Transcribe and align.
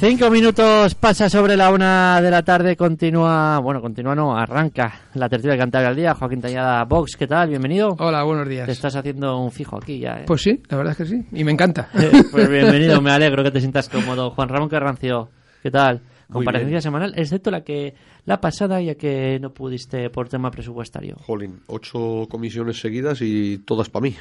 Cinco 0.00 0.30
minutos 0.30 0.94
pasa 0.94 1.28
sobre 1.28 1.58
la 1.58 1.70
una 1.70 2.22
de 2.22 2.30
la 2.30 2.42
tarde, 2.42 2.74
continúa, 2.74 3.58
bueno, 3.58 3.82
continúa 3.82 4.14
no, 4.14 4.34
arranca 4.34 5.02
la 5.12 5.28
tertulia 5.28 5.52
de 5.52 5.58
Cantabria 5.58 5.90
al 5.90 5.96
día. 5.96 6.14
Joaquín 6.14 6.40
Tañada, 6.40 6.84
Vox, 6.84 7.16
¿qué 7.18 7.26
tal? 7.26 7.50
Bienvenido. 7.50 7.96
Hola, 7.98 8.22
buenos 8.22 8.48
días. 8.48 8.64
Te 8.64 8.72
estás 8.72 8.96
haciendo 8.96 9.38
un 9.38 9.50
fijo 9.50 9.76
aquí 9.76 9.98
ya, 9.98 10.20
¿eh? 10.20 10.24
Pues 10.26 10.40
sí, 10.40 10.62
la 10.70 10.78
verdad 10.78 10.92
es 10.92 10.96
que 10.96 11.04
sí, 11.04 11.26
y 11.32 11.44
me 11.44 11.52
encanta. 11.52 11.90
pues 12.32 12.48
bienvenido, 12.48 13.02
me 13.02 13.10
alegro 13.10 13.44
que 13.44 13.50
te 13.50 13.60
sientas 13.60 13.90
cómodo. 13.90 14.30
Juan 14.30 14.48
Ramón 14.48 14.70
Carrancio, 14.70 15.28
¿qué 15.62 15.70
tal? 15.70 16.00
Comparecencia 16.30 16.80
semanal, 16.80 17.12
excepto 17.16 17.50
la 17.50 17.62
que 17.62 17.94
la 18.24 18.40
pasada, 18.40 18.80
ya 18.80 18.94
que 18.94 19.38
no 19.40 19.52
pudiste 19.52 20.10
por 20.10 20.28
tema 20.28 20.50
presupuestario. 20.50 21.16
Jolín, 21.26 21.60
ocho 21.66 22.26
comisiones 22.30 22.80
seguidas 22.80 23.20
y 23.20 23.58
todas 23.58 23.88
para 23.88 24.04
mí. 24.04 24.14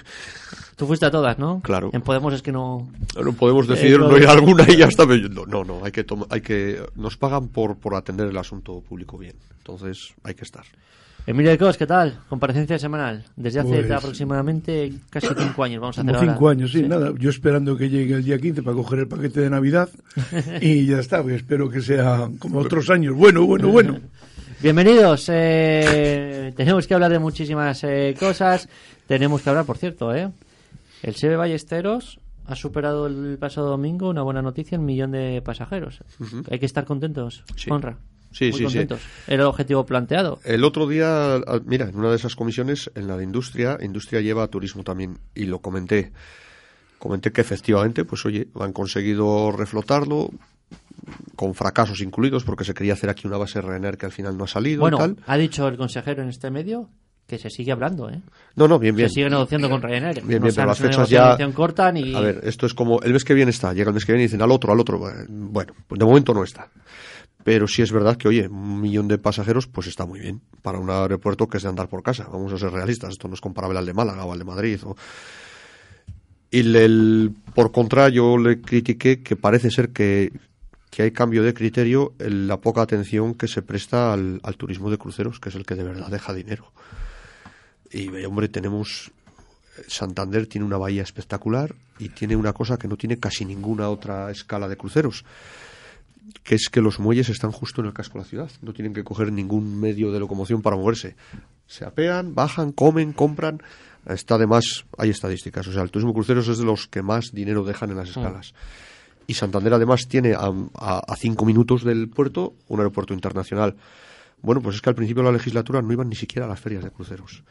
Tú 0.76 0.88
fuiste 0.88 1.05
a 1.05 1.12
todas, 1.12 1.38
¿no? 1.38 1.62
Claro. 1.62 1.90
En 1.94 2.02
Podemos 2.02 2.34
es 2.34 2.41
que 2.41 2.52
no... 2.52 2.90
No 3.22 3.34
podemos 3.34 3.68
decidir 3.68 3.95
eh, 3.95 4.00
no 4.00 4.18
ir 4.18 4.27
a 4.27 4.32
alguna 4.32 4.66
y 4.68 4.77
ya 4.77 4.86
está. 4.86 5.05
No, 5.05 5.64
no, 5.64 5.84
hay 5.84 5.91
que, 5.91 6.05
hay 6.30 6.41
que... 6.41 6.82
Nos 6.95 7.18
pagan 7.18 7.50
por, 7.50 7.77
por 7.77 7.95
atender 7.95 8.28
el 8.28 8.38
asunto 8.38 8.81
público 8.81 9.17
bien. 9.17 9.36
Entonces 9.58 10.14
hay 10.23 10.34
que 10.34 10.44
estar. 10.44 10.66
Emilio 11.26 11.52
de 11.52 11.58
Cos, 11.58 11.78
¿qué 11.78 11.86
tal? 11.86 12.20
Comparecencia 12.28 12.80
semanal. 12.80 13.23
Desde 13.36 13.59
hace 13.59 13.70
pues 13.70 13.91
aproximadamente 13.91 14.91
casi 15.09 15.28
cinco 15.38 15.64
años. 15.64 15.82
Vamos 15.82 15.98
a 16.00 16.02
hacer 16.02 16.20
cinco 16.20 16.50
años, 16.50 16.72
sí, 16.72 16.82
nada. 16.84 17.14
Yo 17.18 17.30
esperando 17.30 17.78
que 17.78 17.90
llegue 17.90 18.16
el 18.16 18.23
día 18.23 18.40
15 18.40 18.64
para 18.64 18.76
coger 18.76 19.00
el 19.00 19.08
paquete 19.08 19.42
de 19.42 19.50
Navidad 19.50 19.90
y 20.62 20.86
ya 20.88 21.00
está. 21.00 21.22
espero 21.32 21.70
que 21.70 21.82
sea 21.82 22.30
como 22.40 22.59
otros 22.59 22.90
años. 22.90 23.16
Bueno, 23.16 23.45
bueno, 23.45 23.70
bueno. 23.70 24.00
Bienvenidos. 24.62 25.30
Eh, 25.30 26.52
tenemos 26.55 26.86
que 26.86 26.94
hablar 26.94 27.12
de 27.12 27.20
muchísimas 27.20 27.84
eh, 27.84 28.16
cosas. 28.20 28.67
Tenemos 29.08 29.42
que 29.42 29.50
hablar, 29.50 29.66
por 29.66 29.78
cierto, 29.78 30.14
¿eh? 30.14 30.30
El 31.02 31.16
SEBE 31.16 31.38
Ballesteros 31.38 32.20
ha 32.45 32.56
superado 32.56 33.08
el 33.08 33.38
pasado 33.38 33.70
domingo 33.70 34.09
una 34.09 34.23
buena 34.23 34.42
noticia, 34.42 34.78
un 34.78 34.86
millón 34.86 35.12
de 35.12 35.42
pasajeros. 35.45 36.02
Hay 36.50 36.59
que 36.59 36.66
estar 36.66 36.84
contentos, 36.84 37.44
honra. 37.70 37.98
Sí, 38.31 38.51
sí, 38.51 38.69
sí. 38.69 38.79
Era 38.79 38.97
el 39.27 39.41
objetivo 39.41 39.85
planteado. 39.85 40.39
El 40.44 40.63
otro 40.63 40.88
día, 40.88 41.39
mira, 41.66 41.89
en 41.89 41.95
una 41.95 42.09
de 42.09 42.16
esas 42.16 42.36
comisiones, 42.36 42.91
en 42.95 43.08
la 43.08 43.17
de 43.17 43.23
industria, 43.23 43.77
industria 43.81 44.21
lleva 44.21 44.47
turismo 44.47 44.83
también, 44.83 45.17
y 45.33 45.45
lo 45.45 45.59
comenté. 45.59 46.11
Comenté 46.99 47.31
que 47.31 47.41
efectivamente, 47.41 48.05
pues 48.05 48.25
oye, 48.25 48.47
han 48.59 48.73
conseguido 48.73 49.52
reflotarlo, 49.52 50.30
con 51.36 51.55
fracasos 51.55 52.02
incluidos, 52.02 52.44
porque 52.44 52.63
se 52.63 52.73
quería 52.73 52.94
hacer 52.94 53.09
aquí 53.09 53.27
una 53.27 53.38
base 53.38 53.61
Ryanair 53.61 53.97
que 53.97 54.05
al 54.05 54.11
final 54.11 54.38
no 54.38 54.43
ha 54.43 54.47
salido 54.47 54.81
bueno, 54.81 54.97
y 54.97 54.99
tal. 54.99 55.17
ha 55.25 55.38
dicho 55.38 55.67
el 55.67 55.77
consejero 55.77 56.21
en 56.21 56.30
este 56.30 56.52
medio 56.52 56.89
que 57.25 57.38
se 57.38 57.49
sigue 57.49 57.71
hablando, 57.71 58.09
¿eh? 58.09 58.21
No, 58.55 58.67
no, 58.67 58.80
bien, 58.80 58.95
bien. 58.95 59.08
Se 59.08 59.16
sigue 59.16 59.30
negociando 59.30 59.69
con 59.69 59.81
Ryanair. 59.81 60.23
Bien, 60.25 60.41
bien, 60.41 60.53
pero 60.53 60.67
las 60.67 60.80
fechas 60.80 61.08
ya... 61.08 61.38
cortan 61.53 61.95
y... 61.95 62.16
A 62.16 62.19
ver, 62.19 62.41
esto 62.43 62.66
es 62.66 62.73
como... 62.73 63.02
El 63.03 63.14
mes 63.14 63.23
que 63.23 63.36
viene 63.36 63.52
está, 63.52 63.71
llega 63.71 63.89
el 63.89 63.93
mes 63.93 64.03
que 64.03 64.14
viene 64.14 64.23
y 64.23 64.27
dicen 64.27 64.41
al 64.41 64.52
otro, 64.52 64.73
al 64.73 64.80
otro. 64.80 64.99
Bueno, 65.30 65.73
de 65.89 66.05
momento 66.05 66.33
no 66.33 66.43
está. 66.43 66.69
Pero 67.44 67.68
sí 67.68 67.82
es 67.82 67.92
verdad 67.92 68.18
que, 68.18 68.28
oye, 68.28 68.48
un 68.48 68.82
millón 68.82 69.08
de 69.08 69.18
pasajeros, 69.18 69.68
pues 69.68 69.88
está 69.88 70.06
muy 70.06 70.20
bien 70.20 70.42
para 70.62 70.78
un 70.78 70.90
aeropuerto 70.90 71.48
que 71.48 71.58
es 71.58 71.64
de 71.64 71.70
andar 71.70 71.88
por 71.88 72.04
casa. 72.04 72.28
Vamos 72.32 72.52
a 72.52 72.58
ser 72.58 72.72
realistas, 72.72 73.12
esto 73.12 73.28
no 73.28 73.34
es 73.34 73.42
comparable 73.42 73.80
al 73.80 73.86
de 73.86 73.94
Málaga 73.94 74.26
o 74.26 74.34
al 74.34 74.40
de 74.40 74.45
Madrid. 74.45 74.80
Y 76.52 76.60
el, 76.60 77.34
por 77.56 77.72
contra, 77.72 78.10
yo 78.10 78.38
le 78.38 78.60
critiqué 78.60 79.22
que 79.22 79.36
parece 79.36 79.72
ser 79.72 79.90
que, 79.90 80.32
hay 80.98 81.12
cambio 81.12 81.44
de 81.44 81.54
criterio 81.54 82.14
en 82.20 82.48
la 82.48 82.58
poca 82.58 82.82
atención 82.82 83.34
que 83.34 83.48
se 83.48 83.62
presta 83.62 84.12
al, 84.12 84.42
turismo 84.58 84.90
de 84.90 84.98
cruceros, 84.98 85.40
que 85.40 85.48
es 85.48 85.56
el 85.56 85.66
que 85.66 85.76
de 85.76 85.84
verdad 85.84 86.10
deja 86.10 86.34
dinero. 86.34 86.73
Y, 87.90 88.10
hombre, 88.26 88.50
tenemos 88.50 89.12
Santander 89.88 90.45
tiene 90.48 90.67
una 90.67 90.78
bahía 90.78 91.04
espectacular 91.04 91.73
y 92.00 92.10
tiene 92.10 92.36
una 92.36 92.52
cosa 92.52 92.78
que 92.78 92.90
no 92.90 92.98
tiene 92.98 93.17
casi 93.17 93.45
ninguna 93.45 93.88
otra 93.88 94.30
escala 94.30 94.67
de 94.67 94.76
cruceros 94.76 95.23
que 96.44 96.55
es 96.55 96.69
que 96.69 96.81
los 96.81 96.99
muelles 96.99 97.30
están 97.30 97.52
justo 97.52 97.81
en 97.81 97.88
el 97.88 97.94
casco 97.94 98.17
de 98.17 98.23
la 98.23 98.30
ciudad, 98.30 98.52
no 98.61 98.73
tienen 98.73 98.94
que 98.94 99.03
coger 99.03 99.31
ningún 99.31 99.80
medio 99.80 100.11
de 100.11 100.19
locomoción 100.19 100.61
para 100.61 100.75
moverse. 100.75 101.16
Se 101.67 101.86
apean, 101.86 102.33
bajan, 102.33 102.71
comen, 102.71 103.13
compran. 103.13 103.61
Está 104.05 104.36
además, 104.36 104.86
hay 104.98 105.09
estadísticas, 105.09 105.67
o 105.67 105.73
sea, 105.73 105.83
el 105.83 105.92
turismo 105.92 106.14
cruceros 106.14 106.48
es 106.48 106.58
de 106.58 106.65
los 106.65 106.87
que 106.87 107.02
más 107.02 107.31
dinero 107.31 107.64
dejan 107.64 107.92
en 107.92 107.98
las 107.98 108.08
mm. 108.08 108.20
escalas. 108.20 108.54
Y 109.27 109.36
Santander 109.36 109.73
además 109.76 110.08
tiene 110.08 110.33
a, 110.33 111.15
cinco 111.15 111.45
minutos 111.45 111.83
del 111.83 112.09
puerto 112.09 112.55
un 112.67 112.80
aeropuerto 112.80 113.14
internacional. 113.14 113.75
Bueno, 114.42 114.61
pues 114.61 114.77
es 114.77 114.81
que 114.81 114.89
al 114.89 114.95
principio 114.95 115.21
de 115.21 115.30
la 115.30 115.37
legislatura 115.37 115.81
no 115.81 115.93
iban 115.93 116.09
ni 116.09 116.15
siquiera 116.15 116.48
a 116.48 116.49
las 116.49 116.59
ferias 116.59 116.83
de 116.83 116.89
cruceros. 116.89 117.43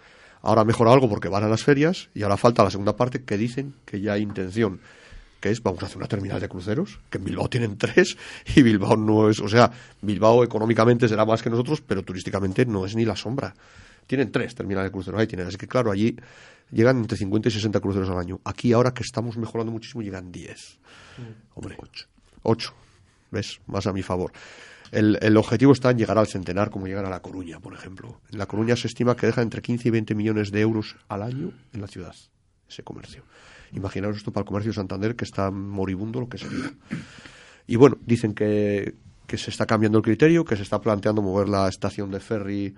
Ahora 0.42 0.64
mejora 0.64 0.92
algo 0.92 1.08
porque 1.08 1.28
van 1.28 1.44
a 1.44 1.48
las 1.48 1.62
ferias 1.62 2.10
y 2.14 2.22
ahora 2.22 2.36
falta 2.36 2.64
la 2.64 2.70
segunda 2.70 2.97
parte 2.97 3.22
que 3.22 3.36
dicen 3.36 3.74
que 3.84 4.00
ya 4.00 4.14
hay 4.14 4.22
intención 4.22 4.80
que 5.41 5.50
es 5.50 5.62
vamos 5.62 5.82
a 5.82 5.87
hacer 5.87 5.99
una 5.99 6.09
terminal 6.09 6.41
de 6.41 6.49
cruceros, 6.49 6.99
que 7.10 7.19
en 7.19 7.25
Bilbao 7.25 7.49
tienen 7.49 7.76
tres 7.76 8.16
y 8.54 8.62
Bilbao 8.62 8.97
no 8.97 9.28
es, 9.31 9.41
o 9.41 9.49
sea, 9.49 9.71
Bilbao 10.03 10.44
económicamente 10.44 11.09
será 11.09 11.25
más 11.25 11.43
que 11.43 11.50
nosotros, 11.50 11.81
pero 11.81 12.03
turísticamente 12.03 12.66
no 12.66 12.84
es 12.87 12.97
ni 12.97 13.04
la 13.04 13.16
sombra. 13.16 13.54
Tienen 14.06 14.32
tres 14.32 14.54
terminales 14.54 14.91
de 14.91 14.93
cruceros, 14.93 15.21
ahí 15.21 15.27
tienen, 15.27 15.47
así 15.47 15.56
que 15.56 15.69
claro, 15.69 15.91
allí 15.91 16.16
llegan 16.71 16.98
entre 16.98 17.16
50 17.19 17.48
y 17.48 17.53
60 17.53 17.81
cruceros 17.81 18.09
al 18.09 18.19
año. 18.19 18.41
Aquí 18.44 18.72
ahora 18.72 18.93
que 18.93 19.03
estamos 19.03 19.37
mejorando 19.37 19.72
muchísimo 19.72 20.03
llegan 20.03 20.32
10. 20.32 20.78
Hombre, 21.54 21.77
8. 22.43 22.75
¿Ves? 23.31 23.60
Más 23.66 23.87
a 23.87 23.93
mi 23.93 24.03
favor. 24.03 24.32
El, 24.91 25.19
el, 25.21 25.37
objetivo 25.37 25.72
está 25.72 25.91
en 25.91 25.98
llegar 25.98 26.16
al 26.16 26.27
centenar, 26.27 26.71
como 26.71 26.87
llegar 26.87 27.04
a 27.04 27.10
La 27.10 27.21
Coruña, 27.21 27.60
por 27.60 27.75
ejemplo. 27.75 28.21
En 28.32 28.38
La 28.38 28.47
Coruña 28.47 28.75
se 28.75 28.87
estima 28.87 29.16
que 29.16 29.27
deja 29.27 29.43
entre 29.43 29.60
15 29.60 29.88
y 29.88 29.91
20 29.91 30.15
millones 30.15 30.50
de 30.50 30.60
euros 30.60 30.97
al 31.09 31.22
año 31.22 31.53
en 31.75 31.81
la 31.82 31.88
ciudad, 31.88 32.15
ese 32.66 32.82
comercio. 32.82 33.22
Imaginaos 33.72 34.16
esto 34.16 34.32
para 34.32 34.42
el 34.42 34.46
comercio 34.46 34.70
de 34.70 34.76
Santander, 34.76 35.16
que 35.16 35.24
está 35.24 35.50
moribundo, 35.50 36.20
lo 36.20 36.28
que 36.28 36.38
sería. 36.38 36.72
Y 37.66 37.76
bueno, 37.76 37.98
dicen 38.04 38.34
que, 38.34 38.94
que 39.26 39.36
se 39.36 39.50
está 39.50 39.66
cambiando 39.66 39.98
el 39.98 40.04
criterio, 40.04 40.44
que 40.44 40.56
se 40.56 40.62
está 40.62 40.80
planteando 40.80 41.20
mover 41.20 41.48
la 41.48 41.68
estación 41.68 42.10
de 42.10 42.20
ferry, 42.20 42.74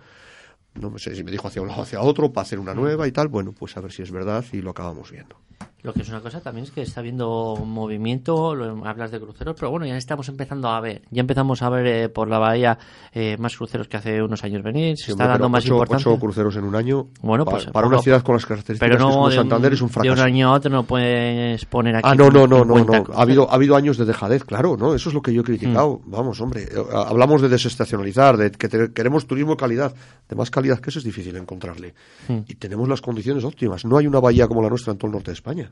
no 0.74 0.96
sé 0.98 1.14
si 1.14 1.24
me 1.24 1.30
dijo 1.30 1.48
hacia 1.48 1.62
un 1.62 1.68
lado 1.68 1.82
hacia 1.82 2.00
otro, 2.00 2.32
para 2.32 2.42
hacer 2.42 2.58
una 2.58 2.74
nueva 2.74 3.06
y 3.08 3.12
tal. 3.12 3.28
Bueno, 3.28 3.52
pues 3.52 3.76
a 3.76 3.80
ver 3.80 3.92
si 3.92 4.02
es 4.02 4.10
verdad 4.10 4.44
y 4.52 4.60
lo 4.60 4.70
acabamos 4.70 5.10
viendo. 5.10 5.36
Lo 5.82 5.92
que 5.92 6.02
es 6.02 6.08
una 6.08 6.20
cosa 6.20 6.40
también 6.40 6.64
es 6.64 6.70
que 6.70 6.82
está 6.82 7.00
habiendo 7.00 7.56
movimiento, 7.64 8.50
hablas 8.84 9.10
de 9.10 9.20
cruceros, 9.20 9.56
pero 9.58 9.70
bueno, 9.70 9.86
ya 9.86 9.96
estamos 9.96 10.28
empezando 10.28 10.68
a 10.68 10.80
ver, 10.80 11.02
ya 11.10 11.20
empezamos 11.20 11.62
a 11.62 11.70
ver 11.70 11.86
eh, 11.86 12.08
por 12.08 12.28
la 12.28 12.38
bahía 12.38 12.78
eh, 13.12 13.36
más 13.38 13.56
cruceros 13.56 13.88
que 13.88 13.96
hace 13.96 14.22
unos 14.22 14.44
años 14.44 14.62
venir, 14.62 14.96
se 14.98 15.12
está 15.12 15.26
dando 15.26 15.48
más 15.48 15.64
importancia. 15.64 16.10
Ocho 16.10 16.20
cruceros 16.20 16.56
en 16.56 16.64
un 16.64 16.74
año, 16.74 17.08
bueno, 17.22 17.44
pues, 17.44 17.66
para, 17.66 17.86
una 17.86 18.00
ciudad 18.00 18.22
con 18.22 18.34
las 18.34 18.44
características 18.44 18.96
pero 18.96 18.98
no, 18.98 19.30
Santander 19.30 19.72
es 19.72 19.80
un 19.80 19.88
fracaso. 19.88 20.14
De 20.14 20.20
un 20.20 20.26
año 20.26 20.48
a 20.48 20.52
otro 20.52 20.70
no 20.70 20.82
puedes 20.84 21.64
poner 21.64 21.96
aquí. 21.96 22.08
Ah, 22.08 22.14
no, 22.14 22.30
no, 22.30 22.46
no, 22.46 22.64
no, 22.64 22.84
no. 22.84 23.04
Ha 23.14 23.22
habido, 23.22 23.50
ha 23.50 23.54
habido 23.54 23.76
años 23.76 23.96
de 23.96 24.04
dejadez, 24.04 24.44
claro, 24.44 24.76
¿no? 24.76 24.94
Eso 24.94 25.08
es 25.08 25.14
lo 25.14 25.22
que 25.22 25.32
yo 25.32 25.40
he 25.40 25.44
criticado. 25.44 26.00
Mm. 26.04 26.10
Vamos, 26.10 26.40
hombre, 26.40 26.64
eh, 26.64 26.84
hablamos 26.92 27.42
de 27.42 27.48
desestacionalizar, 27.48 28.36
de 28.36 28.50
que 28.50 28.92
queremos 28.92 29.26
turismo 29.26 29.52
de 29.52 29.56
calidad, 29.56 29.94
de 30.28 30.36
más 30.36 30.50
calidad 30.50 30.78
que 30.80 30.90
eso 30.90 30.98
es 30.98 31.04
difícil 31.04 31.36
encontrarle. 31.36 31.94
Mm. 32.28 32.38
Y 32.48 32.54
tenemos 32.56 32.88
las 32.88 33.00
condiciones 33.00 33.44
óptimas. 33.44 33.84
No 33.84 33.96
hay 33.96 34.06
una 34.06 34.20
bahía 34.20 34.46
como 34.46 34.62
la 34.62 34.68
nuestra 34.68 34.92
en 34.92 34.98
todo 34.98 35.08
el 35.08 35.12
norte 35.12 35.30
de 35.30 35.34
España. 35.34 35.69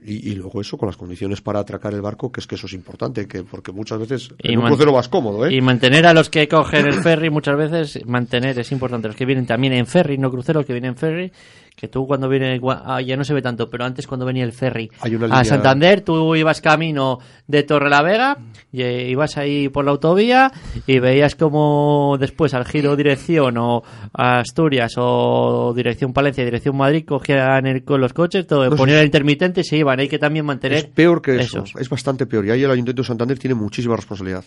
Y, 0.00 0.36
luego 0.36 0.60
eso 0.60 0.78
con 0.78 0.86
las 0.86 0.96
condiciones 0.96 1.40
para 1.40 1.58
atracar 1.58 1.92
el 1.92 2.00
barco, 2.00 2.30
que 2.30 2.40
es 2.40 2.46
que 2.46 2.54
eso 2.54 2.66
es 2.66 2.72
importante, 2.72 3.26
que 3.26 3.42
porque 3.42 3.72
muchas 3.72 3.98
veces 3.98 4.30
y 4.42 4.52
en 4.52 4.60
un 4.60 4.66
crucero 4.66 4.92
vas 4.92 5.08
cómodo, 5.08 5.44
¿eh? 5.44 5.54
Y 5.54 5.60
mantener 5.60 6.06
a 6.06 6.14
los 6.14 6.30
que 6.30 6.46
cogen 6.46 6.86
el 6.86 7.02
ferry 7.02 7.30
muchas 7.30 7.56
veces, 7.56 8.06
mantener 8.06 8.58
es 8.58 8.70
importante. 8.70 9.08
Los 9.08 9.16
que 9.16 9.26
vienen 9.26 9.44
también 9.44 9.72
en 9.72 9.86
ferry, 9.86 10.16
no 10.16 10.30
cruceros, 10.30 10.64
que 10.64 10.72
vienen 10.72 10.92
en 10.92 10.96
ferry, 10.96 11.32
que 11.78 11.86
tú 11.86 12.08
cuando 12.08 12.28
viene, 12.28 12.60
ah, 12.84 13.00
ya 13.00 13.16
no 13.16 13.22
se 13.22 13.32
ve 13.32 13.40
tanto, 13.40 13.70
pero 13.70 13.84
antes 13.84 14.08
cuando 14.08 14.26
venía 14.26 14.42
el 14.42 14.52
ferry 14.52 14.90
a 15.30 15.44
Santander, 15.44 16.00
tú 16.00 16.34
ibas 16.34 16.60
camino 16.60 17.20
de 17.46 17.62
Torre 17.62 17.88
la 17.88 18.02
Vega, 18.02 18.36
y 18.72 18.82
eh, 18.82 19.08
ibas 19.08 19.38
ahí 19.38 19.68
por 19.68 19.84
la 19.84 19.92
autovía 19.92 20.50
y 20.88 20.98
veías 20.98 21.36
como 21.36 22.16
después 22.18 22.52
al 22.54 22.64
giro 22.64 22.96
dirección 22.96 23.56
o 23.58 23.84
Asturias 24.12 24.94
o 24.96 25.72
dirección 25.74 26.12
Palencia, 26.12 26.44
dirección 26.44 26.76
Madrid, 26.76 27.04
cogían 27.06 27.64
el, 27.66 27.84
con 27.84 28.00
los 28.00 28.12
coches, 28.12 28.44
todo, 28.48 28.68
ponían 28.74 28.98
el 28.98 29.04
intermitente 29.04 29.60
y 29.60 29.64
se 29.64 29.76
iban. 29.76 30.00
Hay 30.00 30.08
que 30.08 30.18
también 30.18 30.44
mantener. 30.44 30.78
Es 30.78 30.86
peor 30.86 31.22
que 31.22 31.36
eso, 31.36 31.62
es 31.78 31.88
bastante 31.88 32.26
peor. 32.26 32.44
Y 32.44 32.50
ahí 32.50 32.64
el 32.64 32.70
Ayuntamiento 32.72 33.02
de 33.02 33.06
Santander 33.06 33.38
tiene 33.38 33.54
muchísima 33.54 33.94
responsabilidad 33.94 34.44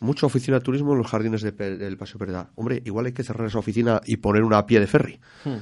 mucha 0.00 0.26
oficina 0.26 0.58
de 0.58 0.64
turismo 0.64 0.92
en 0.92 0.98
los 0.98 1.08
jardines 1.08 1.42
del 1.42 1.96
Paseo 1.96 2.20
Pereda. 2.20 2.50
Hombre, 2.54 2.80
igual 2.84 3.06
hay 3.06 3.12
que 3.12 3.24
cerrar 3.24 3.48
esa 3.48 3.58
oficina 3.58 4.00
y 4.06 4.18
poner 4.18 4.44
una 4.44 4.64
pie 4.64 4.78
de 4.78 4.86
ferry. 4.86 5.18
Hmm. 5.44 5.56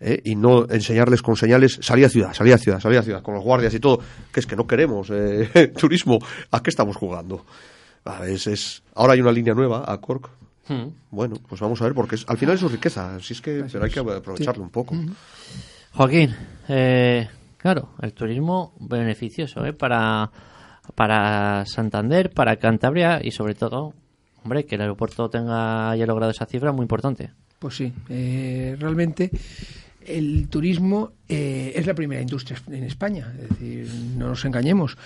¿Eh? 0.00 0.20
y 0.24 0.34
no 0.34 0.66
enseñarles 0.68 1.22
con 1.22 1.36
señales 1.36 1.78
salida 1.82 2.06
a 2.06 2.10
ciudad, 2.10 2.32
salida 2.32 2.56
a 2.56 2.58
ciudad, 2.58 2.80
salida 2.80 3.00
a 3.00 3.02
ciudad, 3.02 3.22
con 3.22 3.34
los 3.34 3.44
guardias 3.44 3.72
y 3.74 3.80
todo, 3.80 4.00
que 4.32 4.40
es 4.40 4.46
que 4.46 4.56
no 4.56 4.66
queremos 4.66 5.10
eh, 5.10 5.72
turismo, 5.78 6.18
¿a 6.50 6.62
qué 6.62 6.70
estamos 6.70 6.96
jugando? 6.96 7.44
Ah, 8.04 8.22
es, 8.26 8.82
Ahora 8.94 9.12
hay 9.12 9.20
una 9.20 9.30
línea 9.30 9.54
nueva 9.54 9.84
a 9.86 9.98
Cork. 9.98 10.30
Hmm. 10.68 10.88
Bueno, 11.10 11.36
pues 11.48 11.60
vamos 11.60 11.80
a 11.82 11.84
ver, 11.84 11.94
porque 11.94 12.16
al 12.26 12.38
final 12.38 12.54
es 12.54 12.60
su 12.60 12.68
riqueza, 12.68 13.16
así 13.16 13.34
es 13.34 13.40
que 13.40 13.64
pero 13.70 13.84
hay 13.84 13.90
que 13.90 14.00
aprovecharlo 14.00 14.62
un 14.62 14.70
poco. 14.70 14.94
Joaquín, 15.92 16.34
eh, 16.68 17.28
claro, 17.58 17.90
el 18.00 18.12
turismo 18.14 18.72
beneficioso 18.78 19.62
para, 19.76 20.30
para 20.94 21.66
Santander, 21.66 22.30
para 22.30 22.56
Cantabria 22.56 23.20
y 23.22 23.32
sobre 23.32 23.54
todo, 23.54 23.94
hombre, 24.44 24.64
que 24.64 24.76
el 24.76 24.82
aeropuerto 24.82 25.28
tenga 25.28 25.90
haya 25.90 26.06
logrado 26.06 26.30
esa 26.30 26.46
cifra 26.46 26.72
muy 26.72 26.84
importante. 26.84 27.30
Pues 27.58 27.76
sí, 27.76 27.92
realmente 28.08 29.30
el 30.06 30.48
turismo 30.48 31.12
eh, 31.28 31.72
es 31.74 31.86
la 31.86 31.94
primera 31.94 32.20
industria 32.20 32.60
en 32.68 32.84
España, 32.84 33.32
es 33.40 33.48
decir, 33.50 33.88
no 34.16 34.28
nos 34.28 34.44
engañemos. 34.44 34.96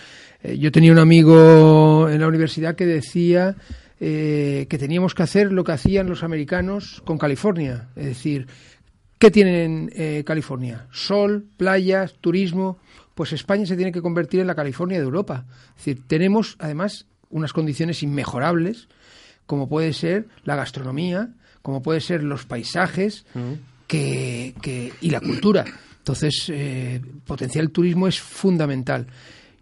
Eh, 0.42 0.58
yo 0.58 0.72
tenía 0.72 0.92
un 0.92 0.98
amigo 0.98 2.08
en 2.08 2.20
la 2.20 2.28
universidad 2.28 2.76
que 2.76 2.86
decía 2.86 3.56
eh, 4.00 4.66
que 4.68 4.78
teníamos 4.78 5.14
que 5.14 5.22
hacer 5.22 5.52
lo 5.52 5.64
que 5.64 5.72
hacían 5.72 6.08
los 6.08 6.22
americanos 6.22 7.02
con 7.04 7.18
California, 7.18 7.88
es 7.96 8.06
decir, 8.06 8.46
¿qué 9.18 9.30
tienen 9.30 9.90
California? 10.24 10.86
Sol, 10.90 11.46
playas, 11.56 12.14
turismo. 12.20 12.78
Pues 13.14 13.32
España 13.32 13.64
se 13.64 13.76
tiene 13.76 13.92
que 13.92 14.02
convertir 14.02 14.40
en 14.40 14.48
la 14.48 14.56
California 14.56 14.98
de 14.98 15.04
Europa. 15.04 15.46
Es 15.68 15.84
decir, 15.84 16.02
tenemos 16.06 16.56
además 16.58 17.06
unas 17.30 17.52
condiciones 17.52 18.02
inmejorables, 18.02 18.88
como 19.46 19.68
puede 19.68 19.92
ser 19.92 20.26
la 20.44 20.56
gastronomía, 20.56 21.30
como 21.62 21.80
puede 21.80 22.00
ser 22.00 22.22
los 22.22 22.44
paisajes, 22.44 23.24
que, 23.86 24.92
y 25.00 25.10
la 25.10 25.20
cultura. 25.20 25.64
Entonces, 25.98 26.50
eh, 26.52 27.00
potenciar 27.26 27.64
el 27.64 27.70
turismo 27.70 28.06
es 28.06 28.20
fundamental. 28.20 29.06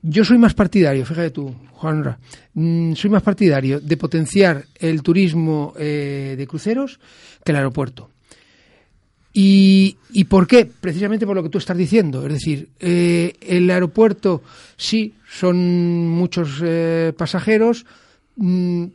Yo 0.03 0.25
soy 0.25 0.39
más 0.39 0.55
partidario, 0.55 1.07
fíjate 1.07 1.31
tú, 1.31 1.55
Juanra, 1.71 2.19
mm, 2.55 2.95
soy 2.95 3.11
más 3.11 3.23
partidario 3.23 3.79
de 3.79 3.97
potenciar 3.97 4.65
el 4.75 5.03
turismo 5.03 5.73
eh, 5.79 6.35
de 6.37 6.47
cruceros 6.47 6.99
que 7.45 7.53
el 7.53 7.57
aeropuerto. 7.57 8.11
¿Y, 9.33 9.97
¿Y, 10.13 10.25
por 10.25 10.47
qué? 10.47 10.67
Precisamente 10.67 11.27
por 11.27 11.37
lo 11.37 11.43
que 11.43 11.49
tú 11.49 11.59
estás 11.59 11.77
diciendo. 11.77 12.27
Es 12.27 12.33
decir, 12.35 12.69
eh, 12.81 13.35
el 13.41 13.71
aeropuerto 13.71 14.43
sí 14.77 15.15
son 15.27 16.09
muchos 16.09 16.63
pasajeros. 17.17 17.87
Mm, 18.37 18.87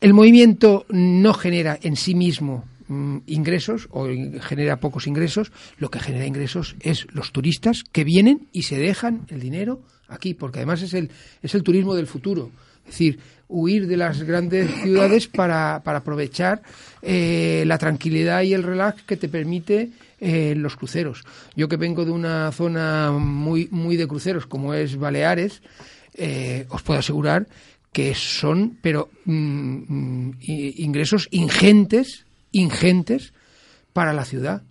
el 0.00 0.12
movimiento 0.12 0.84
no 0.90 1.32
genera 1.32 1.78
en 1.80 1.96
sí 1.96 2.14
mismo 2.14 2.64
Mm, 2.90 3.18
ingresos 3.26 3.86
o 3.92 4.08
genera 4.40 4.80
pocos 4.80 5.06
ingresos, 5.06 5.52
lo 5.78 5.92
que 5.92 6.00
genera 6.00 6.26
ingresos 6.26 6.74
es 6.80 7.06
los 7.12 7.30
turistas 7.30 7.84
que 7.92 8.02
vienen 8.02 8.48
y 8.50 8.64
se 8.64 8.80
dejan 8.80 9.26
el 9.28 9.38
dinero 9.38 9.80
aquí, 10.08 10.34
porque 10.34 10.58
además 10.58 10.82
es 10.82 10.94
el, 10.94 11.08
es 11.40 11.54
el 11.54 11.62
turismo 11.62 11.94
del 11.94 12.08
futuro. 12.08 12.50
Es 12.84 12.94
decir, 12.94 13.20
huir 13.46 13.86
de 13.86 13.96
las 13.96 14.24
grandes 14.24 14.68
ciudades 14.82 15.28
para, 15.28 15.76
aprovechar 15.76 16.62
eh, 17.00 17.62
la 17.64 17.78
tranquilidad 17.78 18.42
y 18.42 18.54
el 18.54 18.64
relax 18.64 19.04
que 19.04 19.16
te 19.16 19.28
permite 19.28 19.90
eh, 20.18 20.54
los 20.56 20.74
cruceros. 20.74 21.22
Yo 21.54 21.68
que 21.68 21.76
vengo 21.76 22.04
de 22.04 22.10
una 22.10 22.50
zona 22.50 23.12
muy, 23.12 23.68
muy 23.70 23.96
de 23.96 24.08
cruceros 24.08 24.46
como 24.46 24.74
es 24.74 24.96
Baleares, 24.96 25.62
eh, 26.14 26.66
os 26.70 26.82
puedo 26.82 26.98
asegurar 26.98 27.46
que 27.92 28.16
son, 28.16 28.78
pero 28.82 29.10
mm, 29.26 30.24
mm, 30.26 30.38
ingresos 30.40 31.28
ingentes 31.30 32.24
ingentes 32.52 33.32
para 33.92 34.12
la 34.12 34.24
ciudad. 34.24 34.62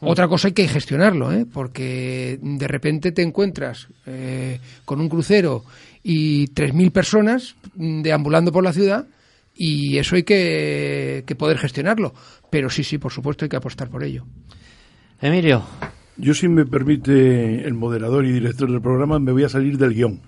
Mm. 0.00 0.08
Otra 0.08 0.28
cosa 0.28 0.48
hay 0.48 0.54
que 0.54 0.68
gestionarlo, 0.68 1.32
¿eh? 1.32 1.46
porque 1.50 2.38
de 2.40 2.68
repente 2.68 3.12
te 3.12 3.22
encuentras 3.22 3.88
eh, 4.06 4.60
con 4.84 5.00
un 5.00 5.08
crucero 5.08 5.64
y 6.02 6.48
3.000 6.48 6.92
personas 6.92 7.56
deambulando 7.74 8.52
por 8.52 8.62
la 8.62 8.72
ciudad 8.72 9.06
y 9.54 9.96
eso 9.98 10.16
hay 10.16 10.22
que, 10.22 11.24
que, 11.26 11.34
poder 11.34 11.58
gestionarlo. 11.58 12.14
Pero 12.50 12.68
sí, 12.68 12.84
sí, 12.84 12.98
por 12.98 13.12
supuesto 13.12 13.44
hay 13.44 13.48
que 13.48 13.56
apostar 13.56 13.88
por 13.88 14.04
ello. 14.04 14.24
Emilio. 15.20 15.64
Yo, 16.18 16.32
si 16.32 16.48
me 16.48 16.64
permite 16.64 17.66
el 17.66 17.74
moderador 17.74 18.24
y 18.24 18.32
director 18.32 18.70
del 18.70 18.80
programa, 18.80 19.18
me 19.18 19.32
voy 19.32 19.44
a 19.44 19.48
salir 19.48 19.76
del 19.76 19.94
guion. 19.94 20.20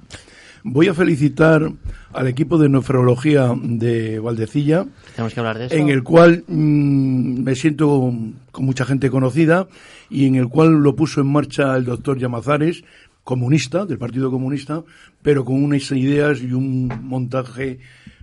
Voy 0.64 0.88
a 0.88 0.94
felicitar 0.94 1.70
al 2.12 2.26
equipo 2.26 2.58
de 2.58 2.68
nefrología 2.68 3.52
de 3.60 4.18
Valdecilla, 4.18 4.86
Tenemos 5.14 5.34
que 5.34 5.40
hablar 5.40 5.58
de 5.58 5.66
eso. 5.66 5.74
en 5.74 5.88
el 5.88 6.02
cual 6.02 6.44
mm, 6.46 7.42
me 7.42 7.54
siento 7.54 8.12
con 8.50 8.64
mucha 8.64 8.84
gente 8.84 9.10
conocida 9.10 9.68
y 10.10 10.26
en 10.26 10.34
el 10.34 10.48
cual 10.48 10.72
lo 10.82 10.96
puso 10.96 11.20
en 11.20 11.28
marcha 11.28 11.76
el 11.76 11.84
doctor 11.84 12.18
Llamazares, 12.18 12.84
comunista, 13.24 13.84
del 13.84 13.98
Partido 13.98 14.30
Comunista, 14.30 14.82
pero 15.22 15.44
con 15.44 15.62
unas 15.62 15.90
ideas 15.92 16.40
y 16.40 16.52
un 16.52 16.88
montaje 17.02 17.78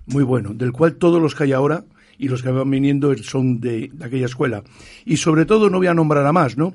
muy 0.07 0.23
bueno, 0.23 0.53
del 0.53 0.71
cual 0.71 0.95
todos 0.95 1.21
los 1.21 1.35
que 1.35 1.43
hay 1.43 1.53
ahora 1.53 1.85
y 2.17 2.27
los 2.27 2.41
que 2.41 2.49
van 2.49 2.69
viniendo 2.69 3.15
son 3.17 3.59
de, 3.59 3.91
de 3.93 4.05
aquella 4.05 4.25
escuela. 4.25 4.63
Y 5.05 5.17
sobre 5.17 5.45
todo, 5.45 5.69
no 5.69 5.77
voy 5.77 5.87
a 5.87 5.93
nombrar 5.93 6.25
a 6.25 6.31
más, 6.31 6.57
¿no? 6.57 6.73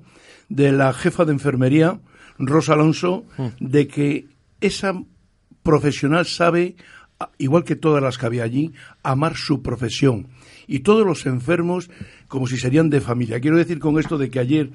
De 0.49 0.71
la 0.71 0.93
jefa 0.93 1.25
de 1.25 1.33
enfermería, 1.33 1.99
Rosa 2.39 2.75
Alonso, 2.75 3.25
mm. 3.37 3.47
de 3.61 3.89
que 3.89 4.27
esa 4.61 4.95
profesional 5.71 6.27
sabe, 6.27 6.75
igual 7.39 7.63
que 7.63 7.77
todas 7.77 8.03
las 8.03 8.19
que 8.19 8.27
había 8.27 8.43
allí, 8.43 8.73
amar 9.05 9.37
su 9.37 9.63
profesión. 9.63 10.27
Y 10.67 10.81
todos 10.81 11.07
los 11.07 11.27
enfermos 11.27 11.91
como 12.27 12.49
si 12.49 12.57
serían 12.57 12.91
de 12.91 13.01
familia. 13.01 13.41
Quiero 13.41 13.57
decir 13.57 13.79
con 13.79 13.99
esto 13.99 14.19
de 14.19 14.31
que 14.31 14.41
ayer 14.41 14.71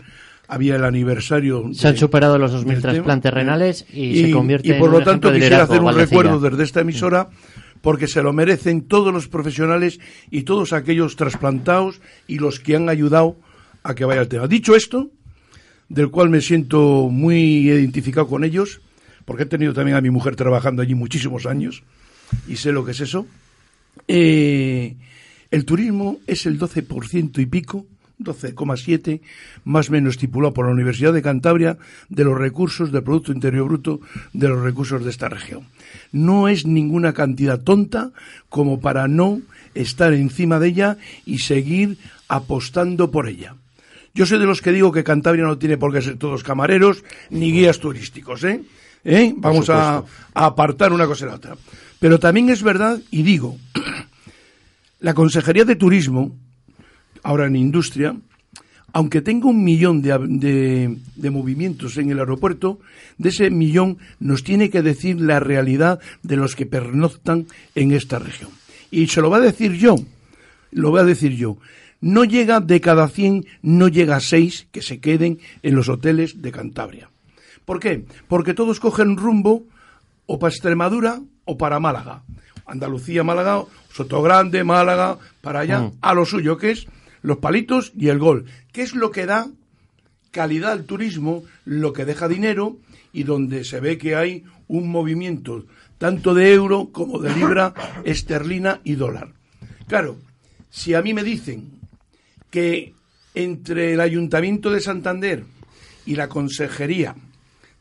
había 0.48 0.76
el 0.76 0.86
aniversario. 0.86 1.70
Se 1.74 1.90
han 1.90 1.98
superado 1.98 2.38
los 2.38 2.54
2.000 2.54 2.82
trasplantes 2.82 3.34
renales 3.34 3.86
y, 3.92 4.22
se 4.22 4.32
convierte 4.32 4.70
en 4.70 4.78
Y 4.78 4.80
por 4.80 4.90
lo 4.90 5.02
tanto 5.02 5.34
quisiera 5.34 5.64
hacer 5.64 5.82
un 5.82 5.94
recuerdo 5.94 6.40
desde 6.40 6.64
esta 6.64 6.82
emisora 6.82 7.30
porque 7.82 8.08
se 8.08 8.22
lo 8.24 8.32
merecen 8.32 8.84
todos 8.84 9.14
los 9.14 9.28
profesionales 9.28 10.00
y 10.32 10.44
todos 10.44 10.72
aquellos 10.74 11.18
trasplantados 11.18 12.00
y 12.28 12.40
los 12.40 12.60
que 12.60 12.76
han 12.76 12.90
ayudado 12.90 13.36
a 13.84 13.96
que 13.96 14.06
vaya 14.06 14.22
el 14.22 14.28
tema. 14.28 14.48
Dicho 14.48 14.76
esto, 14.76 15.12
del 15.90 16.10
cual 16.10 16.30
me 16.30 16.42
siento 16.42 17.10
muy 17.12 17.70
identificado 17.70 18.28
con 18.28 18.44
ellos, 18.44 18.82
porque 19.26 19.44
he 19.44 19.48
tenido 19.48 19.74
también 19.74 19.98
a 19.98 20.02
mi 20.02 20.10
mujer 20.10 20.36
trabajando 20.36 20.82
allí 20.82 20.96
muchísimos 20.96 21.46
años 21.46 21.84
y 22.48 22.56
sé 22.56 22.72
lo 22.72 22.86
que 22.86 22.92
es 22.92 23.02
eso. 23.02 23.28
Eh, 24.08 24.96
el 25.52 25.66
turismo 25.66 26.20
es 26.28 26.46
el 26.46 26.60
12% 26.60 27.40
y 27.40 27.46
pico, 27.46 27.86
12,7, 28.20 29.22
más 29.66 29.90
o 29.90 29.94
menos 29.94 30.16
estipulado 30.16 30.54
por 30.54 30.66
la 30.66 30.72
Universidad 30.72 31.14
de 31.14 31.22
Cantabria, 31.22 31.78
de 32.10 32.24
los 32.24 32.38
recursos 32.38 32.92
del 32.92 33.04
Producto 33.04 33.32
Interior 33.32 33.68
Bruto 33.68 34.00
de 34.34 34.48
los 34.48 34.62
recursos 34.62 35.04
de 35.04 35.10
esta 35.10 35.30
región. 35.30 35.68
No 36.12 36.48
es 36.48 36.66
ninguna 36.66 37.14
cantidad 37.14 37.62
tonta 37.62 38.12
como 38.50 38.80
para 38.80 39.08
no 39.08 39.42
estar 39.74 40.14
encima 40.14 40.60
de 40.60 40.68
ella 40.70 40.98
y 41.26 41.40
seguir 41.40 41.98
apostando 42.28 43.12
por 43.12 43.28
ella. 43.28 43.56
Yo 44.14 44.26
soy 44.26 44.40
de 44.40 44.46
los 44.46 44.62
que 44.62 44.72
digo 44.72 44.94
que 44.94 45.04
Cantabria 45.04 45.44
no 45.44 45.58
tiene 45.58 45.78
por 45.78 45.92
qué 45.92 46.02
ser 46.02 46.18
todos 46.18 46.44
camareros 46.44 47.04
ni 47.30 47.52
guías 47.52 47.80
turísticos, 47.80 48.46
¿eh? 48.46 48.62
¿Eh? 49.06 49.34
Vamos 49.38 49.70
a, 49.70 50.04
apartar 50.34 50.92
una 50.92 51.06
cosa 51.06 51.26
y 51.26 51.30
la 51.30 51.36
otra. 51.36 51.56
Pero 52.00 52.20
también 52.20 52.50
es 52.50 52.64
verdad, 52.64 53.00
y 53.12 53.22
digo, 53.22 53.56
la 55.00 55.14
Consejería 55.14 55.64
de 55.64 55.76
Turismo, 55.76 56.36
ahora 57.22 57.46
en 57.46 57.56
Industria, 57.56 58.16
aunque 58.94 59.22
tenga 59.22 59.48
un 59.48 59.64
millón 59.64 60.02
de, 60.02 60.98
de, 61.16 61.30
movimientos 61.30 61.98
en 61.98 62.10
el 62.10 62.20
aeropuerto, 62.20 62.80
de 63.18 63.30
ese 63.30 63.50
millón 63.52 63.98
nos 64.20 64.44
tiene 64.44 64.70
que 64.70 64.82
decir 64.82 65.20
la 65.22 65.40
realidad 65.40 66.00
de 66.24 66.38
los 66.38 66.56
que 66.56 66.66
pernoctan 66.66 67.46
en 67.76 67.92
esta 67.92 68.20
región. 68.20 68.50
Y 68.92 69.08
se 69.08 69.22
lo 69.22 69.30
va 69.30 69.38
a 69.38 69.42
decir 69.42 69.74
yo, 69.74 69.98
lo 70.72 70.92
voy 70.92 71.02
a 71.02 71.06
decir 71.06 71.34
yo. 71.36 71.58
No 72.02 72.24
llega 72.24 72.60
de 72.60 72.82
cada 72.82 73.08
100, 73.08 73.46
no 73.62 73.88
llega 73.88 74.16
a 74.16 74.22
6 74.22 74.68
que 74.72 74.82
se 74.82 75.00
queden 75.00 75.40
en 75.62 75.76
los 75.76 75.90
hoteles 75.90 76.42
de 76.42 76.52
Cantabria. 76.52 77.10
¿Por 77.66 77.80
qué? 77.80 78.06
Porque 78.28 78.54
todos 78.54 78.80
cogen 78.80 79.18
rumbo 79.18 79.66
o 80.26 80.40
para 80.40 80.54
Extremadura 80.54 81.22
o 81.46 81.58
para 81.58 81.80
Málaga. 81.80 82.24
Andalucía, 82.66 83.24
Málaga, 83.24 83.64
Sotogrande, 83.92 84.64
Málaga, 84.64 85.18
para 85.42 85.60
allá, 85.62 85.82
mm. 85.82 85.92
a 86.02 86.14
lo 86.14 86.26
suyo, 86.26 86.58
que 86.58 86.72
es 86.72 86.88
los 87.22 87.38
palitos 87.38 87.92
y 87.96 88.10
el 88.10 88.20
gol. 88.20 88.46
¿Qué 88.72 88.82
es 88.82 88.96
lo 88.96 89.12
que 89.12 89.26
da 89.26 89.48
calidad 90.32 90.74
al 90.74 90.84
turismo, 90.84 91.46
lo 91.64 91.94
que 91.94 92.04
deja 92.04 92.28
dinero 92.28 92.78
y 93.14 93.24
donde 93.24 93.64
se 93.64 93.80
ve 93.80 93.98
que 93.98 94.16
hay 94.16 94.44
un 94.68 94.90
movimiento 94.90 95.66
tanto 95.98 96.34
de 96.34 96.54
euro 96.54 96.90
como 96.92 97.20
de 97.20 97.34
libra 97.34 97.74
esterlina 98.04 98.82
y 98.84 98.96
dólar. 98.96 99.30
Claro, 99.88 100.18
si 100.70 100.94
a 100.94 101.02
mí 101.02 101.14
me 101.14 101.24
dicen 101.24 101.80
que 102.50 102.94
entre 103.34 103.94
el 103.94 104.02
Ayuntamiento 104.02 104.72
de 104.72 104.82
Santander 104.82 105.46
y 106.06 106.16
la 106.16 106.28
Consejería 106.28 107.16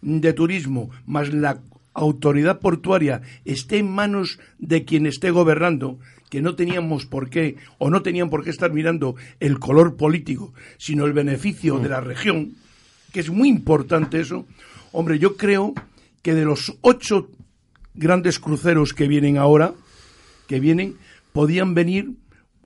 de 0.04 0.32
turismo 0.32 0.90
más 1.06 1.32
la 1.32 1.61
autoridad 1.94 2.61
portuaria 2.61 3.23
esté 3.44 3.78
en 3.78 3.90
manos 3.90 4.38
de 4.58 4.84
quien 4.84 5.06
esté 5.06 5.30
gobernando, 5.30 5.99
que 6.28 6.42
no 6.42 6.54
teníamos 6.56 7.06
por 7.06 7.30
qué 7.30 7.56
o 7.78 7.90
no 7.90 8.02
tenían 8.02 8.30
por 8.30 8.44
qué 8.44 8.50
estar 8.50 8.73
mirando 8.73 9.16
el 9.40 9.58
color 9.58 9.96
político, 9.96 10.52
sino 10.76 11.06
el 11.06 11.12
beneficio 11.12 11.78
de 11.78 11.88
la 11.88 12.00
región, 12.00 12.54
que 13.12 13.20
es 13.20 13.30
muy 13.30 13.49
importante 13.49 14.20
eso. 14.20 14.44
Hombre, 14.92 15.18
yo 15.18 15.37
creo 15.37 15.73
que 16.23 16.34
de 16.34 16.44
los 16.44 16.76
ocho 16.80 17.30
grandes 17.94 18.38
cruceros 18.38 18.92
que 18.92 19.08
vienen 19.08 19.38
ahora, 19.38 19.73
que 20.49 20.61
vienen, 20.61 20.96
podían 21.32 21.75
venir 21.75 22.11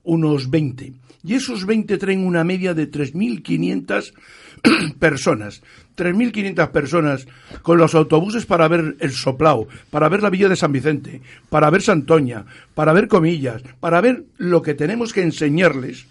unos 0.03 0.49
20. 0.49 0.93
Y 1.23 1.33
esos 1.33 1.65
20 1.65 1.97
traen 1.97 2.25
una 2.25 2.43
media 2.43 2.73
de 2.73 2.89
3.500 2.89 4.13
personas. 4.99 5.61
3.500 5.95 6.71
personas 6.71 7.27
con 7.61 7.77
los 7.77 7.93
autobuses 7.93 8.45
para 8.45 8.67
ver 8.69 8.95
el 8.99 9.11
Soplao, 9.11 9.67
para 9.89 10.07
ver 10.07 10.23
la 10.23 10.29
Villa 10.29 10.47
de 10.47 10.55
San 10.55 10.71
Vicente, 10.71 11.21
para 11.49 11.69
ver 11.69 11.81
Santoña, 11.81 12.45
para 12.73 12.93
ver 12.93 13.09
Comillas, 13.09 13.61
para 13.79 13.99
ver 13.99 14.23
lo 14.37 14.61
que 14.61 14.73
tenemos 14.73 15.11
que 15.11 15.23
enseñarles, 15.23 16.05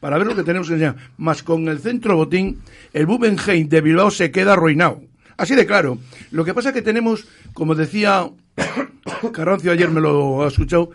para 0.00 0.16
ver 0.16 0.26
lo 0.26 0.34
que 0.34 0.42
tenemos 0.42 0.68
que 0.68 0.74
enseñar. 0.74 0.96
Más 1.18 1.42
con 1.42 1.68
el 1.68 1.80
centro 1.80 2.16
botín, 2.16 2.60
el 2.94 3.04
Bubenheim 3.04 3.68
de 3.68 3.82
Bilbao 3.82 4.10
se 4.10 4.30
queda 4.30 4.54
arruinado. 4.54 5.02
Así 5.36 5.54
de 5.54 5.66
claro. 5.66 5.98
Lo 6.30 6.44
que 6.44 6.54
pasa 6.54 6.70
es 6.70 6.74
que 6.74 6.82
tenemos, 6.82 7.26
como 7.52 7.74
decía 7.74 8.30
Carrancio 9.32 9.72
ayer 9.72 9.90
me 9.90 10.00
lo 10.00 10.44
ha 10.44 10.48
escuchado, 10.48 10.90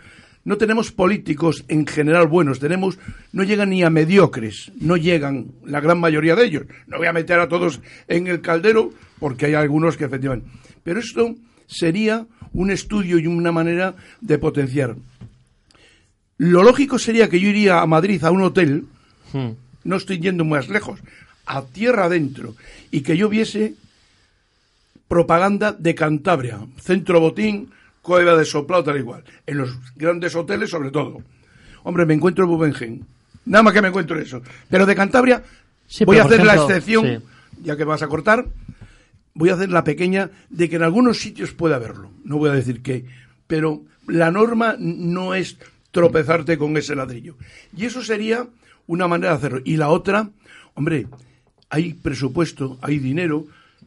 no 0.46 0.56
tenemos 0.58 0.92
políticos 0.92 1.64
en 1.66 1.88
general 1.88 2.28
buenos, 2.28 2.60
tenemos, 2.60 3.00
no 3.32 3.42
llegan 3.42 3.70
ni 3.70 3.82
a 3.82 3.90
mediocres, 3.90 4.70
no 4.80 4.96
llegan 4.96 5.48
la 5.64 5.80
gran 5.80 5.98
mayoría 5.98 6.36
de 6.36 6.44
ellos. 6.44 6.66
No 6.86 6.98
voy 6.98 7.08
a 7.08 7.12
meter 7.12 7.40
a 7.40 7.48
todos 7.48 7.80
en 8.06 8.28
el 8.28 8.40
caldero 8.40 8.92
porque 9.18 9.46
hay 9.46 9.54
algunos 9.54 9.96
que 9.96 10.04
efectivamente. 10.04 10.48
Pero 10.84 11.00
esto 11.00 11.34
sería 11.66 12.26
un 12.52 12.70
estudio 12.70 13.18
y 13.18 13.26
una 13.26 13.50
manera 13.50 13.96
de 14.20 14.38
potenciar. 14.38 14.94
Lo 16.38 16.62
lógico 16.62 17.00
sería 17.00 17.28
que 17.28 17.40
yo 17.40 17.48
iría 17.48 17.80
a 17.80 17.86
Madrid 17.86 18.22
a 18.22 18.30
un 18.30 18.42
hotel, 18.42 18.84
hmm. 19.32 19.50
no 19.82 19.96
estoy 19.96 20.20
yendo 20.20 20.44
más 20.44 20.68
lejos, 20.68 21.00
a 21.44 21.62
tierra 21.62 22.04
adentro, 22.04 22.54
y 22.92 23.00
que 23.00 23.16
yo 23.16 23.28
viese 23.28 23.74
propaganda 25.08 25.72
de 25.72 25.96
Cantabria, 25.96 26.60
Centro 26.78 27.18
Botín, 27.18 27.72
Cueva 28.06 28.36
de 28.36 28.44
Soplado, 28.44 28.84
tal 28.84 28.98
igual. 28.98 29.24
En 29.48 29.58
los 29.58 29.76
grandes 29.96 30.36
hoteles, 30.36 30.70
sobre 30.70 30.92
todo. 30.92 31.18
Hombre, 31.82 32.06
me 32.06 32.14
encuentro 32.14 32.44
en 32.44 32.50
Bubengen. 32.50 33.06
Nada 33.46 33.64
más 33.64 33.74
que 33.74 33.82
me 33.82 33.88
encuentro 33.88 34.16
eso. 34.16 34.42
Pero 34.70 34.86
de 34.86 34.94
Cantabria, 34.94 35.42
voy 36.04 36.18
a 36.18 36.22
hacer 36.22 36.44
la 36.44 36.54
excepción, 36.54 37.24
ya 37.64 37.76
que 37.76 37.82
vas 37.82 38.02
a 38.02 38.06
cortar, 38.06 38.46
voy 39.34 39.50
a 39.50 39.54
hacer 39.54 39.70
la 39.70 39.82
pequeña 39.82 40.30
de 40.50 40.68
que 40.68 40.76
en 40.76 40.84
algunos 40.84 41.18
sitios 41.18 41.50
puede 41.50 41.74
haberlo. 41.74 42.12
No 42.22 42.38
voy 42.38 42.50
a 42.50 42.52
decir 42.52 42.80
qué. 42.80 43.06
Pero 43.48 43.82
la 44.06 44.30
norma 44.30 44.76
no 44.78 45.34
es 45.34 45.58
tropezarte 45.90 46.58
con 46.58 46.76
ese 46.76 46.94
ladrillo. 46.94 47.34
Y 47.76 47.86
eso 47.86 48.04
sería 48.04 48.46
una 48.86 49.08
manera 49.08 49.32
de 49.32 49.38
hacerlo. 49.38 49.60
Y 49.64 49.78
la 49.78 49.88
otra, 49.88 50.30
hombre, 50.74 51.08
hay 51.70 51.94
presupuesto, 51.94 52.78
hay 52.82 53.00
dinero, 53.00 53.46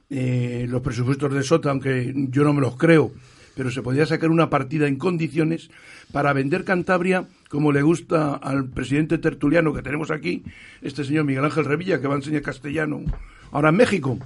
eh, 0.09 0.65
los 0.67 0.81
presupuestos 0.81 1.33
de 1.33 1.41
Sota, 1.41 1.69
aunque 1.69 2.13
yo 2.29 2.43
no 2.43 2.51
me 2.51 2.59
los 2.59 2.75
creo, 2.75 3.13
pero 3.59 3.71
se 3.71 3.81
podría 3.81 4.05
sacar 4.05 4.29
una 4.29 4.49
partida 4.49 4.87
en 4.87 4.95
condiciones 4.95 5.69
para 6.13 6.31
vender 6.31 6.63
Cantabria 6.63 7.27
como 7.49 7.73
le 7.73 7.81
gusta 7.81 8.35
al 8.35 8.69
presidente 8.69 9.17
tertuliano 9.17 9.73
que 9.73 9.81
tenemos 9.81 10.11
aquí, 10.11 10.45
este 10.81 11.03
señor 11.03 11.25
Miguel 11.25 11.43
Ángel 11.43 11.65
Revilla, 11.65 11.99
que 11.99 12.07
va 12.07 12.13
a 12.13 12.19
enseñar 12.19 12.41
castellano 12.41 13.01
ahora 13.51 13.67
en 13.67 13.75
México. 13.75 14.17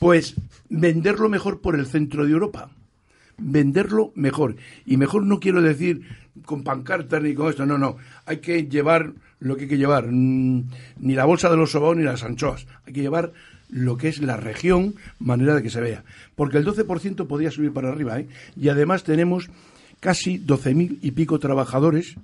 Pues 0.00 0.34
venderlo 0.68 1.28
mejor 1.28 1.60
por 1.60 1.76
el 1.76 1.86
centro 1.86 2.26
de 2.26 2.32
Europa. 2.32 2.70
Venderlo 3.38 4.10
mejor. 4.16 4.56
Y 4.84 4.96
mejor 4.96 5.26
no 5.26 5.38
quiero 5.38 5.62
decir 5.62 6.02
con 6.44 6.64
pancartas 6.64 7.22
ni 7.22 7.34
con 7.34 7.50
esto, 7.50 7.64
no, 7.64 7.78
no. 7.78 7.98
Hay 8.26 8.38
que 8.38 8.64
llevar 8.64 9.12
lo 9.38 9.54
que 9.54 9.62
hay 9.62 9.68
que 9.68 9.78
llevar. 9.78 10.08
Mm, 10.10 10.64
ni 10.98 11.14
la 11.14 11.24
bolsa 11.24 11.48
de 11.48 11.56
los 11.56 11.70
sobaos 11.70 11.96
ni 11.96 12.02
las 12.02 12.24
anchoas. 12.24 12.66
Hay 12.84 12.94
que 12.94 13.02
llevar 13.02 13.32
lo 13.72 13.96
que 13.96 14.08
es 14.08 14.20
la 14.20 14.36
región, 14.36 14.94
manera 15.18 15.56
de 15.56 15.62
que 15.62 15.70
se 15.70 15.80
vea. 15.80 16.04
Porque 16.36 16.58
el 16.58 16.66
12% 16.66 17.26
podía 17.26 17.50
subir 17.50 17.72
para 17.72 17.88
arriba, 17.88 18.20
¿eh? 18.20 18.28
Y 18.54 18.68
además 18.68 19.02
tenemos 19.02 19.48
casi 19.98 20.38
12.000 20.38 20.98
y 21.00 21.10
pico 21.12 21.38
trabajadores 21.38 22.14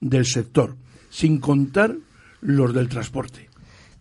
del 0.00 0.26
sector, 0.26 0.76
sin 1.10 1.38
contar 1.38 1.96
los 2.40 2.74
del 2.74 2.88
transporte. 2.88 3.47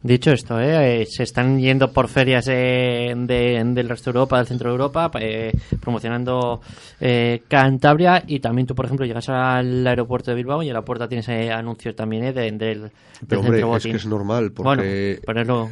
Dicho 0.08 0.32
esto, 0.32 0.58
¿eh? 0.58 1.02
¿eh? 1.02 1.06
se 1.06 1.24
están 1.24 1.60
yendo 1.60 1.92
por 1.92 2.08
ferias 2.08 2.46
del 2.46 3.90
resto 3.90 4.10
de 4.10 4.18
Europa, 4.18 4.38
del 4.38 4.48
centro 4.48 4.70
de 4.70 4.72
Europa, 4.72 5.12
eh, 5.20 5.52
promocionando 5.82 6.62
eh, 7.02 7.42
Cantabria 7.46 8.24
y 8.26 8.40
también 8.40 8.66
tú, 8.66 8.74
por 8.74 8.86
ejemplo, 8.86 9.06
llegas 9.06 9.28
al 9.28 9.86
aeropuerto 9.86 10.32
de 10.32 10.36
Bilbao 10.36 10.64
y 10.64 10.70
en 10.70 10.76
la 10.76 10.84
puerta 10.84 11.10
tienes 11.10 11.28
anuncios 11.28 11.94
también 11.94 12.24
¿eh? 12.24 12.32
del, 12.32 12.58
del 12.58 12.92
Pero 13.28 13.42
hombre, 13.42 13.60
es 13.60 13.84
que 13.84 13.98
es 13.98 14.06
normal, 14.06 14.54
porque 14.54 15.20
bueno, 15.26 15.70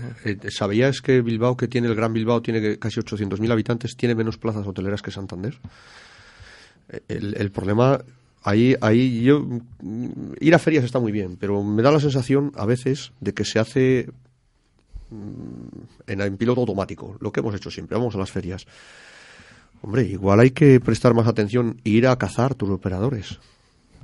¿sabías 0.50 1.00
que 1.00 1.22
Bilbao, 1.22 1.56
que 1.56 1.70
tiene 1.70 1.88
el 1.88 1.96
Gran 1.96 2.12
Bilbao, 2.12 2.42
tiene 2.42 2.78
casi 2.78 3.00
800.000 3.00 3.50
habitantes, 3.50 3.96
tiene 3.96 4.16
menos 4.16 4.38
plazas 4.38 4.68
hoteleras 4.68 5.02
que 5.02 5.12
Santander? 5.12 5.56
El, 7.08 7.38
el 7.38 7.52
problema 7.52 8.02
ahí, 8.44 8.76
ahí 8.82 9.24
yo 9.24 9.48
ir 10.42 10.54
a 10.54 10.60
ferias 10.60 10.84
está 10.84 11.00
muy 11.00 11.14
bien, 11.14 11.38
pero 11.38 11.64
me 11.64 11.82
da 11.82 11.90
la 11.90 12.02
sensación 12.02 12.52
a 12.56 12.66
veces 12.66 13.14
de 13.22 13.34
que 13.34 13.46
se 13.46 13.60
hace 13.60 14.10
mm, 15.10 16.12
en, 16.12 16.38
piloto 16.38 16.62
automático, 16.62 17.18
lo 17.20 17.32
que 17.32 17.40
hemos 17.40 17.56
hecho 17.56 17.72
siempre, 17.72 17.98
vamos 17.98 18.16
a 18.16 18.18
las 18.18 18.32
ferias. 18.32 18.66
Hombre, 19.82 20.04
igual 20.04 20.40
hay 20.40 20.52
que 20.52 20.80
prestar 20.80 21.14
más 21.14 21.28
atención 21.28 21.80
ir 21.84 22.08
a 22.08 22.18
cazar 22.18 22.56
tus 22.56 22.70
operadores. 22.70 23.40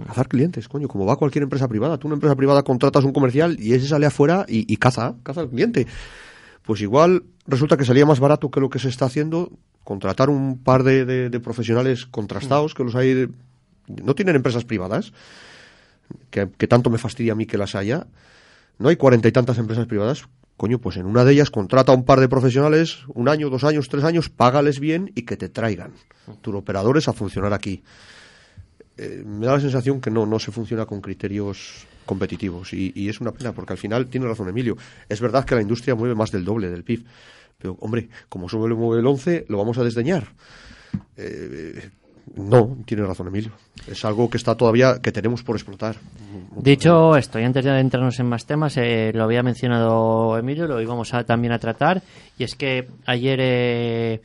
Cazar 0.05 0.27
clientes, 0.27 0.67
coño, 0.67 0.87
como 0.87 1.05
va 1.05 1.15
cualquier 1.15 1.43
empresa 1.43 1.67
privada. 1.67 1.97
Tú 1.97 2.07
una 2.07 2.15
empresa 2.15 2.35
privada 2.35 2.63
contratas 2.63 3.03
un 3.03 3.13
comercial 3.13 3.57
y 3.59 3.73
ese 3.73 3.87
sale 3.87 4.05
afuera 4.05 4.45
y, 4.47 4.75
caza, 4.77 5.15
caza 5.23 5.41
al 5.41 5.49
cliente. 5.49 5.87
Pues 6.63 6.81
igual 6.81 7.23
resulta 7.47 7.77
que 7.77 7.85
salía 7.85 8.05
más 8.05 8.19
barato 8.19 8.49
que 8.49 8.59
lo 8.59 8.69
que 8.69 8.79
se 8.79 8.89
está 8.89 9.05
haciendo 9.05 9.51
contratar 9.83 10.29
un 10.29 10.59
par 10.59 10.83
de 10.83 11.39
profesionales 11.43 12.05
contrastados, 12.05 12.73
que 12.73 12.83
los 12.83 12.95
hay 12.95 13.27
no 14.03 14.15
tienen 14.15 14.35
empresas 14.35 14.63
privadas, 14.63 15.13
que, 16.29 16.47
tanto 16.67 16.89
me 16.89 16.97
fastidia 16.97 17.33
a 17.33 17.35
mí 17.35 17.45
que 17.45 17.57
las 17.57 17.75
haya. 17.75 18.07
No 18.77 18.89
hay 18.89 18.95
cuarenta 18.95 19.27
y 19.27 19.31
tantas 19.31 19.57
empresas 19.57 19.85
privadas. 19.85 20.27
Coño, 20.61 20.77
pues 20.77 20.97
en 20.97 21.07
una 21.07 21.25
de 21.25 21.33
ellas 21.33 21.49
contrata 21.49 21.91
a 21.91 21.95
un 21.95 22.05
par 22.05 22.19
de 22.19 22.29
profesionales, 22.29 22.99
un 23.15 23.27
año, 23.29 23.49
dos 23.49 23.63
años, 23.63 23.89
tres 23.89 24.03
años, 24.03 24.29
págales 24.29 24.79
bien 24.79 25.11
y 25.15 25.23
que 25.23 25.35
te 25.35 25.49
traigan 25.49 25.93
tus 26.41 26.53
operadores 26.53 27.07
a 27.07 27.13
funcionar 27.13 27.51
aquí. 27.51 27.81
Eh, 28.95 29.23
me 29.25 29.47
da 29.47 29.53
la 29.53 29.59
sensación 29.59 29.99
que 29.99 30.11
no, 30.11 30.27
no 30.27 30.37
se 30.37 30.51
funciona 30.51 30.85
con 30.85 31.01
criterios 31.01 31.87
competitivos 32.05 32.73
y, 32.73 32.91
y, 32.93 33.09
es 33.09 33.19
una 33.19 33.31
pena 33.31 33.53
porque 33.53 33.73
al 33.73 33.79
final 33.79 34.05
tiene 34.05 34.27
razón 34.27 34.49
Emilio. 34.49 34.77
Es 35.09 35.19
verdad 35.19 35.45
que 35.45 35.55
la 35.55 35.63
industria 35.63 35.95
mueve 35.95 36.13
más 36.13 36.29
del 36.29 36.45
doble 36.45 36.69
del 36.69 36.83
PIB, 36.83 37.05
pero 37.57 37.75
hombre, 37.79 38.09
como 38.29 38.47
solo 38.47 38.77
mueve 38.77 39.01
el 39.01 39.07
11, 39.07 39.47
lo 39.49 39.57
vamos 39.57 39.79
a 39.79 39.83
desdeñar. 39.83 40.27
Eh, 41.17 41.89
no, 42.35 42.77
tiene 42.85 43.03
razón 43.03 43.27
Emilio. 43.27 43.51
Es 43.87 44.05
algo 44.05 44.29
que 44.29 44.37
está 44.37 44.55
todavía, 44.55 45.01
que 45.01 45.11
tenemos 45.11 45.43
por 45.43 45.55
explotar. 45.55 45.97
Dicho 46.55 47.15
esto, 47.15 47.39
y 47.39 47.43
antes 47.43 47.65
de 47.65 47.79
entrarnos 47.79 48.19
en 48.19 48.27
más 48.27 48.45
temas, 48.45 48.77
eh, 48.77 49.11
lo 49.13 49.23
había 49.23 49.43
mencionado 49.43 50.37
Emilio, 50.37 50.67
lo 50.67 50.81
íbamos 50.81 51.13
a, 51.13 51.23
también 51.23 51.53
a 51.53 51.59
tratar, 51.59 52.01
y 52.37 52.43
es 52.43 52.55
que 52.55 52.87
ayer, 53.05 53.39
eh, 53.41 54.21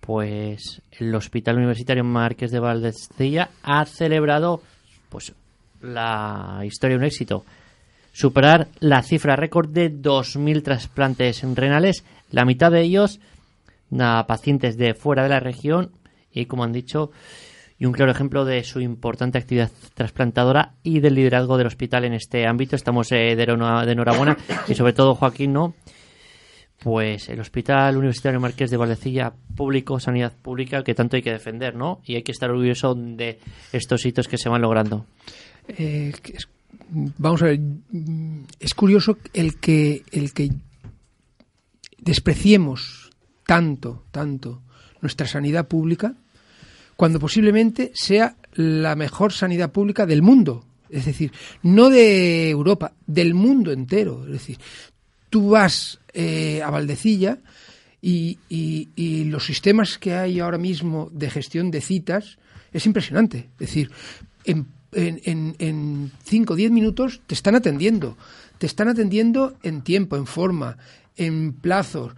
pues, 0.00 0.80
el 0.98 1.14
Hospital 1.14 1.56
Universitario 1.56 2.04
Márquez 2.04 2.50
de 2.50 2.60
Valdecilla 2.60 3.50
ha 3.62 3.84
celebrado, 3.84 4.62
pues, 5.08 5.32
la 5.82 6.60
historia 6.64 6.96
de 6.96 7.00
un 7.00 7.06
éxito. 7.06 7.44
Superar 8.12 8.68
la 8.80 9.02
cifra 9.02 9.36
récord 9.36 9.68
de 9.68 9.90
2.000 9.92 10.62
trasplantes 10.62 11.42
renales, 11.54 12.04
la 12.30 12.44
mitad 12.44 12.70
de 12.70 12.82
ellos 12.82 13.20
a 13.98 14.26
pacientes 14.26 14.76
de 14.76 14.94
fuera 14.94 15.24
de 15.24 15.28
la 15.28 15.40
región 15.40 15.90
y, 16.32 16.46
como 16.46 16.64
han 16.64 16.72
dicho, 16.72 17.10
y 17.80 17.86
un 17.86 17.92
claro 17.92 18.12
ejemplo 18.12 18.44
de 18.44 18.62
su 18.62 18.80
importante 18.80 19.38
actividad 19.38 19.70
trasplantadora 19.94 20.74
y 20.82 21.00
del 21.00 21.14
liderazgo 21.14 21.56
del 21.56 21.66
hospital 21.66 22.04
en 22.04 22.12
este 22.12 22.46
ámbito. 22.46 22.76
Estamos 22.76 23.10
eh, 23.10 23.34
de, 23.34 23.42
enhorabuena 23.44 24.36
y 24.68 24.74
sobre 24.74 24.92
todo 24.92 25.14
Joaquín, 25.14 25.54
¿no? 25.54 25.74
Pues 26.78 27.30
el 27.30 27.40
Hospital 27.40 27.96
Universitario 27.96 28.38
Marqués 28.38 28.70
de 28.70 28.76
Valdecilla, 28.76 29.32
público, 29.56 29.98
sanidad 29.98 30.32
pública, 30.32 30.82
que 30.82 30.94
tanto 30.94 31.16
hay 31.16 31.22
que 31.22 31.32
defender, 31.32 31.74
¿no? 31.74 32.00
Y 32.04 32.16
hay 32.16 32.22
que 32.22 32.32
estar 32.32 32.50
orgulloso 32.50 32.94
de 32.94 33.38
estos 33.72 34.04
hitos 34.04 34.28
que 34.28 34.38
se 34.38 34.50
van 34.50 34.60
logrando. 34.60 35.06
Eh, 35.68 36.12
vamos 36.90 37.42
a 37.42 37.46
ver, 37.46 37.60
es 38.58 38.74
curioso 38.74 39.16
el 39.32 39.58
que, 39.58 40.02
el 40.12 40.34
que 40.34 40.50
despreciemos 41.98 43.10
tanto, 43.46 44.04
tanto 44.10 44.62
nuestra 45.00 45.26
sanidad 45.26 45.66
pública 45.66 46.14
cuando 47.00 47.18
posiblemente 47.18 47.92
sea 47.94 48.36
la 48.52 48.94
mejor 48.94 49.32
sanidad 49.32 49.72
pública 49.72 50.04
del 50.04 50.20
mundo. 50.20 50.66
Es 50.90 51.06
decir, 51.06 51.32
no 51.62 51.88
de 51.88 52.50
Europa, 52.50 52.92
del 53.06 53.32
mundo 53.32 53.72
entero. 53.72 54.26
Es 54.26 54.32
decir, 54.32 54.58
tú 55.30 55.48
vas 55.48 55.98
eh, 56.12 56.60
a 56.62 56.68
Valdecilla 56.68 57.38
y, 58.02 58.36
los 59.30 59.46
sistemas 59.46 59.96
que 59.96 60.12
hay 60.12 60.40
ahora 60.40 60.58
mismo 60.58 61.08
de 61.10 61.30
gestión 61.30 61.70
de 61.70 61.80
citas 61.80 62.36
es 62.70 62.84
impresionante. 62.84 63.48
Es 63.54 63.68
decir, 63.68 63.90
en, 64.44 64.66
en, 64.92 66.12
cinco 66.22 66.52
o 66.52 66.56
diez 66.56 66.70
minutos 66.70 67.22
te 67.26 67.32
están 67.32 67.54
atendiendo. 67.54 68.18
Te 68.58 68.66
están 68.66 68.88
atendiendo 68.88 69.56
en 69.62 69.80
tiempo, 69.80 70.16
en 70.16 70.26
forma, 70.26 70.76
en 71.16 71.54
plazos. 71.54 72.12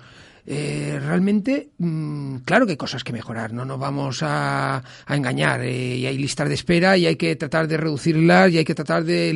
Eh, 0.44 0.98
realmente, 1.00 1.70
mm, 1.78 2.38
claro 2.38 2.66
que 2.66 2.72
hay 2.72 2.76
cosas 2.76 3.04
que 3.04 3.12
mejorar, 3.12 3.52
no 3.52 3.64
nos 3.64 3.78
vamos 3.78 4.20
a, 4.22 4.82
engañar. 5.08 5.62
Eh, 5.62 5.96
y 5.96 6.06
hay 6.06 6.18
listas 6.18 6.48
de 6.48 6.54
espera 6.54 6.96
y 6.96 7.06
hay 7.06 7.16
que 7.16 7.36
tratar 7.36 7.68
de 7.68 7.76
reducirlas 7.76 8.50
y 8.50 8.58
hay 8.58 8.64
que 8.64 8.74
tratar 8.74 9.04
de 9.04 9.30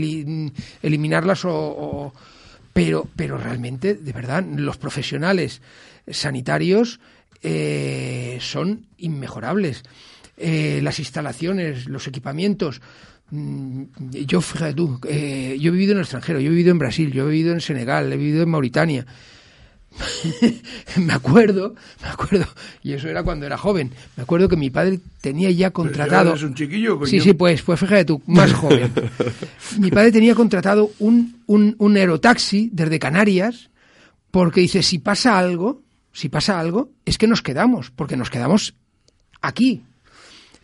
eliminarlas 0.82 1.44
o, 1.44 2.12
pero, 2.72 3.08
pero 3.16 3.38
realmente, 3.38 3.94
de 3.94 4.12
verdad, 4.12 4.44
los 4.44 4.76
profesionales 4.76 5.62
sanitarios 6.08 7.00
eh, 7.42 8.38
son 8.40 8.86
inmejorables. 8.98 9.82
eh, 10.38 10.80
las 10.82 10.98
instalaciones, 10.98 11.86
los 11.86 12.06
equipamientos. 12.06 12.82
Mm, 13.30 13.84
yo, 14.10 14.40
fíjate 14.40 14.74
tú, 14.74 15.00
eh, 15.08 15.56
yo 15.58 15.70
he 15.70 15.72
vivido 15.72 15.92
en 15.92 15.98
el 15.98 16.02
extranjero, 16.02 16.40
yo 16.40 16.48
he 16.48 16.50
vivido 16.50 16.70
en 16.70 16.78
Brasil, 16.78 17.10
yo 17.10 17.26
he 17.26 17.30
vivido 17.30 17.52
en 17.54 17.60
Senegal, 17.60 18.12
he 18.12 18.16
vivido 18.16 18.42
en 18.42 18.50
Mauritania. 18.50 19.06
me 20.96 21.12
acuerdo, 21.12 21.74
me 22.02 22.08
acuerdo, 22.08 22.46
y 22.82 22.92
eso 22.92 23.08
era 23.08 23.22
cuando 23.22 23.46
era 23.46 23.56
joven. 23.56 23.92
Me 24.16 24.22
acuerdo 24.22 24.48
que 24.48 24.56
mi 24.56 24.70
padre 24.70 25.00
tenía 25.20 25.50
ya 25.50 25.70
contratado. 25.70 26.34
un 26.34 26.54
chiquillo? 26.54 27.00
Sí, 27.06 27.20
sí, 27.20 27.32
pues, 27.32 27.62
pues 27.62 27.80
fíjate 27.80 28.04
tú, 28.04 28.22
más 28.26 28.52
joven. 28.52 28.92
mi 29.78 29.90
padre 29.90 30.12
tenía 30.12 30.34
contratado 30.34 30.90
un, 30.98 31.42
un, 31.46 31.74
un 31.78 31.96
aerotaxi 31.96 32.70
desde 32.72 32.98
Canarias, 32.98 33.70
porque 34.30 34.60
dice: 34.60 34.82
si 34.82 34.98
pasa 34.98 35.38
algo, 35.38 35.82
si 36.12 36.28
pasa 36.28 36.58
algo, 36.58 36.90
es 37.04 37.18
que 37.18 37.26
nos 37.26 37.42
quedamos, 37.42 37.90
porque 37.90 38.16
nos 38.16 38.30
quedamos 38.30 38.74
aquí. 39.40 39.82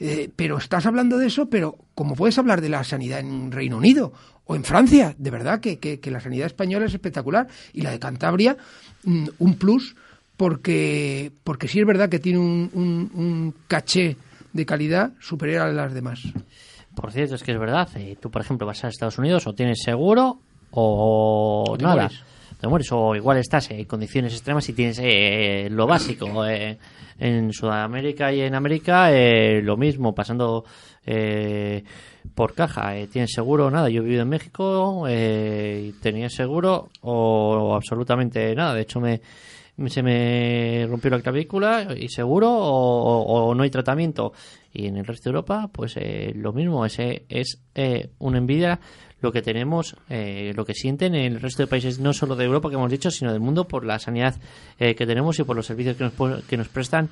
Eh, 0.04 0.28
pero 0.34 0.58
estás 0.58 0.84
hablando 0.84 1.16
de 1.16 1.28
eso, 1.28 1.48
pero 1.48 1.78
como 1.94 2.16
puedes 2.16 2.36
hablar 2.36 2.60
de 2.60 2.68
la 2.68 2.82
sanidad 2.82 3.20
en 3.20 3.52
Reino 3.52 3.76
Unido 3.76 4.12
o 4.46 4.56
en 4.56 4.64
Francia, 4.64 5.14
de 5.16 5.30
verdad 5.30 5.60
que, 5.60 5.78
que, 5.78 6.10
la 6.10 6.18
sanidad 6.18 6.46
española 6.46 6.86
es 6.86 6.92
espectacular 6.92 7.46
y 7.72 7.82
la 7.82 7.92
de 7.92 8.00
Cantabria 8.00 8.56
mm, 9.04 9.28
un 9.38 9.54
plus 9.54 9.94
porque, 10.36 11.30
porque 11.44 11.68
sí 11.68 11.78
es 11.78 11.86
verdad 11.86 12.08
que 12.08 12.18
tiene 12.18 12.40
un, 12.40 12.68
un, 13.14 13.54
caché 13.68 14.16
de 14.52 14.66
calidad 14.66 15.12
superior 15.20 15.62
a 15.62 15.72
las 15.72 15.94
demás. 15.94 16.20
Por 16.96 17.12
cierto, 17.12 17.36
es 17.36 17.44
que 17.44 17.52
es 17.52 17.60
verdad. 17.60 17.88
Eh, 17.94 18.16
tú, 18.20 18.28
por 18.28 18.42
ejemplo, 18.42 18.66
vas 18.66 18.82
a 18.82 18.88
Estados 18.88 19.18
Unidos 19.18 19.46
o 19.46 19.52
tienes 19.52 19.84
seguro 19.84 20.40
o, 20.72 21.76
nada. 21.78 22.10
Te 22.62 22.68
mueres. 22.68 22.92
O 22.92 23.16
igual 23.16 23.38
estás 23.38 23.72
en 23.72 23.84
condiciones 23.86 24.32
extremas 24.34 24.68
y 24.68 24.72
tienes 24.72 25.00
eh, 25.02 25.68
lo 25.68 25.86
básico. 25.86 26.46
Eh, 26.52 26.78
en 27.18 27.52
Sudamérica 27.52 28.32
y 28.32 28.40
en 28.40 28.54
América 28.54 29.12
eh, 29.12 29.60
lo 29.62 29.76
mismo, 29.76 30.14
pasando 30.14 30.64
eh, 31.04 31.84
por 32.34 32.54
caja. 32.54 32.96
Eh, 32.96 33.06
¿Tienes 33.06 33.32
seguro? 33.32 33.70
Nada. 33.70 33.88
Yo 33.88 34.00
he 34.00 34.04
vivido 34.04 34.22
en 34.22 34.28
México 34.28 35.04
eh, 35.08 35.88
y 35.88 35.92
tenía 36.00 36.28
seguro 36.28 36.88
o, 37.00 37.74
absolutamente 37.74 38.54
nada. 38.54 38.74
De 38.74 38.82
hecho, 38.82 39.00
me, 39.00 39.20
se 39.86 40.02
me 40.02 40.86
rompió 40.88 41.10
la 41.10 41.20
clavícula 41.20 41.94
y 41.96 42.08
seguro 42.08 42.50
o, 42.52 43.54
no 43.54 43.62
hay 43.62 43.70
tratamiento. 43.70 44.32
Y 44.72 44.86
en 44.86 44.96
el 44.96 45.04
resto 45.04 45.24
de 45.24 45.34
Europa, 45.34 45.68
pues 45.72 45.96
lo 46.34 46.52
mismo. 46.52 46.84
Ese 46.86 47.24
es 47.28 47.60
una 48.18 48.38
envidia 48.38 48.80
lo 49.22 49.32
que 49.32 49.40
tenemos, 49.40 49.96
lo 50.08 50.64
que 50.64 50.74
sienten 50.74 51.14
en 51.14 51.34
el 51.34 51.40
resto 51.40 51.62
de 51.62 51.68
países, 51.68 51.98
no 51.98 52.12
solo 52.12 52.36
de 52.36 52.44
Europa 52.44 52.68
que 52.68 52.74
hemos 52.74 52.90
dicho, 52.90 53.10
sino 53.10 53.32
del 53.32 53.40
mundo 53.40 53.66
por 53.66 53.84
la 53.84 53.98
sanidad 53.98 54.34
que 54.78 54.94
tenemos 55.06 55.38
y 55.38 55.44
por 55.44 55.56
los 55.56 55.66
servicios 55.66 55.96
que 55.96 56.04
nos, 56.04 56.44
que 56.44 56.56
nos 56.56 56.68
prestan 56.68 57.08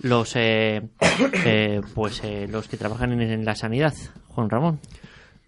los 0.00 0.36
eh, 0.36 0.82
eh, 1.44 1.80
pues 1.94 2.22
eh, 2.24 2.46
los 2.48 2.68
que 2.68 2.76
trabajan 2.76 3.20
en, 3.20 3.44
la 3.44 3.54
sanidad, 3.54 3.94
Juan 4.28 4.50
Ramón. 4.50 4.80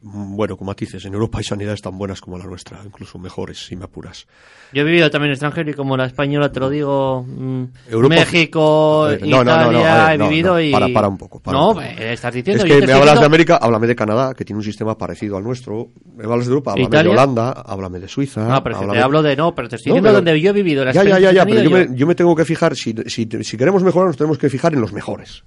Mm, 0.00 0.36
bueno, 0.36 0.56
como 0.56 0.72
dices, 0.74 1.04
en 1.06 1.14
Europa 1.14 1.38
hay 1.38 1.44
sanidades 1.44 1.82
tan 1.82 1.98
buenas 1.98 2.20
como 2.20 2.38
la 2.38 2.44
nuestra, 2.44 2.80
incluso 2.84 3.18
mejores, 3.18 3.66
si 3.66 3.74
me 3.74 3.84
apuras. 3.84 4.28
Yo 4.72 4.82
he 4.82 4.84
vivido 4.84 5.10
también 5.10 5.30
en 5.30 5.32
extranjero 5.32 5.70
y 5.70 5.74
como 5.74 5.96
la 5.96 6.06
española, 6.06 6.52
te 6.52 6.60
lo 6.60 6.70
digo, 6.70 7.24
mm, 7.26 7.64
México, 8.08 9.08
Italia, 9.12 10.14
he 10.14 10.18
vivido 10.18 10.60
y... 10.60 10.70
Para, 10.70 10.88
para 10.92 11.08
un 11.08 11.18
poco. 11.18 11.42
no, 11.50 11.80
estás 11.80 12.32
diciendo... 12.32 12.64
Es 12.64 12.70
que 12.70 12.86
me 12.86 12.92
hablas 12.92 13.18
de 13.18 13.26
América, 13.26 13.56
háblame 13.56 13.88
de 13.88 13.96
Canadá, 13.96 14.34
que 14.34 14.44
tiene 14.44 14.58
un 14.58 14.64
sistema 14.64 14.96
parecido 14.96 15.36
al 15.36 15.42
nuestro. 15.42 15.88
Me 16.14 16.24
hablas 16.24 16.46
de 16.46 16.50
Europa, 16.50 16.72
háblame 16.72 17.02
de 17.02 17.08
Holanda, 17.08 17.50
háblame 17.50 17.98
de 17.98 18.06
Suiza... 18.06 18.46
No, 18.46 18.62
pero 18.62 18.78
te 18.78 19.00
hablo 19.00 19.20
de... 19.20 19.34
No, 19.34 19.52
pero 19.52 19.68
te 19.68 19.76
estoy 19.76 19.90
diciendo 19.90 20.12
donde 20.12 20.40
yo 20.40 20.50
he 20.50 20.52
vivido. 20.52 20.84
La 20.84 20.92
ya, 20.92 21.02
ya, 21.02 21.18
ya, 21.18 21.32
ya, 21.32 21.44
pero 21.44 21.62
yo, 21.62 21.70
Me, 21.70 21.88
yo 21.90 22.06
me 22.06 22.14
tengo 22.14 22.36
que 22.36 22.44
fijar, 22.44 22.76
si, 22.76 22.94
si, 23.06 23.28
si 23.42 23.56
queremos 23.56 23.82
mejorar, 23.82 24.06
nos 24.06 24.16
tenemos 24.16 24.38
que 24.38 24.48
fijar 24.48 24.74
en 24.74 24.80
los 24.80 24.92
mejores. 24.92 25.42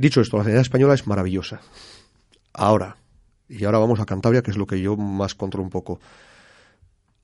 dicho 0.00 0.22
esto, 0.22 0.38
la 0.38 0.44
sanidad 0.44 0.62
española 0.62 0.94
es 0.94 1.06
maravillosa. 1.06 1.60
Ahora, 2.54 2.96
y 3.48 3.64
ahora 3.64 3.78
vamos 3.78 4.00
a 4.00 4.06
Cantabria, 4.06 4.42
que 4.42 4.52
es 4.52 4.56
lo 4.56 4.66
que 4.66 4.80
yo 4.80 4.96
más 4.96 5.34
controlo 5.34 5.64
un 5.64 5.70
poco. 5.70 6.00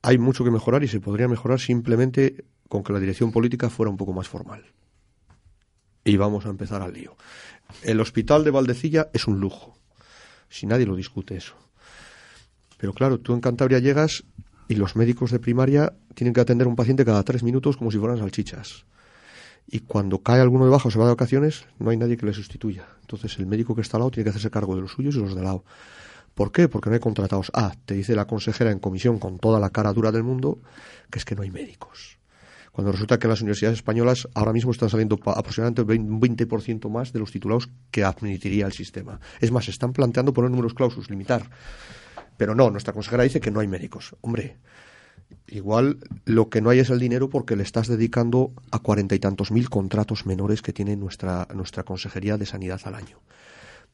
Hay 0.03 0.19
mucho 0.19 0.45
que 0.45 0.51
mejorar 0.51 0.83
y 0.83 0.89
se 0.89 1.01
podría 1.01 1.29
mejorar 1.29 1.61
simplemente 1.61 2.45
con 2.69 2.83
que 2.83 2.93
la 2.93 3.01
dirección 3.01 3.33
política 3.33 3.71
fuera 3.71 3.91
un 3.91 3.97
poco 3.97 4.13
más 4.13 4.29
formal. 4.29 4.65
Y 6.05 6.17
vamos 6.17 6.47
a 6.47 6.51
empezar 6.51 6.83
al 6.83 6.95
lío. 6.95 7.17
El 7.83 8.01
hospital 8.01 8.43
de 8.45 8.51
Valdecilla 8.51 9.09
es 9.13 9.27
un 9.27 9.39
lujo. 9.41 9.79
Si 10.49 10.67
nadie 10.67 10.87
lo 10.87 10.97
discute 10.97 11.37
eso. 11.37 11.55
Pero 12.77 12.93
claro, 12.93 13.21
tú 13.21 13.33
en 13.33 13.41
Cantabria 13.41 13.79
llegas 13.79 14.25
y 14.67 14.75
los 14.75 14.97
médicos 14.97 15.31
de 15.31 15.39
primaria 15.39 15.93
tienen 16.15 16.35
que 16.35 16.41
atender 16.41 16.67
a 16.67 16.71
un 16.71 16.77
paciente 16.77 17.05
cada 17.05 17.23
tres 17.23 17.43
minutos 17.43 17.77
como 17.77 17.91
si 17.91 17.99
fueran 17.99 18.19
salchichas. 18.19 18.85
Y 19.67 19.81
cuando 19.81 20.23
cae 20.23 20.41
alguno 20.41 20.65
de 20.65 20.71
baja 20.71 20.89
o 20.89 20.91
se 20.91 20.99
va 20.99 21.05
de 21.05 21.13
vacaciones, 21.13 21.67
no 21.79 21.91
hay 21.91 21.97
nadie 21.97 22.17
que 22.17 22.27
le 22.27 22.33
sustituya. 22.33 22.87
Entonces 23.03 23.39
el 23.39 23.47
médico 23.47 23.75
que 23.75 23.83
está 23.83 23.97
al 23.97 24.03
lado 24.03 24.11
tiene 24.11 24.25
que 24.25 24.31
hacerse 24.31 24.51
cargo 24.51 24.75
de 24.75 24.83
los 24.83 24.93
suyos 24.93 25.15
y 25.15 25.19
los 25.19 25.35
de 25.35 25.43
lado. 25.43 25.65
¿Por 26.35 26.53
qué? 26.53 26.69
Porque 26.69 26.91
no 26.91 26.95
hay 26.95 27.01
contratados. 27.01 27.51
Ah, 27.55 27.75
te 27.85 27.95
dice 27.95 28.15
la 28.15 28.27
consejera 28.27 28.71
en 28.71 28.79
comisión 28.79 29.19
con 29.19 29.39
toda 29.39 29.61
la 29.61 29.71
cara 29.71 29.93
dura 29.93 30.13
del 30.13 30.23
mundo 30.23 30.59
que 31.11 31.19
es 31.19 31.25
que 31.25 31.35
no 31.35 31.43
hay 31.43 31.51
médicos. 31.51 32.19
Cuando 32.73 32.93
resulta 32.93 33.19
que 33.19 33.27
en 33.27 33.31
las 33.31 33.41
universidades 33.41 33.79
españolas 33.79 34.29
ahora 34.35 34.53
mismo 34.53 34.71
están 34.71 34.91
saliendo 34.91 35.19
aproximadamente 35.27 35.83
un 35.83 36.21
20% 36.21 36.89
más 36.89 37.13
de 37.13 37.19
los 37.19 37.33
titulados 37.33 37.69
que 37.91 38.05
admitiría 38.05 38.67
el 38.67 38.73
sistema. 38.73 39.21
Es 39.41 39.51
más, 39.51 39.69
están 39.69 39.93
planteando 39.93 40.33
poner 40.33 40.51
números 40.51 40.75
clausus, 40.75 41.11
limitar. 41.11 41.51
Pero 42.37 42.55
no, 42.55 42.71
nuestra 42.71 42.93
consejera 42.93 43.25
dice 43.25 43.41
que 43.41 43.51
no 43.51 43.61
hay 43.61 43.67
médicos. 43.67 44.17
Hombre, 44.21 44.57
igual 45.47 45.99
lo 46.25 46.49
que 46.49 46.61
no 46.61 46.71
hay 46.71 46.79
es 46.79 46.91
el 46.91 46.99
dinero 46.99 47.29
porque 47.29 47.57
le 47.57 47.63
estás 47.63 47.89
dedicando 47.89 48.53
a 48.71 48.79
cuarenta 48.79 49.15
y 49.15 49.19
tantos 49.19 49.51
mil 49.51 49.69
contratos 49.69 50.27
menores 50.27 50.63
que 50.63 50.73
tiene 50.73 50.97
nuestra, 50.97 51.49
nuestra 51.55 51.83
Consejería 51.83 52.39
de 52.39 52.47
Sanidad 52.47 52.81
al 52.85 52.95
año 52.95 53.19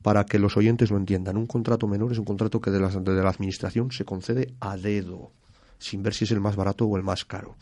para 0.03 0.25
que 0.25 0.39
los 0.39 0.57
oyentes 0.57 0.91
lo 0.91 0.99
entiendan. 0.99 1.37
Un 1.37 1.47
contrato 1.47 1.89
menor 1.89 2.13
es 2.13 2.19
un 2.19 2.25
contrato 2.25 2.61
que 2.61 2.71
de 2.71 2.79
la, 2.79 2.89
de 2.89 3.23
la 3.23 3.31
Administración 3.31 3.91
se 3.91 4.05
concede 4.05 4.55
a 4.61 4.77
dedo, 4.77 5.33
sin 5.79 6.03
ver 6.03 6.15
si 6.15 6.25
es 6.25 6.31
el 6.31 6.41
más 6.41 6.55
barato 6.55 6.87
o 6.87 6.97
el 6.97 7.03
más 7.03 7.25
caro. 7.25 7.57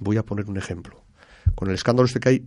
Voy 0.00 0.16
a 0.16 0.24
poner 0.24 0.46
un 0.46 0.56
ejemplo. 0.56 1.02
Con 1.54 1.68
el 1.68 1.74
escándalo 1.74 2.06
este 2.06 2.18
que 2.18 2.28
hay, 2.28 2.46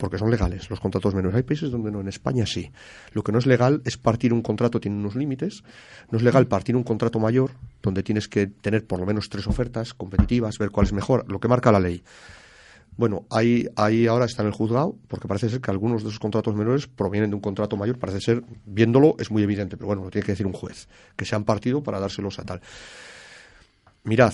porque 0.00 0.18
son 0.18 0.30
legales 0.30 0.70
los 0.70 0.80
contratos 0.80 1.14
menores. 1.14 1.36
Hay 1.36 1.42
países 1.42 1.70
donde 1.70 1.92
no, 1.92 2.00
en 2.00 2.08
España 2.08 2.46
sí. 2.46 2.72
Lo 3.12 3.22
que 3.22 3.30
no 3.30 3.38
es 3.38 3.46
legal 3.46 3.82
es 3.84 3.98
partir 3.98 4.32
un 4.32 4.40
contrato, 4.42 4.80
tiene 4.80 4.96
unos 4.96 5.14
límites. 5.14 5.62
No 6.10 6.18
es 6.18 6.24
legal 6.24 6.46
partir 6.48 6.74
un 6.74 6.82
contrato 6.82 7.20
mayor, 7.20 7.52
donde 7.82 8.02
tienes 8.02 8.26
que 8.26 8.46
tener 8.46 8.86
por 8.86 8.98
lo 8.98 9.06
menos 9.06 9.28
tres 9.28 9.46
ofertas 9.46 9.92
competitivas, 9.94 10.58
ver 10.58 10.70
cuál 10.70 10.86
es 10.86 10.92
mejor, 10.92 11.30
lo 11.30 11.38
que 11.38 11.48
marca 11.48 11.70
la 11.70 11.78
ley. 11.78 12.02
Bueno, 12.96 13.26
ahí, 13.30 13.68
ahí 13.76 14.06
ahora 14.06 14.24
está 14.24 14.42
en 14.42 14.48
el 14.48 14.54
juzgado, 14.54 14.96
porque 15.06 15.28
parece 15.28 15.48
ser 15.48 15.60
que 15.60 15.70
algunos 15.70 16.02
de 16.02 16.08
esos 16.08 16.18
contratos 16.18 16.54
menores 16.56 16.86
provienen 16.86 17.30
de 17.30 17.36
un 17.36 17.42
contrato 17.42 17.76
mayor. 17.76 17.98
Parece 17.98 18.20
ser, 18.20 18.42
viéndolo, 18.64 19.16
es 19.18 19.30
muy 19.30 19.42
evidente, 19.42 19.76
pero 19.76 19.86
bueno, 19.86 20.04
lo 20.04 20.10
tiene 20.10 20.24
que 20.24 20.32
decir 20.32 20.46
un 20.46 20.52
juez, 20.54 20.88
que 21.14 21.24
se 21.24 21.36
han 21.36 21.44
partido 21.44 21.82
para 21.82 22.00
dárselos 22.00 22.38
a 22.38 22.44
tal. 22.44 22.60
Mirad, 24.04 24.32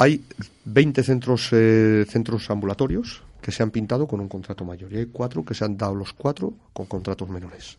hay 0.00 0.24
20 0.64 1.02
centros, 1.02 1.50
eh, 1.52 2.06
centros 2.08 2.48
ambulatorios 2.48 3.22
que 3.42 3.52
se 3.52 3.62
han 3.62 3.70
pintado 3.70 4.08
con 4.08 4.20
un 4.20 4.30
contrato 4.30 4.64
mayor 4.64 4.90
y 4.94 4.96
hay 4.96 5.06
cuatro 5.06 5.44
que 5.44 5.52
se 5.52 5.62
han 5.66 5.76
dado 5.76 5.94
los 5.94 6.14
cuatro 6.14 6.54
con 6.72 6.86
contratos 6.86 7.28
menores. 7.28 7.76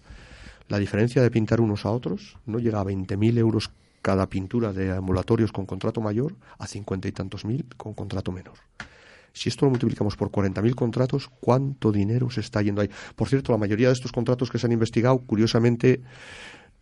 La 0.70 0.78
diferencia 0.78 1.24
de 1.24 1.32
pintar 1.32 1.60
unos 1.62 1.84
a 1.84 1.90
otros 1.90 2.38
no 2.46 2.60
llega 2.60 2.80
a 2.80 2.84
20.000 2.84 3.40
euros 3.40 3.72
cada 4.04 4.30
pintura 4.30 4.72
de 4.72 4.92
ambulatorios 4.92 5.52
con 5.52 5.66
contrato 5.66 6.00
mayor 6.00 6.36
a 6.60 6.68
cincuenta 6.68 7.08
y 7.08 7.12
tantos 7.12 7.44
mil 7.44 7.66
con 7.76 7.96
contrato 7.96 8.32
menor. 8.32 8.58
Si 9.34 9.50
esto 9.50 9.66
lo 9.66 9.72
multiplicamos 9.72 10.16
por 10.16 10.30
40.000 10.30 10.76
contratos, 10.76 11.28
¿cuánto 11.40 11.92
dinero 11.92 12.30
se 12.30 12.42
está 12.42 12.62
yendo 12.62 12.82
ahí? 12.82 12.90
Por 13.16 13.30
cierto, 13.30 13.52
la 13.52 13.58
mayoría 13.58 13.88
de 13.88 13.94
estos 13.94 14.12
contratos 14.12 14.52
que 14.52 14.60
se 14.60 14.68
han 14.68 14.74
investigado, 14.74 15.18
curiosamente, 15.26 16.02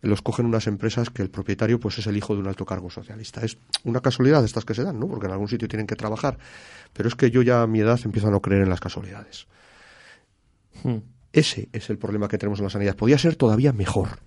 los 0.02 0.22
cogen 0.22 0.46
unas 0.46 0.66
empresas 0.66 1.10
que 1.10 1.22
el 1.22 1.30
propietario 1.30 1.78
pues 1.78 1.98
es 1.98 2.06
el 2.06 2.16
hijo 2.16 2.34
de 2.34 2.40
un 2.40 2.48
alto 2.48 2.64
cargo 2.64 2.90
socialista. 2.90 3.42
Es 3.42 3.58
una 3.84 4.00
casualidad 4.00 4.44
estas 4.44 4.64
que 4.64 4.74
se 4.74 4.82
dan, 4.82 4.98
¿no? 4.98 5.08
Porque 5.08 5.26
en 5.26 5.32
algún 5.32 5.48
sitio 5.48 5.68
tienen 5.68 5.86
que 5.86 5.96
trabajar. 5.96 6.38
Pero 6.92 7.08
es 7.08 7.14
que 7.14 7.30
yo 7.30 7.42
ya 7.42 7.62
a 7.62 7.66
mi 7.66 7.80
edad 7.80 8.00
empiezo 8.04 8.28
a 8.28 8.30
no 8.30 8.40
creer 8.40 8.62
en 8.62 8.70
las 8.70 8.80
casualidades. 8.80 9.46
Hmm. 10.82 10.98
Ese 11.32 11.68
es 11.72 11.90
el 11.90 11.98
problema 11.98 12.28
que 12.28 12.38
tenemos 12.38 12.58
en 12.58 12.64
la 12.64 12.70
sanidad. 12.70 12.96
Podría 12.96 13.18
ser 13.18 13.36
todavía 13.36 13.72
mejor 13.72 14.18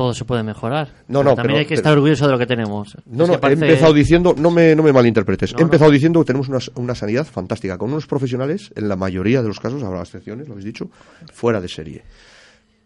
todo 0.00 0.14
se 0.14 0.24
puede 0.24 0.42
mejorar. 0.42 0.88
No, 1.08 1.22
no, 1.22 1.34
también 1.34 1.58
hay 1.58 1.66
que 1.66 1.74
estar 1.74 1.92
orgulloso 1.92 2.24
de 2.24 2.32
lo 2.32 2.38
que 2.38 2.46
tenemos. 2.46 2.96
No, 3.04 3.26
no, 3.26 3.34
he 3.34 3.52
empezado 3.52 3.92
diciendo, 3.92 4.34
no 4.34 4.50
me, 4.50 4.74
no 4.74 4.82
me 4.82 4.94
malinterpretes, 4.94 5.54
he 5.58 5.60
empezado 5.60 5.90
diciendo 5.90 6.20
que 6.20 6.24
tenemos 6.24 6.48
una, 6.48 6.58
una, 6.76 6.94
sanidad 6.94 7.26
fantástica, 7.26 7.76
con 7.76 7.90
unos 7.90 8.06
profesionales, 8.06 8.72
en 8.76 8.88
la 8.88 8.96
mayoría 8.96 9.42
de 9.42 9.48
los 9.48 9.60
casos, 9.60 9.82
habrá 9.82 10.00
excepciones, 10.00 10.48
lo 10.48 10.54
habéis 10.54 10.64
dicho, 10.64 10.90
fuera 11.34 11.60
de 11.60 11.68
serie. 11.68 12.02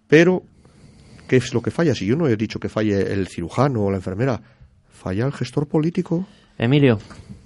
Pero, 0.09 0.43
¿qué 1.29 1.37
es 1.37 1.53
lo 1.55 1.63
que 1.63 1.71
falla? 1.71 1.95
Si 1.95 2.07
yo 2.07 2.17
no 2.17 2.29
he 2.29 2.37
dicho 2.37 2.61
que 2.61 2.69
falle 2.69 3.13
el 3.13 3.29
cirujano 3.29 3.85
o 3.85 3.91
la 3.91 3.97
enfermera, 3.97 4.41
falla 4.93 5.27
el 5.27 5.33
gestor 5.33 5.67
político. 5.67 6.27
Emilio. 6.59 6.99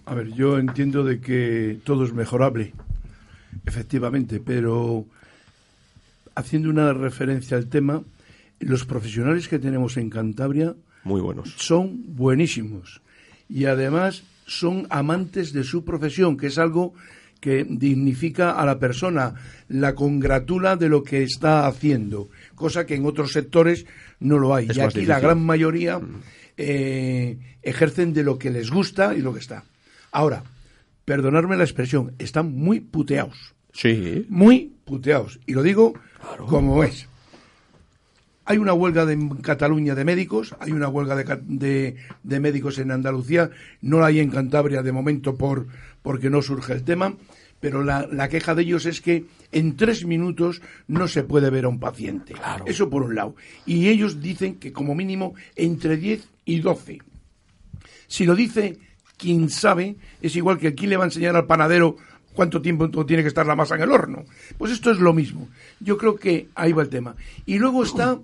A 0.07 0.15
ver, 0.15 0.33
yo 0.33 0.59
entiendo 0.59 1.05
de 1.05 1.21
que 1.21 1.79
todo 1.85 2.05
es 2.05 2.13
mejorable, 2.13 2.73
efectivamente, 3.67 4.41
pero 4.41 5.07
haciendo 6.35 6.71
una 6.71 6.93
referencia 6.93 7.57
al 7.57 7.69
tema, 7.69 8.03
los 8.61 8.85
profesionales 8.85 9.49
que 9.49 9.59
tenemos 9.59 9.97
en 9.97 10.11
Cantabria 10.11 10.75
muy 11.05 11.21
buenos 11.21 11.55
son 11.57 12.17
buenísimos 12.17 13.01
y 13.49 13.65
además 13.67 14.25
son 14.47 14.87
amantes 14.91 15.53
de 15.53 15.65
su 15.65 15.85
profesión 15.85 16.37
que 16.37 16.49
es 16.49 16.59
algo 16.59 16.95
que 17.41 17.65
dignifica 17.65 18.53
a 18.53 18.67
la 18.67 18.79
persona, 18.79 19.35
la 19.69 19.95
congratula 19.95 20.77
de 20.77 20.89
lo 20.89 21.03
que 21.05 21.23
está 21.23 21.67
haciendo, 21.67 22.29
cosa 22.59 22.85
que 22.85 22.95
en 22.95 23.07
otros 23.07 23.33
sectores 23.33 23.87
no 24.21 24.39
lo 24.39 24.55
hay. 24.55 24.69
y 24.75 24.81
aquí 24.81 25.07
la 25.07 25.21
gran 25.21 25.41
mayoría 25.45 25.99
mm. 25.99 26.23
eh, 26.57 27.39
ejercen 27.63 28.13
de 28.13 28.25
lo 28.25 28.39
que 28.39 28.51
les 28.51 28.71
gusta 28.71 29.15
y 29.15 29.21
lo 29.23 29.33
que 29.33 29.41
está. 29.41 29.65
Ahora, 30.13 30.43
perdonadme 31.05 31.57
la 31.57 31.65
expresión, 31.65 32.15
están 32.19 32.53
muy 32.53 32.81
puteados. 32.81 33.55
Sí. 33.73 34.27
Muy 34.29 34.75
puteados. 34.85 35.41
Y 35.47 35.55
lo 35.55 35.63
digo 35.63 35.95
como 36.49 36.83
es. 36.85 37.09
Hay 38.45 38.57
una 38.57 38.73
huelga 38.73 39.11
en 39.13 39.29
Cataluña 39.37 39.95
de 39.95 40.07
médicos, 40.07 40.57
hay 40.59 40.73
una 40.73 40.89
huelga 40.89 41.15
de, 41.17 41.97
de, 42.23 42.41
médicos 42.41 42.79
en 42.79 42.91
Andalucía, 42.91 43.51
no 43.83 44.01
la 44.01 44.07
hay 44.07 44.21
en 44.21 44.31
Cantabria 44.31 44.83
de 44.83 44.91
momento 44.91 45.37
por, 45.37 45.67
porque 46.01 46.31
no 46.31 46.41
surge 46.41 46.73
el 46.73 46.83
tema, 46.83 47.15
pero 47.61 47.83
la, 47.83 48.29
queja 48.29 48.55
de 48.55 48.63
ellos 48.63 48.87
es 48.87 49.01
que 49.01 49.25
en 49.53 49.77
tres 49.77 50.05
minutos 50.05 50.63
no 50.87 51.09
se 51.09 51.25
puede 51.25 51.51
ver 51.51 51.65
a 51.65 51.69
un 51.69 51.81
paciente. 51.81 52.35
Eso 52.67 52.89
por 52.89 53.03
un 53.03 53.15
lado. 53.15 53.35
Y 53.67 53.89
ellos 53.89 54.21
dicen 54.21 54.57
que 54.57 54.73
como 54.73 54.95
mínimo 54.95 55.35
entre 55.57 55.97
10 55.97 56.29
y 56.45 56.61
12. 56.61 56.99
Si 58.07 58.25
lo 58.25 58.35
dice 58.35 58.79
quien 59.17 59.51
sabe, 59.51 59.97
es 60.23 60.37
igual 60.37 60.59
que 60.59 60.69
aquí 60.69 60.87
le 60.87 60.97
va 60.97 61.05
a 61.05 61.09
enseñar 61.09 61.35
al 61.35 61.47
panadero 61.47 61.97
cuánto 62.35 62.63
tiempo 62.63 62.89
tiene 63.05 63.23
que 63.23 63.29
estar 63.29 63.47
la 63.47 63.57
masa 63.57 63.75
en 63.75 63.83
el 63.83 63.91
horno. 63.91 64.25
Pues 64.57 64.73
esto 64.73 64.91
es 64.91 64.99
lo 64.99 65.13
mismo. 65.13 65.49
Yo 65.81 65.99
creo 65.99 66.17
que 66.17 66.49
ahí 66.55 66.73
va 66.73 66.83
el 66.83 66.89
tema. 66.89 67.17
Y 67.45 67.59
luego 67.59 67.83
está 67.83 68.19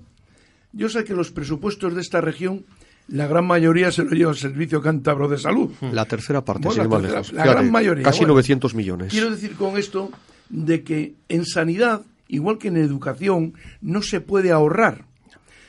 yo 0.74 0.88
sé 0.88 1.04
que 1.04 1.14
los 1.14 1.30
presupuestos 1.30 1.94
de 1.94 2.00
esta 2.00 2.20
región, 2.20 2.64
la 3.08 3.26
gran 3.26 3.46
mayoría 3.46 3.92
se 3.92 4.04
lo 4.04 4.10
lleva 4.10 4.30
el 4.30 4.36
Servicio 4.36 4.80
Cántabro 4.80 5.28
de 5.28 5.38
Salud. 5.38 5.70
La 5.92 6.06
tercera 6.06 6.44
parte, 6.44 6.68
la, 6.74 7.44
gran 7.44 7.70
mayoría. 7.70 8.04
Casi 8.04 8.24
900 8.24 8.74
millones. 8.74 9.12
Quiero 9.12 9.30
decir 9.30 9.54
con 9.56 9.76
esto 9.76 10.10
de 10.48 10.82
que 10.82 11.14
en 11.28 11.44
sanidad, 11.44 12.02
igual 12.28 12.58
que 12.58 12.68
en 12.68 12.76
educación, 12.76 13.54
no 13.82 14.02
se 14.02 14.20
puede 14.20 14.52
ahorrar. 14.52 15.04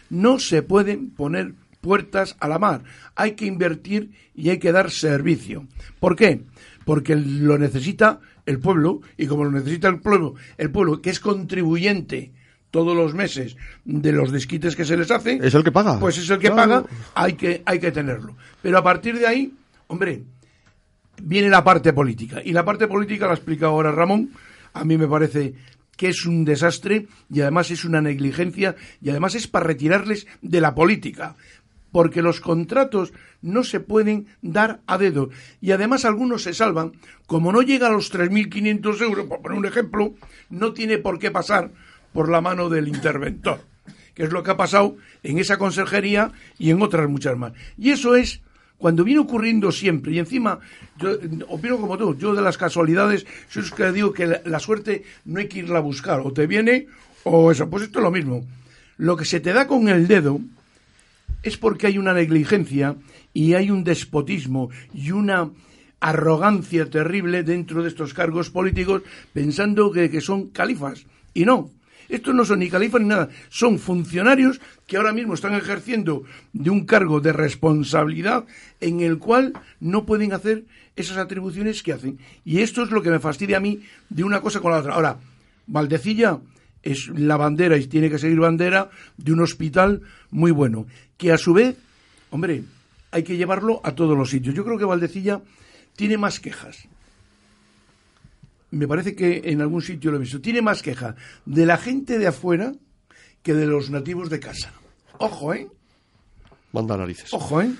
No 0.10 0.39
se 0.39 0.62
pueden 0.62 1.10
poner 1.10 1.54
puertas 1.82 2.38
a 2.39 2.48
la 2.48 2.58
mar. 2.58 2.84
Hay 3.15 3.34
que 3.34 3.45
invertir 3.45 4.12
y 4.34 4.50
hay 4.50 4.60
que 4.60 4.71
dar 4.71 4.91
servicio. 4.91 5.67
¿Por 6.00 6.15
qué? 6.15 6.41
Porque 6.86 7.15
lo 7.15 7.58
necesita 7.58 8.19
el 8.45 8.60
pueblo 8.60 9.02
y 9.17 9.28
como 9.28 9.43
lo 9.43 9.52
necesita 9.52 9.88
el 9.88 10.00
pueblo, 10.00 10.36
el 10.58 10.71
pueblo 10.71 11.02
que 11.02 11.10
es 11.10 11.19
contribuyente 11.19 12.32
todos 12.75 12.93
los 12.93 13.13
meses 13.13 13.55
de 13.85 14.11
los 14.11 14.33
desquites 14.33 14.75
que 14.75 14.83
se 14.83 14.97
les 14.97 15.09
hace. 15.09 15.39
Es 15.41 15.53
el 15.53 15.63
que 15.63 15.71
paga. 15.71 15.97
Pues 15.97 16.17
es 16.17 16.29
el 16.29 16.39
que 16.39 16.51
paga, 16.51 16.83
hay 17.13 17.31
que, 17.31 17.63
hay 17.65 17.79
que 17.79 17.89
tenerlo. 17.89 18.35
Pero 18.61 18.77
a 18.77 18.83
partir 18.83 19.17
de 19.17 19.25
ahí, 19.25 19.53
hombre, 19.88 20.23
viene 21.23 21.47
la 21.47 21.63
parte 21.63 21.93
política. 21.93 22.41
Y 22.43 22.51
la 22.51 22.65
parte 22.65 22.89
política 22.89 23.27
la 23.27 23.31
ha 23.31 23.35
explicado 23.35 23.71
ahora 23.71 23.93
Ramón. 23.93 24.31
A 24.73 24.83
mí 24.83 24.97
me 24.97 25.07
parece 25.07 25.53
que 25.95 26.09
es 26.09 26.25
un 26.25 26.43
desastre 26.43 27.07
y 27.31 27.39
además 27.39 27.71
es 27.71 27.85
una 27.85 28.01
negligencia 28.01 28.75
y 29.01 29.09
además 29.09 29.35
es 29.35 29.47
para 29.47 29.67
retirarles 29.67 30.27
de 30.41 30.59
la 30.59 30.75
política. 30.75 31.38
Porque 31.93 32.21
los 32.21 32.41
contratos 32.41 33.13
no 33.41 33.63
se 33.63 33.79
pueden 33.79 34.27
dar 34.41 34.81
a 34.85 34.97
dedo. 34.97 35.29
Y 35.61 35.71
además 35.71 36.03
algunos 36.03 36.43
se 36.43 36.53
salvan. 36.53 36.91
Como 37.25 37.53
no 37.53 37.61
llega 37.61 37.88
a 37.88 37.91
los 37.91 38.13
3.500 38.13 39.01
euros, 39.01 39.27
por 39.27 39.41
poner 39.41 39.57
un 39.57 39.65
ejemplo, 39.65 40.13
no 40.49 40.73
tiene 40.73 40.97
por 40.97 41.19
qué 41.19 41.31
pasar 41.31 41.71
por 42.15 42.30
la 42.30 42.39
mano 42.39 42.69
del 42.69 42.88
interventor, 42.88 43.60
que 44.13 44.23
es 44.23 44.32
lo 44.32 44.41
que 44.41 44.51
ha 44.51 44.58
pasado 44.58 44.95
en 45.21 45.38
esa 45.38 45.58
consejería 45.58 46.32
y 46.58 46.71
en 46.71 46.82
otras 46.82 47.10
muchas 47.10 47.38
más. 47.38 47.51
Y 47.78 47.91
eso 47.91 48.15
es 48.15 48.39
cuando 48.78 49.04
viene 49.04 49.19
ocurriendo 49.19 49.69
siempre, 49.69 50.13
y 50.13 50.19
encima, 50.19 50.60
yo 50.97 51.17
opino 51.49 51.78
como 51.78 51.97
tú, 51.97 52.17
yo 52.17 52.34
de 52.34 52.41
las 52.41 52.58
casualidades, 52.58 53.25
yo 53.51 53.60
es 53.60 53.69
que 53.69 53.91
digo 53.91 54.13
que 54.13 54.39
la, 54.45 54.60
suerte 54.60 55.04
no 55.25 55.41
hay 55.41 55.49
que 55.49 55.60
irla 55.60 55.80
a 55.80 55.82
buscar, 55.82 56.21
o 56.21 56.32
te 56.32 56.47
viene 56.47 56.88
o 57.23 57.51
eso, 57.51 57.69
pues 57.69 57.84
esto 57.84 57.99
es 57.99 58.04
lo 58.04 58.12
mismo. 58.12 58.45
Lo 58.97 59.17
que 59.17 59.25
se 59.25 59.41
te 59.41 59.51
da 59.51 59.67
con 59.67 59.89
el 59.89 60.08
dedo 60.08 60.39
es 61.43 61.58
porque 61.58 61.88
hay 61.88 61.97
una 61.97 62.13
negligencia 62.13 62.95
y 63.34 63.56
hay 63.56 63.71
un 63.71 63.84
despotismo 63.84 64.69
y 64.93 65.12
una 65.12 65.49
arrogancia 65.99 66.89
terrible 66.89 67.43
dentro 67.43 67.84
de 67.84 67.89
estos 67.89 68.13
cargos 68.13 68.49
políticos 68.49 69.01
pensando 69.34 69.91
que 69.91 70.21
son 70.21 70.47
califas. 70.49 71.06
Y 71.34 71.43
no, 71.43 71.71
estos 72.09 72.33
no 72.35 72.45
son 72.45 72.59
ni 72.59 72.69
califas 72.69 73.01
ni 73.01 73.07
nada, 73.07 73.29
son 73.49 73.79
funcionarios 73.79 74.61
que 74.87 74.97
ahora 74.97 75.13
mismo 75.13 75.33
están 75.33 75.53
ejerciendo 75.53 76.23
de 76.53 76.69
un 76.69 76.85
cargo 76.85 77.21
de 77.21 77.33
responsabilidad 77.33 78.45
en 78.81 79.01
el 79.01 79.17
cual 79.17 79.53
no 79.79 80.05
pueden 80.05 80.33
hacer 80.33 80.65
esas 80.95 81.17
atribuciones 81.17 81.83
que 81.83 81.93
hacen. 81.93 82.19
Y 82.43 82.59
esto 82.59 82.83
es 82.83 82.91
lo 82.91 83.01
que 83.01 83.09
me 83.09 83.19
fastidia 83.19 83.57
a 83.57 83.61
mí 83.61 83.81
de 84.09 84.23
una 84.23 84.41
cosa 84.41 84.59
con 84.59 84.71
la 84.71 84.79
otra. 84.79 84.93
Ahora, 84.93 85.17
Valdecilla 85.67 86.39
es 86.83 87.07
la 87.09 87.37
bandera 87.37 87.77
y 87.77 87.87
tiene 87.87 88.09
que 88.09 88.19
seguir 88.19 88.39
bandera 88.39 88.89
de 89.17 89.33
un 89.33 89.41
hospital 89.41 90.01
muy 90.29 90.51
bueno, 90.51 90.85
que 91.17 91.31
a 91.31 91.37
su 91.37 91.53
vez, 91.53 91.75
hombre, 92.29 92.63
hay 93.11 93.23
que 93.23 93.37
llevarlo 93.37 93.81
a 93.83 93.95
todos 93.95 94.17
los 94.17 94.29
sitios. 94.29 94.53
Yo 94.55 94.63
creo 94.63 94.77
que 94.77 94.85
Valdecilla 94.85 95.41
tiene 95.95 96.17
más 96.17 96.39
quejas 96.39 96.87
me 98.75 98.88
parece 98.88 99.15
que 99.15 99.41
en 99.45 99.61
algún 99.61 99.81
sitio 99.81 100.11
lo 100.11 100.17
he 100.17 100.19
visto, 100.19 100.41
tiene 100.41 100.61
más 100.61 100.81
queja 100.81 101.15
de 101.45 101.65
la 101.65 101.77
gente 101.77 102.19
de 102.19 102.27
afuera 102.27 102.73
que 103.41 103.53
de 103.53 103.65
los 103.65 103.89
nativos 103.89 104.29
de 104.29 104.39
casa. 104.41 104.73
Ojo, 105.17 105.53
¿eh? 105.53 105.69
Manda 106.73 106.97
narices. 106.97 107.33
Ojo, 107.33 107.61
¿eh? 107.61 107.71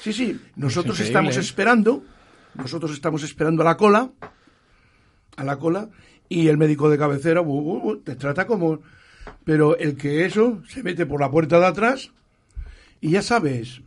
Sí, 0.00 0.14
sí, 0.14 0.40
nosotros 0.56 0.98
estamos 1.00 1.36
¿eh? 1.36 1.40
esperando, 1.40 2.02
nosotros 2.54 2.92
estamos 2.92 3.22
esperando 3.22 3.62
a 3.62 3.66
la 3.66 3.76
cola, 3.76 4.10
a 5.36 5.44
la 5.44 5.58
cola, 5.58 5.90
y 6.28 6.48
el 6.48 6.56
médico 6.56 6.88
de 6.88 6.98
cabecera 6.98 7.42
te 8.04 8.16
trata 8.16 8.46
como... 8.46 8.80
Pero 9.44 9.76
el 9.76 9.96
que 9.96 10.24
eso 10.24 10.62
se 10.68 10.82
mete 10.82 11.04
por 11.04 11.20
la 11.20 11.30
puerta 11.30 11.58
de 11.58 11.66
atrás 11.66 12.12
y 13.00 13.10
ya 13.10 13.22
sabes, 13.22 13.80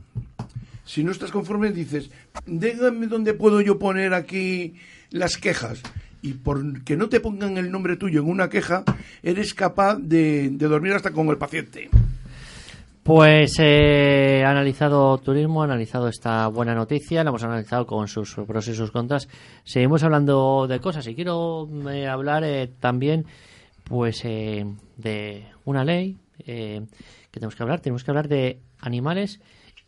si 0.85 1.03
no 1.03 1.11
estás 1.11 1.31
conforme 1.31 1.71
dices, 1.71 2.11
déjame 2.45 3.07
dónde 3.07 3.33
puedo 3.33 3.61
yo 3.61 3.79
poner 3.79 4.13
aquí 4.13 4.75
las 5.11 5.37
quejas 5.37 5.81
y 6.21 6.33
por 6.33 6.83
que 6.83 6.97
no 6.97 7.09
te 7.09 7.19
pongan 7.19 7.57
el 7.57 7.71
nombre 7.71 7.95
tuyo 7.95 8.21
en 8.21 8.29
una 8.29 8.49
queja, 8.49 8.83
eres 9.23 9.53
capaz 9.53 9.97
de, 9.97 10.49
dormir 10.49 10.93
hasta 10.93 11.11
con 11.11 11.27
el 11.29 11.37
paciente. 11.37 11.89
Pues 13.03 13.53
he 13.59 14.43
analizado 14.45 15.17
turismo, 15.17 15.63
analizado 15.63 16.07
esta 16.09 16.47
buena 16.47 16.75
noticia, 16.75 17.23
la 17.23 17.29
hemos 17.29 17.43
analizado 17.43 17.87
con 17.87 18.07
sus 18.07 18.35
pros 18.35 18.67
y 18.67 18.75
sus 18.75 18.91
contras. 18.91 19.27
Seguimos 19.63 20.03
hablando 20.03 20.67
de 20.67 20.79
cosas 20.79 21.07
y 21.07 21.15
quiero 21.15 21.67
eh, 21.89 22.07
hablar 22.07 22.43
eh, 22.43 22.69
también 22.79 23.25
pues 23.85 24.23
eh, 24.25 24.65
de 24.97 25.45
una 25.65 25.83
ley 25.83 26.17
que 26.45 26.85
tenemos 27.31 27.55
que 27.55 27.63
hablar. 27.63 27.79
Tenemos 27.79 28.03
que 28.03 28.11
hablar 28.11 28.27
de 28.27 28.59
animales 28.79 29.39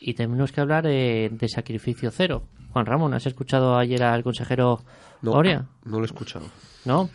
y 0.01 0.15
tenemos 0.15 0.51
que 0.51 0.59
hablar 0.59 0.83
de 0.83 1.47
sacrificio 1.47 2.11
cero. 2.11 2.43
Juan 2.71 2.85
Ramón, 2.85 3.13
¿has 3.13 3.25
escuchado 3.25 3.77
ayer 3.77 4.01
al 4.03 4.23
consejero 4.23 4.79
no, 5.21 5.31
Gloria? 5.31 5.65
No 5.83 5.97
lo 5.97 6.03
he 6.03 6.05
escuchado. 6.05 6.45
¿No? 6.83 7.09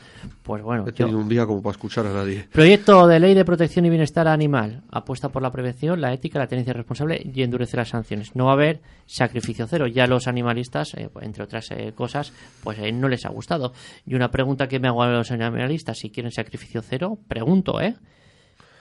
Pues 0.44 0.62
bueno. 0.62 0.84
He 0.86 0.92
tenido 0.92 1.18
un 1.18 1.28
día 1.28 1.44
como 1.44 1.60
para 1.60 1.72
escuchar 1.72 2.06
a 2.06 2.12
nadie. 2.12 2.46
Proyecto 2.52 3.08
de 3.08 3.18
ley 3.18 3.34
de 3.34 3.44
protección 3.44 3.84
y 3.84 3.90
bienestar 3.90 4.28
animal. 4.28 4.84
Apuesta 4.92 5.30
por 5.30 5.42
la 5.42 5.50
prevención, 5.50 6.00
la 6.00 6.12
ética, 6.12 6.38
la 6.38 6.46
tenencia 6.46 6.72
responsable 6.72 7.20
y 7.34 7.42
endurece 7.42 7.76
las 7.76 7.88
sanciones. 7.88 8.36
No 8.36 8.44
va 8.44 8.50
a 8.52 8.54
haber 8.54 8.80
sacrificio 9.06 9.66
cero. 9.66 9.88
Ya 9.88 10.06
los 10.06 10.28
animalistas, 10.28 10.94
eh, 10.94 11.08
entre 11.20 11.42
otras 11.42 11.68
eh, 11.72 11.92
cosas, 11.96 12.32
pues 12.62 12.78
eh, 12.78 12.92
no 12.92 13.08
les 13.08 13.26
ha 13.26 13.30
gustado. 13.30 13.72
Y 14.06 14.14
una 14.14 14.30
pregunta 14.30 14.68
que 14.68 14.78
me 14.78 14.86
hago 14.86 15.02
a 15.02 15.08
los 15.08 15.32
animalistas, 15.32 15.98
si 15.98 16.10
quieren 16.10 16.30
sacrificio 16.30 16.80
cero, 16.82 17.18
pregunto, 17.26 17.80
¿eh? 17.80 17.96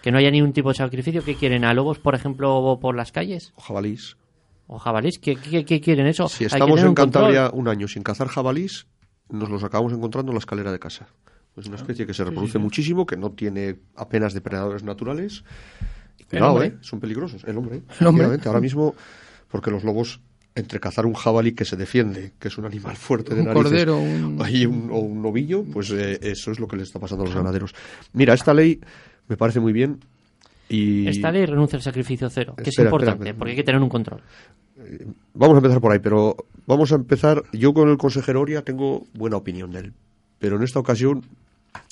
Que 0.06 0.12
no 0.12 0.20
haya 0.20 0.30
ningún 0.30 0.54
tipo 0.54 0.70
de 0.70 0.76
sacrificio. 0.76 1.24
¿Qué 1.24 1.34
quieren? 1.34 1.66
¿A 1.66 1.74
lobos, 1.74 1.98
por 1.98 2.14
ejemplo, 2.14 2.78
por 2.80 2.96
las 2.96 3.12
calles? 3.12 3.54
O 3.56 3.62
jabalís 3.62 4.16
o 4.68 4.78
jabalís. 4.78 5.18
¿Qué, 5.18 5.36
quieren 5.36 6.06
eso? 6.06 6.30
Si 6.30 6.46
estamos 6.46 6.80
en 6.80 6.94
Cantabria 6.94 7.50
un 7.52 7.68
año 7.68 7.88
sin 7.88 8.04
cazar 8.04 8.28
jabalís, 8.28 8.86
nos 9.30 9.50
los 9.50 9.64
acabamos 9.64 9.94
encontrando 9.94 10.32
en 10.32 10.36
la 10.36 10.40
escalera 10.40 10.72
de 10.72 10.78
casa. 10.78 11.08
Es 11.58 11.66
una 11.66 11.78
especie 11.78 12.06
que 12.06 12.14
se 12.14 12.24
reproduce 12.24 12.60
muchísimo, 12.60 13.08
que 13.08 13.18
no 13.18 13.32
tiene 13.32 13.78
apenas 13.96 14.36
depredadores 14.36 14.84
naturales. 14.84 15.44
Cuidado, 16.30 16.62
¿eh? 16.62 16.78
Son 16.82 17.00
peligrosos. 17.00 17.44
El 17.46 17.58
hombre. 17.58 17.82
El 18.00 18.06
hombre. 18.06 18.28
Ahora 18.46 18.62
mismo, 18.62 18.94
porque 19.50 19.72
los 19.72 19.84
lobos 19.84 20.22
entre 20.54 20.80
cazar 20.80 21.08
un 21.08 21.16
jabalí 21.16 21.54
que 21.54 21.66
se 21.66 21.76
defiende, 21.76 22.34
que 22.40 22.50
es 22.50 22.58
un 22.60 22.66
animal 22.66 22.96
fuerte 22.96 23.34
de 23.34 23.42
un 23.42 23.54
cordero, 23.54 23.98
un... 24.00 24.40
o 24.92 25.00
un 25.00 25.22
novillo, 25.24 25.64
pues 25.64 25.90
eh, 25.90 26.20
eso 26.22 26.52
es 26.52 26.60
lo 26.60 26.68
que 26.68 26.78
le 26.78 26.84
está 26.84 27.00
pasando 27.00 27.24
a 27.24 27.28
los 27.28 27.36
ganaderos. 27.36 27.74
Mira, 28.14 28.36
esta 28.36 28.54
ley 28.54 28.80
me 29.28 29.38
parece 29.38 29.60
muy 29.60 29.74
bien 29.74 30.00
y... 30.70 31.08
Esta 31.08 31.32
ley 31.32 31.46
renuncia 31.46 31.78
al 31.78 31.84
sacrificio 31.84 32.30
cero, 32.30 32.56
que 32.56 32.70
es 32.70 32.80
importante, 32.80 33.34
porque 33.34 33.52
hay 33.52 33.58
que 33.58 33.64
tener 33.64 33.82
un 33.82 33.90
control. 33.90 34.22
Eh, 34.78 35.06
vamos 35.34 35.56
a 35.56 35.58
empezar 35.58 35.80
por 35.80 35.92
ahí, 35.92 36.00
pero 36.00 36.36
vamos 36.66 36.92
a 36.92 36.96
empezar. 36.96 37.44
Yo 37.54 37.74
con 37.74 37.90
el 37.90 37.98
consejero 37.98 38.42
Oria 38.42 38.64
tengo 38.64 39.06
buena 39.14 39.38
opinión 39.38 39.72
de 39.72 39.80
él, 39.80 39.94
pero 40.40 40.58
en 40.58 40.64
esta 40.64 40.80
ocasión 40.80 41.24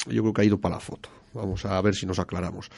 yo 0.07 0.21
creo 0.21 0.33
que 0.33 0.41
ha 0.41 0.45
ido 0.45 0.59
para 0.59 0.75
la 0.75 0.81
foto. 0.81 1.09
Vamos 1.33 1.65
a 1.65 1.79
ver 1.81 1.95
si 1.95 2.05
nos 2.05 2.19
aclaramos. 2.19 2.69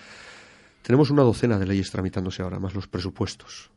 Tenemos 0.81 1.09
una 1.09 1.23
docena 1.23 1.57
de 1.57 1.65
leyes 1.65 1.89
tramitándose 1.89 2.43
ahora, 2.43 2.59
más 2.59 2.75
los 2.75 2.87
presupuestos. 2.87 3.71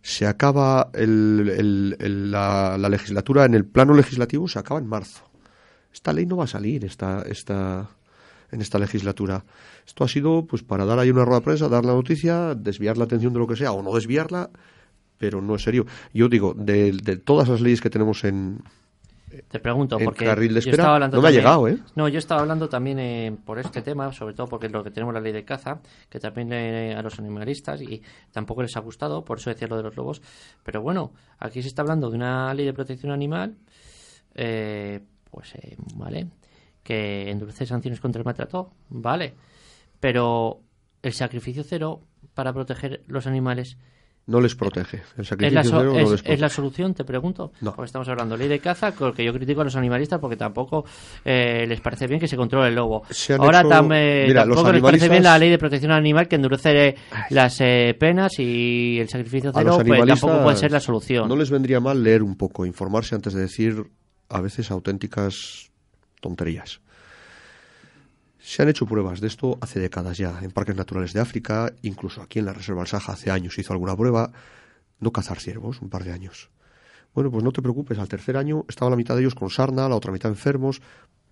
Se 0.00 0.26
acaba 0.26 0.90
la, 0.94 2.76
la 2.78 2.88
legislatura, 2.88 3.44
en 3.44 3.54
el 3.54 3.64
plano 3.64 3.94
legislativo 3.94 4.48
se 4.48 4.58
acaba 4.58 4.80
en 4.80 4.86
marzo. 4.86 5.24
Esta 5.92 6.12
ley 6.12 6.26
no 6.26 6.38
va 6.38 6.44
a 6.44 6.48
salir 6.48 6.84
esta, 6.84 7.22
esta, 7.22 7.90
en 8.52 8.60
esta 8.60 8.78
legislatura. 8.78 9.44
Esto 9.86 10.04
ha 10.04 10.08
sido 10.08 10.46
pues 10.46 10.62
para 10.62 10.84
dar 10.84 10.98
ahí 10.98 11.10
una 11.10 11.24
rueda 11.24 11.40
de 11.40 11.44
prensa, 11.44 11.68
dar 11.68 11.84
la 11.84 11.94
noticia, 11.94 12.54
desviar 12.54 12.96
la 12.98 13.04
atención 13.04 13.32
de 13.32 13.38
lo 13.40 13.46
que 13.46 13.56
sea 13.56 13.72
o 13.72 13.82
no 13.82 13.94
desviarla, 13.94 14.50
pero 15.18 15.40
no 15.40 15.56
es 15.56 15.62
serio. 15.62 15.86
Yo 16.12 16.28
digo, 16.28 16.54
de, 16.54 16.92
todas 17.24 17.48
las 17.48 17.60
leyes 17.60 17.80
que 17.80 17.90
tenemos 17.90 18.24
en, 18.24 18.62
te 19.48 19.60
pregunto, 19.60 19.98
porque 19.98 20.26
carril 20.26 20.52
de 20.52 20.60
espera, 20.60 20.98
no 21.08 21.22
me 21.22 21.28
ha 21.28 21.30
llegado, 21.30 21.66
¿eh? 21.66 21.78
No, 21.96 22.06
yo 22.08 22.18
estaba 22.18 22.42
hablando 22.42 22.68
también 22.68 22.98
eh, 22.98 23.34
por 23.46 23.58
este 23.58 23.80
tema, 23.80 24.12
sobre 24.12 24.34
todo 24.34 24.46
porque 24.46 24.68
lo 24.68 24.84
que 24.84 24.90
tenemos 24.90 25.14
la 25.14 25.20
ley 25.20 25.32
de 25.32 25.44
caza, 25.44 25.80
que 26.10 26.20
también 26.20 26.52
a 26.52 27.00
los 27.00 27.18
animalistas 27.18 27.80
y 27.80 28.02
tampoco 28.30 28.60
les 28.60 28.76
ha 28.76 28.80
gustado, 28.80 29.24
por 29.24 29.38
eso 29.38 29.48
decía 29.48 29.68
lo 29.68 29.78
de 29.78 29.84
los 29.84 29.96
lobos. 29.96 30.20
Pero 30.62 30.82
bueno, 30.82 31.12
aquí 31.38 31.62
se 31.62 31.68
está 31.68 31.80
hablando 31.80 32.10
de 32.10 32.16
una 32.16 32.52
ley 32.52 32.66
de 32.66 32.74
protección 32.74 33.10
animal, 33.10 33.56
eh, 34.34 35.00
pues 35.30 35.54
eh, 35.54 35.76
vale, 35.94 36.26
que 36.82 37.30
endurece 37.30 37.66
sanciones 37.66 38.00
contra 38.00 38.20
el 38.20 38.24
maltrato, 38.24 38.72
vale, 38.88 39.34
pero 40.00 40.60
el 41.02 41.12
sacrificio 41.12 41.64
cero 41.64 42.00
para 42.34 42.52
proteger 42.52 43.02
los 43.06 43.26
animales 43.26 43.76
no 44.24 44.40
les 44.40 44.54
protege. 44.54 45.02
El 45.18 45.26
sacrificio 45.26 45.60
¿Es 45.60 45.66
la, 45.66 45.78
cero 45.78 45.92
no 45.92 46.10
les 46.12 46.22
¿Es 46.24 46.40
la 46.40 46.48
solución, 46.48 46.94
te 46.94 47.02
pregunto? 47.02 47.52
No. 47.60 47.74
Porque 47.74 47.86
estamos 47.86 48.08
hablando 48.08 48.36
de 48.36 48.44
ley 48.44 48.48
de 48.48 48.60
caza, 48.60 48.92
que 48.92 49.24
yo 49.24 49.32
critico 49.32 49.62
a 49.62 49.64
los 49.64 49.74
animalistas 49.74 50.20
porque 50.20 50.36
tampoco 50.36 50.84
eh, 51.24 51.66
les 51.66 51.80
parece 51.80 52.06
bien 52.06 52.20
que 52.20 52.28
se 52.28 52.36
controle 52.36 52.68
el 52.68 52.76
lobo. 52.76 53.02
Ahora 53.38 53.64
también 53.64 54.32
tampoco 54.32 54.72
les 54.72 54.82
parece 54.82 55.08
bien 55.08 55.24
la 55.24 55.36
ley 55.38 55.50
de 55.50 55.58
protección 55.58 55.90
animal 55.90 56.28
que 56.28 56.36
endurece 56.36 56.94
las 57.30 57.60
eh, 57.60 57.96
penas 57.98 58.38
y 58.38 59.00
el 59.00 59.08
sacrificio 59.08 59.50
cero 59.52 59.80
pues, 59.84 60.06
tampoco 60.06 60.44
puede 60.44 60.56
ser 60.56 60.70
la 60.70 60.80
solución. 60.80 61.28
No 61.28 61.34
les 61.34 61.50
vendría 61.50 61.80
mal 61.80 62.00
leer 62.00 62.22
un 62.22 62.36
poco, 62.36 62.64
informarse 62.64 63.16
antes 63.16 63.34
de 63.34 63.40
decir 63.40 63.90
a 64.28 64.40
veces 64.40 64.70
auténticas 64.70 65.71
tonterías. 66.22 66.80
Se 68.38 68.62
han 68.62 68.68
hecho 68.68 68.86
pruebas 68.86 69.20
de 69.20 69.26
esto 69.28 69.58
hace 69.60 69.78
décadas 69.78 70.16
ya, 70.16 70.40
en 70.42 70.50
parques 70.50 70.74
naturales 70.74 71.12
de 71.12 71.20
África, 71.20 71.74
incluso 71.82 72.22
aquí 72.22 72.38
en 72.38 72.46
la 72.46 72.54
Reserva 72.54 72.80
del 72.80 72.88
Saja 72.88 73.12
hace 73.12 73.30
años 73.30 73.54
se 73.54 73.60
hizo 73.60 73.74
alguna 73.74 73.96
prueba, 73.96 74.32
no 74.98 75.12
cazar 75.12 75.38
ciervos, 75.38 75.82
un 75.82 75.90
par 75.90 76.02
de 76.04 76.12
años. 76.12 76.50
Bueno, 77.14 77.30
pues 77.30 77.44
no 77.44 77.52
te 77.52 77.60
preocupes, 77.60 77.98
al 77.98 78.08
tercer 78.08 78.36
año 78.36 78.64
estaba 78.68 78.90
la 78.90 78.96
mitad 78.96 79.14
de 79.14 79.20
ellos 79.20 79.34
con 79.34 79.50
sarna, 79.50 79.88
la 79.88 79.96
otra 79.96 80.12
mitad 80.12 80.30
enfermos. 80.30 80.80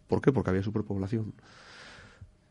¿Por 0.06 0.20
qué? 0.20 0.30
Porque 0.32 0.50
había 0.50 0.62
superpoblación. 0.62 1.34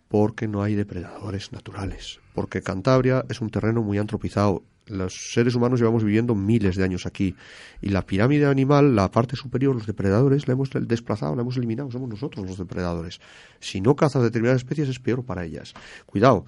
Porque 0.10 0.48
no 0.48 0.62
hay 0.62 0.76
depredadores 0.76 1.54
naturales. 1.54 2.20
Porque 2.34 2.62
Cantabria 2.62 3.24
es 3.30 3.40
un 3.40 3.50
terreno 3.50 3.82
muy 3.82 3.98
antropizado 3.98 4.64
los 4.90 5.32
seres 5.34 5.56
humanos 5.56 5.80
llevamos 5.80 6.04
viviendo 6.04 6.36
miles 6.36 6.76
de 6.76 6.84
años 6.84 7.06
aquí 7.06 7.36
y 7.82 7.90
la 7.90 8.06
pirámide 8.06 8.46
animal, 8.46 8.96
la 8.96 9.10
parte 9.10 9.36
superior, 9.36 9.76
los 9.76 9.86
depredadores, 9.86 10.48
la 10.48 10.54
hemos 10.54 10.70
desplazado, 10.72 11.36
la 11.36 11.44
hemos 11.44 11.58
eliminado, 11.58 11.92
somos 11.92 12.10
nosotros 12.10 12.46
los 12.46 12.58
depredadores. 12.58 13.20
Si 13.60 13.82
no 13.82 13.96
cazas 13.96 14.24
determinadas 14.24 14.62
especies 14.62 14.90
es 14.90 15.00
peor 15.00 15.24
para 15.24 15.46
ellas. 15.46 15.74
Cuidado. 16.06 16.46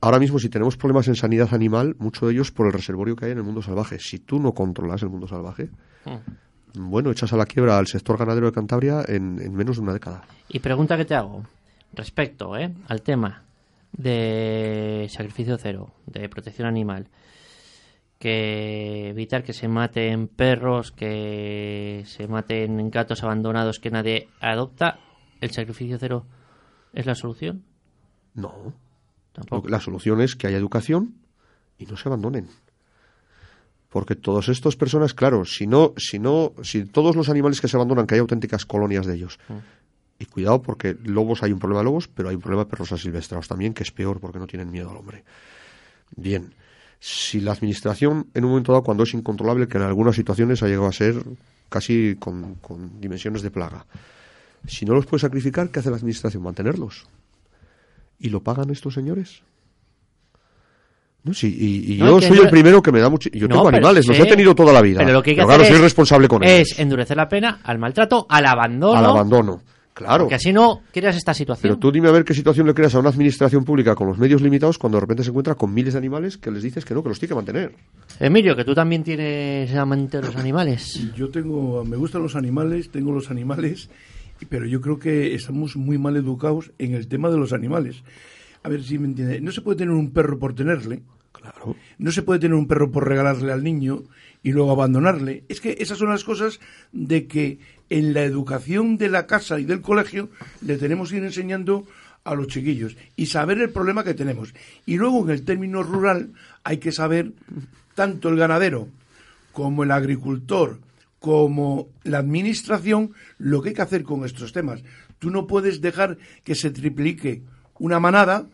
Ahora 0.00 0.18
mismo 0.18 0.38
si 0.38 0.48
tenemos 0.48 0.76
problemas 0.76 1.08
en 1.08 1.16
sanidad 1.16 1.52
animal, 1.52 1.96
mucho 1.98 2.26
de 2.26 2.34
ellos 2.34 2.52
por 2.52 2.66
el 2.66 2.72
reservorio 2.72 3.16
que 3.16 3.24
hay 3.24 3.32
en 3.32 3.38
el 3.38 3.44
mundo 3.44 3.62
salvaje. 3.62 3.98
Si 3.98 4.18
tú 4.18 4.38
no 4.38 4.52
controlas 4.52 5.02
el 5.02 5.08
mundo 5.08 5.26
salvaje, 5.26 5.70
hmm. 6.04 6.90
bueno, 6.90 7.10
echas 7.10 7.32
a 7.32 7.36
la 7.36 7.46
quiebra 7.46 7.78
al 7.78 7.86
sector 7.86 8.18
ganadero 8.18 8.46
de 8.46 8.52
Cantabria 8.52 9.02
en, 9.08 9.40
en 9.40 9.54
menos 9.54 9.76
de 9.76 9.82
una 9.82 9.94
década. 9.94 10.22
Y 10.48 10.58
pregunta 10.58 10.96
que 10.96 11.06
te 11.06 11.14
hago 11.14 11.42
respecto 11.92 12.56
¿eh? 12.56 12.72
al 12.88 13.02
tema 13.02 13.44
de 13.92 15.06
sacrificio 15.10 15.56
cero, 15.58 15.92
de 16.06 16.28
protección 16.28 16.68
animal 16.68 17.08
que 18.18 19.10
evitar 19.10 19.42
que 19.42 19.52
se 19.52 19.68
maten 19.68 20.28
perros, 20.28 20.90
que 20.92 22.02
se 22.06 22.28
maten 22.28 22.90
gatos 22.90 23.22
abandonados 23.22 23.78
que 23.78 23.90
nadie 23.90 24.28
adopta, 24.40 24.98
¿el 25.40 25.50
sacrificio 25.50 25.98
cero 25.98 26.26
es 26.92 27.06
la 27.06 27.14
solución? 27.14 27.64
No. 28.34 28.72
¿Tampoco? 29.32 29.68
La 29.68 29.80
solución 29.80 30.20
es 30.22 30.34
que 30.34 30.46
haya 30.46 30.56
educación 30.56 31.14
y 31.78 31.84
no 31.86 31.96
se 31.96 32.08
abandonen. 32.08 32.48
Porque 33.90 34.14
todas 34.14 34.48
estas 34.48 34.76
personas, 34.76 35.14
claro, 35.14 35.44
si 35.44 35.66
no, 35.66 35.92
si 35.96 36.18
no, 36.18 36.52
si 36.62 36.86
todos 36.86 37.16
los 37.16 37.28
animales 37.28 37.60
que 37.60 37.68
se 37.68 37.76
abandonan, 37.76 38.06
que 38.06 38.14
hay 38.14 38.20
auténticas 38.20 38.64
colonias 38.64 39.06
de 39.06 39.14
ellos. 39.14 39.38
Mm. 39.48 39.54
Y 40.18 40.24
cuidado 40.26 40.62
porque 40.62 40.96
lobos 41.04 41.42
hay 41.42 41.52
un 41.52 41.58
problema 41.58 41.80
de 41.80 41.84
lobos, 41.84 42.08
pero 42.08 42.28
hay 42.28 42.34
un 42.34 42.40
problema 42.40 42.64
de 42.64 42.70
perros 42.70 42.92
asilvestrados 42.92 43.48
también, 43.48 43.74
que 43.74 43.82
es 43.82 43.90
peor 43.90 44.18
porque 44.18 44.38
no 44.38 44.46
tienen 44.46 44.70
miedo 44.70 44.90
al 44.90 44.96
hombre. 44.96 45.24
Bien 46.16 46.52
si 46.98 47.40
la 47.40 47.52
administración 47.52 48.26
en 48.34 48.44
un 48.44 48.50
momento 48.50 48.72
dado 48.72 48.82
cuando 48.82 49.02
es 49.04 49.14
incontrolable 49.14 49.68
que 49.68 49.78
en 49.78 49.84
algunas 49.84 50.16
situaciones 50.16 50.62
ha 50.62 50.66
llegado 50.66 50.86
a 50.86 50.92
ser 50.92 51.22
casi 51.68 52.16
con, 52.18 52.58
dimensiones 53.00 53.42
de 53.42 53.50
plaga 53.50 53.86
si 54.66 54.84
no 54.84 54.94
los 54.94 55.06
puede 55.06 55.20
sacrificar 55.20 55.70
¿qué 55.70 55.80
hace 55.80 55.90
la 55.90 55.96
administración? 55.96 56.42
mantenerlos 56.42 57.06
¿y 58.18 58.30
lo 58.30 58.42
pagan 58.42 58.70
estos 58.70 58.94
señores? 58.94 59.42
No, 61.22 61.34
sí, 61.34 61.54
y, 61.58 61.96
yo 61.96 62.20
soy 62.20 62.38
el 62.38 62.48
primero 62.48 62.80
que 62.80 62.92
me 62.92 63.00
da 63.00 63.08
mucho. 63.08 63.28
Yo 63.30 63.48
tengo 63.48 63.66
animales, 63.66 64.06
los 64.06 64.16
he 64.16 64.26
tenido 64.26 64.54
toda 64.54 64.72
la 64.72 64.80
vida. 64.80 65.00
Pero 65.00 65.12
lo 65.12 65.22
que 65.24 65.30
hay 65.30 65.36
que 65.36 65.42
hacer 65.42 65.66
soy 65.66 65.78
responsable 65.78 66.28
con 66.28 66.44
ellos. 66.44 66.70
Es 66.70 66.78
endurecer 66.78 67.16
la 67.16 67.28
pena 67.28 67.58
al 67.64 67.80
maltrato, 67.80 68.26
al 68.28 68.46
abandono. 68.46 68.96
Al 68.96 69.06
abandono. 69.06 69.60
Claro. 69.96 70.28
Que 70.28 70.34
así 70.34 70.52
no 70.52 70.82
creas 70.92 71.16
esta 71.16 71.32
situación. 71.32 71.62
Pero 71.62 71.78
tú 71.78 71.90
dime 71.90 72.08
a 72.08 72.12
ver 72.12 72.22
qué 72.22 72.34
situación 72.34 72.66
le 72.66 72.74
creas 72.74 72.94
a 72.94 72.98
una 72.98 73.08
administración 73.08 73.64
pública 73.64 73.94
con 73.94 74.06
los 74.06 74.18
medios 74.18 74.42
limitados 74.42 74.76
cuando 74.76 74.98
de 74.98 75.00
repente 75.00 75.24
se 75.24 75.30
encuentra 75.30 75.54
con 75.54 75.72
miles 75.72 75.94
de 75.94 75.98
animales 75.98 76.36
que 76.36 76.50
les 76.50 76.62
dices 76.62 76.84
que 76.84 76.92
no, 76.92 77.02
que 77.02 77.08
los 77.08 77.18
tiene 77.18 77.30
que 77.30 77.34
mantener. 77.34 77.72
Emilio, 78.20 78.54
que 78.54 78.66
tú 78.66 78.74
también 78.74 79.02
tienes 79.02 79.74
amante 79.74 80.20
de 80.20 80.26
los 80.26 80.36
animales. 80.36 81.00
Yo 81.16 81.30
tengo, 81.30 81.82
me 81.82 81.96
gustan 81.96 82.22
los 82.22 82.36
animales, 82.36 82.90
tengo 82.90 83.10
los 83.10 83.30
animales, 83.30 83.88
pero 84.50 84.66
yo 84.66 84.82
creo 84.82 84.98
que 84.98 85.34
estamos 85.34 85.76
muy 85.76 85.96
mal 85.96 86.14
educados 86.18 86.72
en 86.78 86.92
el 86.92 87.08
tema 87.08 87.30
de 87.30 87.38
los 87.38 87.54
animales. 87.54 88.04
A 88.64 88.68
ver 88.68 88.82
si 88.82 88.98
me 88.98 89.06
entiende. 89.06 89.40
No 89.40 89.50
se 89.50 89.62
puede 89.62 89.78
tener 89.78 89.94
un 89.94 90.10
perro 90.10 90.38
por 90.38 90.54
tenerle. 90.54 91.00
Claro. 91.32 91.74
No 91.96 92.10
se 92.12 92.20
puede 92.20 92.40
tener 92.40 92.54
un 92.54 92.66
perro 92.66 92.90
por 92.90 93.08
regalarle 93.08 93.50
al 93.50 93.64
niño 93.64 94.02
y 94.42 94.52
luego 94.52 94.72
abandonarle. 94.72 95.44
Es 95.48 95.60
que 95.60 95.76
esas 95.78 95.96
son 95.96 96.10
las 96.10 96.22
cosas 96.22 96.60
de 96.92 97.26
que 97.26 97.58
en 97.90 98.14
la 98.14 98.22
educación 98.22 98.98
de 98.98 99.08
la 99.08 99.26
casa 99.26 99.60
y 99.60 99.64
del 99.64 99.80
colegio 99.80 100.28
le 100.60 100.76
tenemos 100.76 101.10
que 101.10 101.18
ir 101.18 101.24
enseñando 101.24 101.86
a 102.24 102.34
los 102.34 102.48
chiquillos 102.48 102.96
y 103.14 103.26
saber 103.26 103.60
el 103.60 103.70
problema 103.70 104.04
que 104.04 104.14
tenemos. 104.14 104.52
Y 104.84 104.96
luego 104.96 105.24
en 105.24 105.30
el 105.30 105.44
término 105.44 105.82
rural 105.82 106.32
hay 106.64 106.78
que 106.78 106.92
saber 106.92 107.32
tanto 107.94 108.28
el 108.28 108.36
ganadero 108.36 108.88
como 109.52 109.84
el 109.84 109.90
agricultor 109.90 110.80
como 111.18 111.88
la 112.04 112.18
administración 112.18 113.12
lo 113.38 113.62
que 113.62 113.70
hay 113.70 113.74
que 113.74 113.82
hacer 113.82 114.04
con 114.04 114.24
estos 114.24 114.52
temas. 114.52 114.82
Tú 115.18 115.30
no 115.30 115.46
puedes 115.46 115.80
dejar 115.80 116.18
que 116.44 116.54
se 116.54 116.70
triplique 116.70 117.42
una 117.78 117.98
manada 117.98 118.46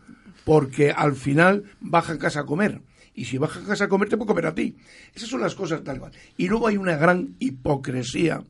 porque 0.45 0.91
al 0.91 1.15
final 1.15 1.65
baja 1.81 2.13
a 2.13 2.17
casa 2.17 2.41
a 2.41 2.45
comer 2.45 2.81
y 3.15 3.25
si 3.25 3.37
vas 3.37 3.55
a 3.55 3.63
casa 3.63 3.85
a 3.85 3.89
comer, 3.89 4.09
te 4.09 4.17
puedo 4.17 4.29
comer 4.29 4.47
a 4.47 4.55
ti. 4.55 4.75
Esas 5.13 5.29
son 5.29 5.41
las 5.41 5.55
cosas 5.55 5.83
tal 5.83 5.99
cual. 5.99 6.11
Y 6.37 6.47
luego 6.47 6.67
hay 6.67 6.77
una 6.77 6.97
gran 6.97 7.35
hipocresía, 7.39 8.43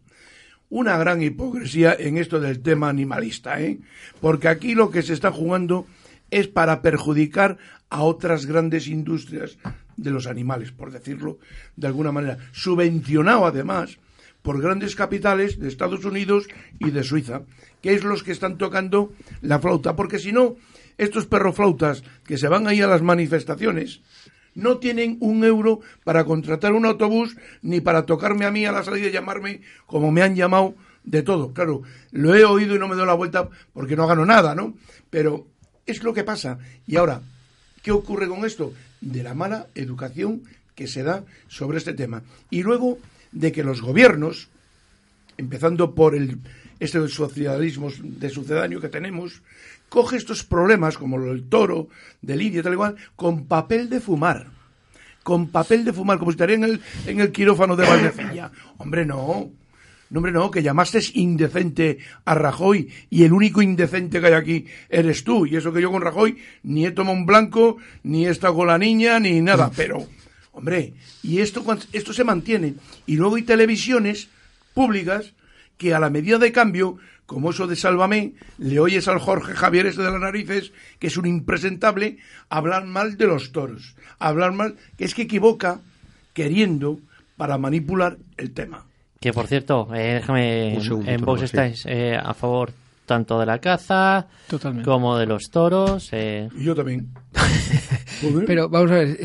una 0.69 0.97
gran 0.97 1.21
hipocresía 1.21 1.95
en 1.97 2.17
esto 2.17 2.39
del 2.39 2.61
tema 2.61 2.89
animalista, 2.89 3.61
¿eh? 3.61 3.79
Porque 4.21 4.47
aquí 4.47 4.75
lo 4.75 4.89
que 4.89 5.01
se 5.01 5.13
está 5.13 5.31
jugando 5.31 5.85
es 6.31 6.47
para 6.47 6.81
perjudicar 6.81 7.57
a 7.89 8.01
otras 8.01 8.45
grandes 8.45 8.87
industrias 8.87 9.57
de 9.97 10.11
los 10.11 10.25
animales, 10.25 10.71
por 10.71 10.91
decirlo 10.91 11.37
de 11.75 11.87
alguna 11.87 12.11
manera, 12.11 12.37
subvencionado 12.51 13.45
además 13.45 13.99
por 14.41 14.61
grandes 14.61 14.95
capitales 14.95 15.59
de 15.59 15.67
Estados 15.67 16.03
Unidos 16.05 16.47
y 16.79 16.91
de 16.91 17.03
Suiza, 17.03 17.43
que 17.81 17.93
es 17.93 18.03
los 18.03 18.23
que 18.23 18.31
están 18.31 18.57
tocando 18.57 19.13
la 19.41 19.59
flauta, 19.59 19.95
porque 19.95 20.19
si 20.19 20.31
no, 20.31 20.57
estos 20.97 21.25
perroflautas 21.25 22.03
que 22.25 22.37
se 22.37 22.47
van 22.47 22.67
ahí 22.67 22.81
a 22.81 22.87
las 22.87 23.01
manifestaciones, 23.01 24.01
no 24.55 24.77
tienen 24.77 25.17
un 25.19 25.43
euro 25.43 25.81
para 26.03 26.25
contratar 26.25 26.73
un 26.73 26.85
autobús 26.85 27.35
ni 27.61 27.81
para 27.81 28.05
tocarme 28.05 28.45
a 28.45 28.51
mí 28.51 28.65
a 28.65 28.71
la 28.71 28.83
salida 28.83 29.07
y 29.07 29.11
llamarme 29.11 29.61
como 29.85 30.11
me 30.11 30.21
han 30.21 30.35
llamado 30.35 30.75
de 31.03 31.23
todo. 31.23 31.53
Claro, 31.53 31.81
lo 32.11 32.35
he 32.35 32.45
oído 32.45 32.75
y 32.75 32.79
no 32.79 32.87
me 32.87 32.95
doy 32.95 33.05
la 33.05 33.13
vuelta 33.13 33.49
porque 33.73 33.95
no 33.95 34.07
gano 34.07 34.25
nada, 34.25 34.55
¿no? 34.55 34.73
Pero 35.09 35.47
es 35.85 36.03
lo 36.03 36.13
que 36.13 36.23
pasa. 36.23 36.59
Y 36.87 36.95
ahora, 36.95 37.21
¿qué 37.81 37.91
ocurre 37.91 38.27
con 38.27 38.45
esto? 38.45 38.73
De 39.01 39.23
la 39.23 39.33
mala 39.33 39.67
educación 39.75 40.43
que 40.75 40.87
se 40.87 41.03
da 41.03 41.23
sobre 41.47 41.77
este 41.77 41.93
tema. 41.93 42.23
Y 42.49 42.63
luego 42.63 42.97
de 43.31 43.51
que 43.51 43.63
los 43.63 43.81
gobiernos, 43.81 44.49
empezando 45.37 45.93
por 45.93 46.15
el 46.15 46.39
este 46.79 47.07
socialismo 47.07 47.91
de 48.01 48.29
sucedáneo 48.29 48.81
que 48.81 48.89
tenemos, 48.89 49.41
coge 49.93 50.17
estos 50.17 50.43
problemas, 50.43 50.97
como 50.97 51.23
el 51.23 51.43
toro, 51.49 51.87
de 52.19 52.35
Lidia, 52.35 52.63
tal 52.63 52.73
igual, 52.73 52.95
con 53.15 53.45
papel 53.45 53.91
de 53.91 53.99
fumar. 53.99 54.47
Con 55.21 55.49
papel 55.49 55.85
de 55.85 55.93
fumar, 55.93 56.17
como 56.17 56.31
si 56.31 56.33
estaría 56.33 56.55
en 56.55 56.63
el, 56.63 56.81
en 57.05 57.19
el 57.19 57.31
quirófano 57.31 57.75
de 57.75 57.87
Valdecilla. 57.87 58.51
Hombre, 58.79 59.05
no. 59.05 59.51
No, 60.09 60.17
hombre, 60.17 60.31
no, 60.31 60.49
que 60.49 60.63
llamaste 60.63 60.99
indecente 61.13 61.99
a 62.25 62.33
Rajoy 62.33 62.87
y 63.09 63.23
el 63.23 63.33
único 63.33 63.61
indecente 63.61 64.19
que 64.19 64.27
hay 64.27 64.33
aquí 64.33 64.65
eres 64.89 65.23
tú. 65.23 65.45
Y 65.45 65.55
eso 65.55 65.71
que 65.71 65.81
yo 65.81 65.91
con 65.91 66.01
Rajoy 66.01 66.37
ni 66.63 66.85
he 66.85 66.91
tomado 66.91 67.15
un 67.15 67.25
blanco, 67.25 67.77
ni 68.03 68.25
he 68.25 68.29
estado 68.29 68.55
con 68.55 68.67
la 68.67 68.79
niña, 68.79 69.19
ni 69.19 69.41
nada. 69.41 69.71
Pero, 69.75 70.07
hombre, 70.53 70.93
y 71.21 71.39
esto, 71.39 71.63
esto 71.93 72.13
se 72.13 72.23
mantiene. 72.23 72.75
Y 73.05 73.15
luego 73.15 73.35
hay 73.35 73.43
televisiones 73.43 74.29
públicas 74.73 75.33
que 75.83 75.93
a 75.93 75.99
la 75.99 76.09
medida 76.09 76.37
de 76.37 76.53
cambio, 76.53 76.97
como 77.25 77.49
eso 77.49 77.67
de 77.67 77.75
Sálvame, 77.75 78.35
le 78.57 78.79
oyes 78.79 79.09
al 79.09 79.19
Jorge 79.19 79.53
Javier 79.53 79.85
ese 79.85 80.01
de 80.01 80.11
las 80.11 80.21
narices, 80.21 80.71
que 80.97 81.07
es 81.07 81.17
un 81.17 81.25
impresentable, 81.25 82.19
hablar 82.49 82.85
mal 82.85 83.17
de 83.17 83.27
los 83.27 83.51
toros, 83.51 83.95
hablar 84.17 84.53
mal, 84.53 84.77
que 84.97 85.03
es 85.03 85.13
que 85.13 85.23
equivoca 85.23 85.81
queriendo 86.31 86.99
para 87.35 87.57
manipular 87.57 88.17
el 88.37 88.53
tema. 88.53 88.85
Que 89.19 89.33
por 89.33 89.47
cierto, 89.47 89.89
eh, 89.93 90.21
déjame, 90.21 90.77
en 90.77 91.21
vos 91.25 91.41
estáis 91.41 91.85
eh, 91.85 92.15
a 92.15 92.33
favor 92.33 92.71
tanto 93.05 93.39
de 93.39 93.45
la 93.45 93.59
caza 93.59 94.27
como 94.83 95.17
de 95.17 95.25
los 95.25 95.49
toros. 95.51 96.09
Eh. 96.11 96.49
Yo 96.57 96.75
también. 96.75 97.09
Pero 98.47 98.69
vamos 98.69 98.91
a 98.91 98.95
ver, 98.95 99.17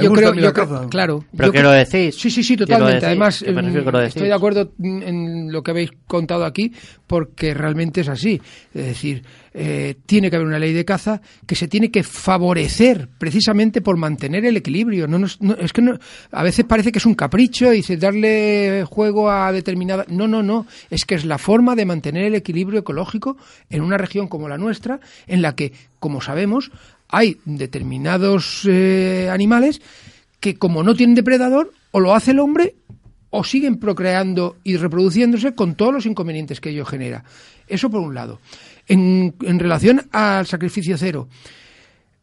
yo 0.00 0.12
creo, 0.12 0.34
yo 0.34 0.52
claro. 0.88 1.24
Pero 1.36 1.52
que 1.52 1.62
lo 1.62 1.72
decís. 1.72 2.14
Sí, 2.14 2.30
sí, 2.30 2.42
sí, 2.42 2.56
totalmente. 2.56 3.04
Además, 3.04 3.42
estoy 3.42 4.28
de 4.28 4.34
acuerdo 4.34 4.72
en 4.78 5.52
lo 5.52 5.62
que 5.62 5.72
habéis 5.72 5.90
contado 6.06 6.44
aquí, 6.44 6.72
porque 7.06 7.52
realmente 7.52 8.00
es 8.00 8.08
así. 8.08 8.40
Es 8.72 8.86
decir, 8.86 9.24
eh, 9.58 9.94
tiene 10.04 10.28
que 10.28 10.36
haber 10.36 10.46
una 10.46 10.58
ley 10.58 10.74
de 10.74 10.84
caza 10.84 11.22
que 11.46 11.54
se 11.54 11.66
tiene 11.66 11.90
que 11.90 12.02
favorecer 12.02 13.08
precisamente 13.16 13.80
por 13.80 13.96
mantener 13.96 14.44
el 14.44 14.58
equilibrio. 14.58 15.08
No, 15.08 15.24
es 15.24 15.72
que 15.72 15.80
no, 15.80 15.98
a 16.30 16.42
veces 16.42 16.66
parece 16.66 16.92
que 16.92 16.98
es 16.98 17.06
un 17.06 17.14
capricho 17.14 17.72
y 17.72 17.80
darle 17.96 18.84
juego 18.86 19.30
a 19.30 19.52
determinada. 19.52 20.04
No, 20.08 20.28
no, 20.28 20.42
no. 20.42 20.66
Es 20.90 21.06
que 21.06 21.14
es 21.14 21.24
la 21.24 21.38
forma 21.38 21.74
de 21.74 21.86
mantener 21.86 22.24
el 22.24 22.34
equilibrio 22.34 22.80
ecológico 22.80 23.38
en 23.70 23.80
una 23.80 23.96
región 23.96 24.28
como 24.28 24.46
la 24.46 24.58
nuestra, 24.58 25.00
en 25.26 25.40
la 25.40 25.54
que, 25.54 25.72
como 26.00 26.20
sabemos, 26.20 26.70
hay 27.08 27.38
determinados 27.46 28.68
eh, 28.68 29.30
animales 29.32 29.80
que 30.38 30.56
como 30.56 30.82
no 30.82 30.94
tienen 30.94 31.14
depredador, 31.14 31.72
o 31.92 32.00
lo 32.00 32.14
hace 32.14 32.32
el 32.32 32.40
hombre 32.40 32.74
o 33.30 33.42
siguen 33.42 33.78
procreando 33.78 34.56
y 34.64 34.76
reproduciéndose 34.76 35.54
con 35.54 35.76
todos 35.76 35.94
los 35.94 36.06
inconvenientes 36.06 36.60
que 36.60 36.70
ello 36.70 36.84
genera. 36.84 37.24
Eso 37.68 37.90
por 37.90 38.00
un 38.00 38.14
lado. 38.14 38.38
En, 38.88 39.34
relación 39.58 40.08
al 40.12 40.46
sacrificio 40.46 40.96
cero, 40.96 41.28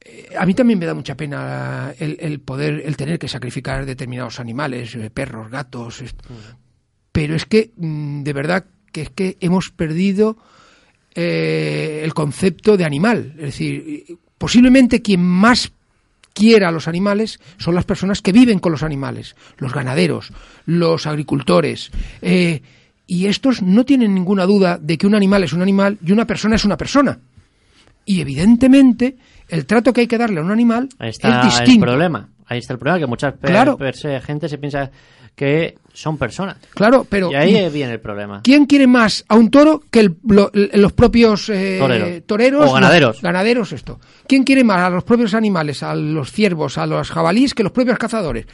eh, 0.01 0.29
a 0.37 0.45
mí 0.45 0.53
también 0.53 0.79
me 0.79 0.85
da 0.85 0.93
mucha 0.93 1.15
pena 1.15 1.93
el, 1.97 2.39
poder, 2.39 2.83
el 2.85 2.95
tener 2.95 3.19
que 3.19 3.27
sacrificar 3.27 3.85
determinados 3.85 4.39
animales, 4.39 4.95
eh, 4.95 5.09
perros, 5.09 5.49
gatos, 5.49 6.03
pero 7.11 7.35
es 7.35 7.45
que, 7.45 7.71
mm, 7.75 8.23
de 8.23 8.33
verdad, 8.33 8.65
que 8.91 9.01
es 9.03 9.09
que 9.09 9.37
hemos 9.39 9.71
perdido 9.71 10.37
el 11.15 12.11
concepto 12.15 12.75
de 12.75 12.85
animal. 12.85 13.33
Es 13.37 13.45
decir, 13.45 14.17
posiblemente 14.39 15.03
quien 15.03 15.21
más 15.21 15.71
quiera 16.33 16.69
a 16.69 16.71
los 16.71 16.87
animales 16.87 17.39
son 17.57 17.75
las 17.75 17.85
personas 17.85 18.21
que 18.21 18.31
viven 18.31 18.59
con 18.59 18.71
los 18.71 18.83
animales, 18.83 19.35
los 19.57 19.73
ganaderos, 19.73 20.33
los 20.65 21.05
agricultores. 21.05 21.91
Eh, 22.21 22.61
y 23.07 23.27
estos 23.27 23.61
no 23.61 23.85
tienen 23.85 24.13
ninguna 24.13 24.45
duda 24.45 24.77
de 24.77 24.97
que 24.97 25.07
un 25.07 25.15
animal 25.15 25.43
es 25.43 25.53
un 25.53 25.61
animal 25.61 25.97
y 26.05 26.11
una 26.11 26.25
persona 26.25 26.55
es 26.55 26.65
una 26.65 26.77
persona. 26.77 27.19
Y 28.05 28.21
evidentemente 28.21 29.17
el 29.49 29.65
trato 29.65 29.93
que 29.93 30.01
hay 30.01 30.07
que 30.07 30.17
darle 30.17 30.39
a 30.39 30.43
un 30.43 30.51
animal 30.51 30.89
es 30.99 31.17
distinto. 31.17 31.85
El 31.85 31.91
problema. 31.91 32.29
Ahí 32.45 32.59
está 32.59 32.73
el 32.73 32.79
problema, 32.79 32.99
que 32.99 33.07
mucha 33.07 33.33
gente 34.21 34.49
se 34.49 34.57
piensa 34.57 34.91
que 35.35 35.75
son 35.93 36.17
personas. 36.17 36.57
Claro, 36.73 37.07
pero... 37.09 37.31
Y 37.31 37.35
ahí 37.35 37.69
viene 37.69 37.93
el 37.93 37.99
problema. 37.99 38.41
¿Quién 38.43 38.65
quiere 38.65 38.87
más 38.87 39.25
a 39.27 39.35
un 39.35 39.49
toro 39.49 39.81
que 39.89 40.11
los 40.23 40.93
propios 40.93 41.49
eh, 41.49 42.21
toreros? 42.25 42.69
O 42.69 42.73
ganaderos. 42.73 43.21
ganaderos, 43.21 43.71
esto. 43.71 43.99
¿Quién 44.27 44.43
quiere 44.43 44.63
más 44.63 44.79
a 44.79 44.89
los 44.89 45.03
propios 45.03 45.33
animales, 45.33 45.81
a 45.81 45.95
los 45.95 46.31
ciervos, 46.31 46.77
a 46.77 46.85
los 46.85 47.09
jabalíes, 47.09 47.53
que 47.53 47.63
los 47.63 47.71
propios 47.71 47.97
cazadores? 47.97 48.45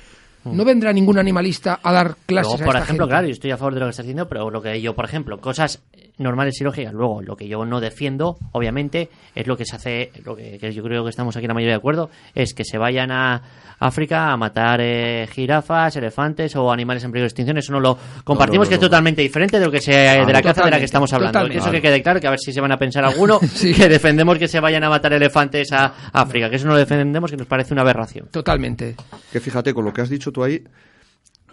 Mm. 0.43 0.55
No 0.55 0.65
vendrá 0.65 0.93
ningún 0.93 1.19
animalista 1.19 1.79
a 1.83 1.91
dar 1.91 2.15
clases 2.25 2.61
Por 2.61 2.75
ejemplo, 2.75 3.07
claro, 3.07 3.27
yo 3.27 3.33
estoy 3.33 3.51
a 3.51 3.57
favor 3.57 3.73
de 3.73 3.79
lo 3.81 3.85
que 3.87 3.91
está 3.91 4.03
haciendo, 4.03 4.27
pero 4.27 4.49
lo 4.49 4.61
que 4.61 4.81
yo, 4.81 4.95
por 4.95 5.05
ejemplo, 5.05 5.39
cosas 5.39 5.81
normales 6.19 6.59
y 6.61 6.63
lógicas. 6.63 6.93
Luego, 6.93 7.21
lo 7.21 7.35
que 7.35 7.47
yo 7.47 7.65
no 7.65 7.79
defiendo, 7.79 8.37
obviamente, 8.51 9.09
es 9.33 9.47
lo 9.47 9.57
que 9.57 9.65
se 9.65 9.75
hace, 9.75 10.11
lo 10.23 10.35
que, 10.35 10.59
yo 10.71 10.83
creo 10.83 11.03
que 11.03 11.09
estamos 11.09 11.35
aquí 11.35 11.47
la 11.47 11.53
mayoría 11.53 11.73
de 11.73 11.79
acuerdo, 11.79 12.09
es 12.35 12.53
que 12.53 12.63
se 12.63 12.77
vayan 12.77 13.11
a 13.11 13.41
África 13.79 14.31
a 14.31 14.37
matar 14.37 14.81
eh, 14.81 15.27
jirafas, 15.31 15.95
elefantes 15.95 16.55
o 16.55 16.71
animales 16.71 17.03
en 17.03 17.11
peligro 17.11 17.23
de 17.23 17.29
extinción. 17.29 17.57
Eso 17.57 17.71
no 17.71 17.79
lo 17.79 17.97
compartimos, 18.23 18.67
que 18.67 18.75
es 18.75 18.79
totalmente 18.79 19.21
diferente 19.21 19.59
de 19.59 19.65
lo 19.65 19.71
que 19.71 19.81
sea 19.81 20.25
de 20.25 20.33
la 20.33 20.41
caza 20.41 20.65
de 20.65 20.71
la 20.71 20.79
que 20.79 20.85
estamos 20.85 21.11
hablando. 21.13 21.45
Eso 21.47 21.71
que 21.71 21.81
quede 21.81 22.01
claro, 22.03 22.19
que 22.19 22.27
a 22.27 22.31
ver 22.31 22.39
si 22.39 22.51
se 22.51 22.61
van 22.61 22.71
a 22.71 22.77
pensar 22.77 23.05
alguno 23.05 23.39
que 23.61 23.89
defendemos 23.89 24.37
que 24.37 24.47
se 24.47 24.59
vayan 24.59 24.83
a 24.83 24.89
matar 24.89 25.13
elefantes 25.13 25.71
a 25.71 26.11
África, 26.11 26.49
que 26.49 26.57
eso 26.57 26.67
no 26.67 26.73
lo 26.73 26.79
defendemos, 26.79 27.31
que 27.31 27.37
nos 27.37 27.47
parece 27.47 27.73
una 27.73 27.81
aberración. 27.81 28.27
Totalmente. 28.31 28.95
Que 29.31 29.39
fíjate, 29.39 29.73
con 29.73 29.85
lo 29.85 29.93
que 29.93 30.01
has 30.01 30.09
dicho 30.09 30.31
tú 30.31 30.43
ahí, 30.43 30.61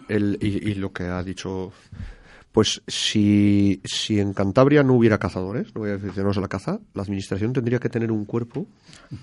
el, 0.09 0.37
y, 0.41 0.71
y 0.71 0.75
lo 0.75 0.91
que 0.91 1.03
ha 1.03 1.23
dicho 1.23 1.71
pues 2.57 2.81
si, 2.87 3.83
si 3.85 4.19
en 4.19 4.33
Cantabria 4.33 4.81
no 4.81 4.95
hubiera 4.95 5.19
cazadores, 5.19 5.75
no 5.75 5.81
hubiera 5.81 5.97
aficionados 5.97 6.39
a 6.39 6.41
la 6.41 6.47
caza, 6.47 6.79
la 6.95 7.03
administración 7.03 7.53
tendría 7.53 7.77
que 7.77 7.87
tener 7.87 8.11
un 8.11 8.25
cuerpo 8.25 8.65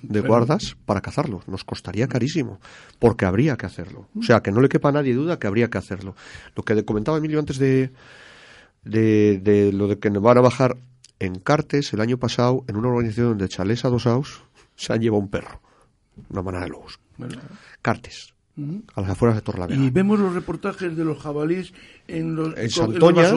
de 0.02 0.20
guardas 0.20 0.76
para 0.86 1.00
cazarlos. 1.00 1.48
Nos 1.48 1.64
costaría 1.64 2.06
carísimo, 2.06 2.60
porque 3.00 3.24
habría 3.24 3.56
que 3.56 3.66
hacerlo. 3.66 4.06
O 4.16 4.22
sea, 4.22 4.40
que 4.40 4.52
no 4.52 4.60
le 4.60 4.68
quepa 4.68 4.90
a 4.90 4.92
nadie 4.92 5.14
duda 5.14 5.40
que 5.40 5.48
habría 5.48 5.68
que 5.68 5.78
hacerlo. 5.78 6.14
Lo 6.54 6.62
que 6.62 6.84
comentaba 6.84 7.18
Emilio 7.18 7.40
antes 7.40 7.58
de, 7.58 7.90
de, 8.84 9.72
lo 9.74 9.88
de 9.88 9.98
que 9.98 10.10
nos 10.10 10.22
van 10.22 10.38
a 10.38 10.40
bajar 10.40 10.76
en 11.18 11.40
Cartes, 11.40 11.92
el 11.92 12.02
año 12.02 12.18
pasado, 12.18 12.64
en 12.68 12.76
una 12.76 12.86
organización 12.86 13.36
de 13.36 13.48
Chalesa 13.48 13.88
Dosaus, 13.88 14.44
se 14.76 14.92
han 14.92 15.00
llevado 15.00 15.20
un 15.20 15.28
perro, 15.28 15.60
una 16.30 16.42
manada 16.42 16.66
de 16.66 16.70
lobos. 16.70 17.00
Cartes 17.82 18.33
a 18.94 19.00
las 19.00 19.10
afueras 19.10 19.36
de 19.36 19.42
Torlavega. 19.42 19.82
Y 19.82 19.90
vemos 19.90 20.18
los 20.18 20.34
reportajes 20.34 20.96
de 20.96 21.04
los 21.04 21.18
jabalíes 21.18 21.72
en 22.06 22.36
los, 22.36 22.56
en 22.56 22.70
Santoña, 22.70 23.28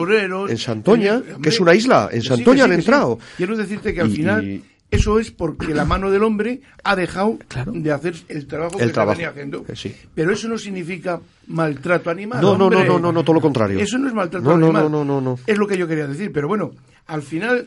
en, 0.48 0.58
Santoña, 0.58 1.22
que 1.42 1.48
es 1.48 1.60
una 1.60 1.74
isla, 1.74 2.08
en 2.12 2.22
Santoña 2.22 2.64
han 2.64 2.72
entrado. 2.72 3.18
Quiero 3.36 3.56
decirte 3.56 3.92
que 3.92 4.00
al 4.00 4.10
final 4.10 4.62
eso 4.90 5.18
es 5.18 5.30
porque 5.30 5.74
la 5.74 5.84
mano 5.84 6.10
del 6.10 6.22
hombre 6.22 6.62
ha 6.82 6.96
dejado 6.96 7.38
de 7.66 7.92
hacer 7.92 8.14
el 8.28 8.46
trabajo 8.46 8.78
que 8.78 8.86
venía 8.86 9.28
haciendo. 9.28 9.64
Eh, 9.68 9.96
Pero 10.14 10.32
eso 10.32 10.48
no 10.48 10.56
significa 10.56 11.20
maltrato 11.46 12.10
animal. 12.10 12.40
No, 12.40 12.56
no, 12.56 12.70
no, 12.70 12.98
no, 12.98 13.12
no, 13.12 13.22
todo 13.22 13.34
lo 13.34 13.40
contrario. 13.40 13.78
Eso 13.80 13.98
no 13.98 14.08
es 14.08 14.14
maltrato 14.14 14.50
animal. 14.50 14.90
No, 14.90 15.04
no, 15.04 15.20
no, 15.20 15.38
Es 15.46 15.58
lo 15.58 15.66
que 15.66 15.76
yo 15.76 15.86
quería 15.86 16.06
decir. 16.06 16.32
Pero 16.32 16.48
bueno, 16.48 16.70
al 17.06 17.22
final 17.22 17.66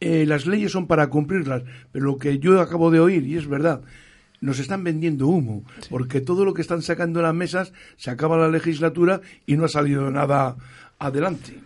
eh, 0.00 0.24
las 0.26 0.46
leyes 0.46 0.72
son 0.72 0.86
para 0.86 1.08
cumplirlas. 1.08 1.64
Pero 1.92 2.06
lo 2.06 2.18
que 2.18 2.38
yo 2.38 2.60
acabo 2.60 2.90
de 2.90 3.00
oír, 3.00 3.26
y 3.26 3.36
es 3.36 3.46
verdad, 3.46 3.82
nos 4.40 4.58
están 4.58 4.84
vendiendo 4.84 5.26
humo, 5.26 5.64
porque 5.90 6.20
todo 6.20 6.44
lo 6.44 6.54
que 6.54 6.62
están 6.62 6.82
sacando 6.82 7.20
en 7.20 7.26
las 7.26 7.34
mesas 7.34 7.72
se 7.96 8.10
acaba 8.10 8.36
la 8.36 8.48
legislatura 8.48 9.20
y 9.46 9.56
no 9.56 9.64
ha 9.64 9.68
salido 9.68 10.10
nada 10.10 10.56
adelante. 10.98 11.60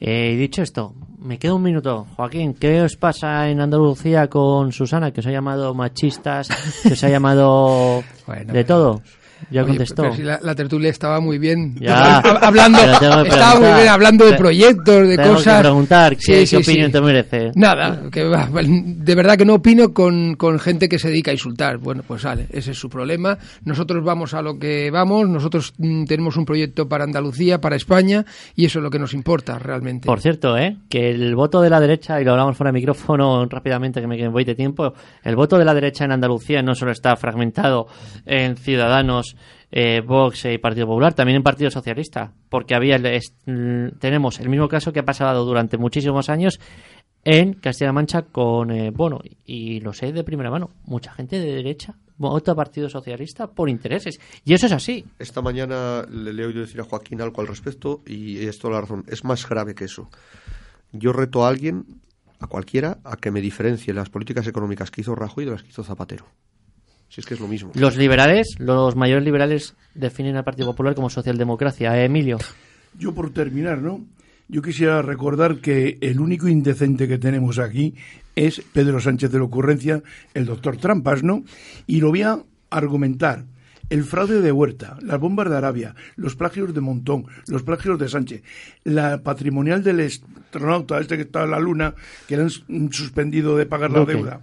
Eh, 0.00 0.36
dicho 0.36 0.62
esto, 0.62 0.94
me 1.18 1.38
queda 1.38 1.54
un 1.54 1.62
minuto. 1.62 2.06
Joaquín, 2.16 2.54
¿qué 2.54 2.82
os 2.82 2.96
pasa 2.96 3.48
en 3.48 3.60
Andalucía 3.60 4.28
con 4.28 4.72
Susana, 4.72 5.10
que 5.12 5.20
os 5.20 5.26
ha 5.26 5.30
llamado 5.30 5.74
machistas, 5.74 6.48
que 6.82 6.92
os 6.92 7.04
ha 7.04 7.08
llamado 7.08 8.02
de 8.46 8.64
todo? 8.64 9.02
Ya 9.50 9.64
contestó. 9.64 10.10
la, 10.18 10.54
tertulia 10.54 10.90
estaba 10.90 11.20
muy 11.20 11.38
bien. 11.38 11.76
hablando, 11.86 12.78
estaba 12.80 13.60
muy 13.60 13.72
bien 13.74 13.88
hablando 13.88 14.26
de 14.26 14.34
proyectos, 14.34 15.08
de 15.08 15.16
cosas. 15.16 15.56
Que 15.56 15.62
preguntar 15.62 16.16
¿qué, 16.16 16.56
opinión 16.56 16.90
te 16.90 17.00
merece. 17.00 17.50
Nada, 17.54 18.02
que, 18.10 18.24
de 18.24 19.14
verdad 19.14 19.36
que 19.36 19.44
no 19.44 19.54
opino 19.54 19.92
con, 19.92 20.34
con 20.36 20.58
gente 20.58 20.88
que 20.88 20.98
se 20.98 21.08
dedica 21.08 21.30
a 21.30 21.34
insultar. 21.34 21.78
Bueno, 21.78 22.02
pues 22.06 22.22
sale, 22.22 22.46
ese 22.50 22.72
es 22.72 22.78
su 22.78 22.88
problema. 22.88 23.38
Nosotros 23.64 24.02
vamos 24.04 24.34
a 24.34 24.42
lo 24.42 24.58
que 24.58 24.90
vamos, 24.90 25.28
nosotros 25.28 25.74
mm, 25.78 26.04
tenemos 26.04 26.36
un 26.36 26.44
proyecto 26.44 26.88
para 26.88 27.04
Andalucía, 27.04 27.60
para 27.60 27.76
España, 27.76 28.24
y 28.54 28.64
eso 28.64 28.78
es 28.78 28.82
lo 28.82 28.90
que 28.90 28.98
nos 28.98 29.14
importa 29.14 29.58
realmente. 29.58 30.06
Por 30.06 30.20
cierto, 30.20 30.56
¿eh? 30.56 30.76
que 30.88 31.10
el 31.10 31.34
voto 31.34 31.60
de 31.60 31.70
la 31.70 31.80
derecha, 31.80 32.20
y 32.20 32.24
lo 32.24 32.32
hablamos 32.32 32.56
fuera 32.56 32.72
de 32.72 32.78
micrófono 32.78 33.44
rápidamente, 33.46 34.00
que 34.00 34.06
me 34.06 34.28
voy 34.28 34.44
de 34.44 34.54
tiempo, 34.54 34.94
el 35.22 35.36
voto 35.36 35.58
de 35.58 35.64
la 35.64 35.74
derecha 35.74 36.04
en 36.04 36.12
Andalucía 36.12 36.62
no 36.62 36.74
solo 36.74 36.92
está 36.92 37.16
fragmentado 37.16 37.86
en 38.24 38.56
Ciudadanos 38.56 39.25
eh, 39.70 40.00
Vox 40.00 40.44
y 40.44 40.58
Partido 40.58 40.86
Popular, 40.86 41.14
también 41.14 41.36
en 41.36 41.42
Partido 41.42 41.70
Socialista, 41.70 42.32
porque 42.48 42.74
había 42.74 42.98
mm, 42.98 43.98
tenemos 43.98 44.38
el 44.40 44.48
mismo 44.48 44.68
caso 44.68 44.92
que 44.92 45.00
ha 45.00 45.04
pasado 45.04 45.44
durante 45.44 45.78
muchísimos 45.78 46.28
años 46.28 46.60
en 47.24 47.54
Castilla-La 47.54 47.92
Mancha 47.92 48.22
con 48.22 48.70
eh, 48.70 48.90
Bono, 48.90 49.20
y 49.44 49.80
lo 49.80 49.92
sé 49.92 50.12
de 50.12 50.22
primera 50.22 50.50
mano, 50.50 50.70
mucha 50.84 51.12
gente 51.12 51.40
de 51.40 51.56
derecha 51.56 51.96
vota 52.18 52.54
Partido 52.54 52.88
Socialista 52.88 53.48
por 53.48 53.68
intereses, 53.68 54.18
y 54.44 54.54
eso 54.54 54.66
es 54.66 54.72
así. 54.72 55.04
Esta 55.18 55.42
mañana 55.42 56.06
le, 56.10 56.30
he 56.42 56.46
oído 56.46 56.60
decir 56.60 56.80
a 56.80 56.84
Joaquín 56.84 57.20
algo 57.20 57.40
al 57.40 57.46
respecto, 57.46 58.02
y 58.06 58.46
es 58.46 58.58
toda 58.58 58.74
la 58.74 58.80
razón, 58.82 59.04
es 59.08 59.24
más 59.24 59.48
grave 59.48 59.74
que 59.74 59.84
eso. 59.84 60.08
Yo 60.92 61.12
reto 61.12 61.44
a 61.44 61.48
alguien, 61.48 62.00
a 62.40 62.46
cualquiera, 62.46 62.98
a 63.04 63.16
que 63.16 63.30
me 63.30 63.40
diferencie 63.40 63.92
las 63.92 64.10
políticas 64.10 64.46
económicas 64.46 64.90
que 64.90 65.02
hizo 65.02 65.14
Rajoy 65.14 65.44
de 65.44 65.50
las 65.52 65.62
que 65.62 65.70
hizo 65.70 65.84
Zapatero. 65.84 66.26
Si 67.08 67.20
es 67.20 67.26
que 67.26 67.34
es 67.34 67.40
lo 67.40 67.48
mismo. 67.48 67.70
Los 67.74 67.96
liberales, 67.96 68.56
los 68.58 68.96
mayores 68.96 69.24
liberales 69.24 69.74
definen 69.94 70.36
al 70.36 70.44
Partido 70.44 70.68
Popular 70.68 70.94
como 70.94 71.10
socialdemocracia. 71.10 71.96
¿eh, 71.98 72.06
Emilio. 72.06 72.38
Yo 72.98 73.14
por 73.14 73.30
terminar, 73.30 73.78
¿no? 73.78 74.04
Yo 74.48 74.62
quisiera 74.62 75.02
recordar 75.02 75.58
que 75.60 75.98
el 76.00 76.20
único 76.20 76.48
indecente 76.48 77.08
que 77.08 77.18
tenemos 77.18 77.58
aquí 77.58 77.94
es 78.36 78.60
Pedro 78.72 79.00
Sánchez 79.00 79.32
de 79.32 79.38
la 79.38 79.44
Ocurrencia, 79.44 80.02
el 80.34 80.46
doctor 80.46 80.76
Trampas, 80.76 81.22
¿no? 81.22 81.42
Y 81.86 82.00
lo 82.00 82.10
voy 82.10 82.22
a 82.22 82.38
argumentar. 82.70 83.44
el 83.88 84.02
fraude 84.02 84.40
de 84.40 84.50
Huerta, 84.50 84.98
las 85.00 85.20
bombas 85.20 85.48
de 85.48 85.56
Arabia, 85.56 85.94
los 86.16 86.34
plagios 86.34 86.74
de 86.74 86.80
Montón, 86.80 87.26
los 87.46 87.62
plagios 87.62 87.96
de 88.00 88.08
Sánchez, 88.08 88.42
la 88.82 89.22
patrimonial 89.22 89.84
del 89.84 90.00
astronauta, 90.00 90.98
este 90.98 91.14
que 91.14 91.22
está 91.22 91.44
en 91.44 91.52
la 91.52 91.60
luna, 91.60 91.94
que 92.26 92.36
le 92.36 92.42
han 92.42 92.50
suspendido 92.92 93.56
de 93.56 93.64
pagar 93.64 93.92
la 93.92 94.04
deuda 94.04 94.40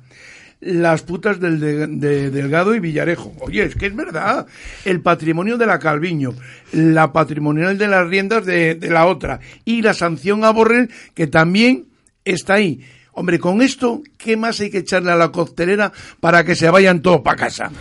las 0.66 1.02
putas 1.04 1.40
del 1.40 1.60
de, 1.60 2.32
Delgado 2.32 2.76
y 2.76 2.80
Villarejo. 2.80 3.34
Oye, 3.42 3.64
es 3.64 3.76
que 3.76 3.88
es 3.88 3.96
verdad. 3.96 4.48
El 4.86 5.02
patrimonio 5.02 5.58
de 5.58 5.66
la 5.66 5.80
Calviño, 5.80 6.34
la 6.72 7.12
patrimonial 7.12 7.78
de 7.78 7.88
las 7.88 8.08
riendas 8.08 8.46
de, 8.46 8.76
de 8.76 8.90
la 8.90 9.06
otra 9.06 9.40
y 9.66 9.82
la 9.82 9.94
sanción 9.94 10.44
a 10.44 10.52
Borrell 10.52 10.90
que 11.14 11.28
también 11.28 11.86
está 12.26 12.56
ahí. 12.56 12.82
Hombre, 13.14 13.40
con 13.40 13.62
esto, 13.62 14.02
¿qué 14.18 14.38
más 14.38 14.60
hay 14.60 14.72
que 14.72 14.80
echarle 14.80 15.12
a 15.12 15.16
la 15.16 15.32
coctelera 15.32 15.92
para 16.20 16.44
que 16.44 16.56
se 16.56 16.70
vayan 16.70 17.02
todos 17.02 17.22
para 17.22 17.38
casa? 17.38 17.72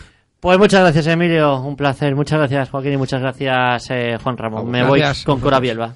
Pues 0.40 0.58
muchas 0.58 0.80
gracias, 0.80 1.06
Emilio. 1.06 1.60
Un 1.60 1.76
placer. 1.76 2.14
Muchas 2.16 2.38
gracias, 2.38 2.68
Joaquín, 2.68 2.94
y 2.94 2.96
muchas 2.96 3.20
gracias, 3.20 3.90
eh, 3.90 4.18
Juan 4.22 4.36
Ramón. 4.36 4.68
Me 4.70 4.82
voy 4.84 5.00
con 5.24 5.40
Cora 5.40 5.60
Bielba. 5.60 5.94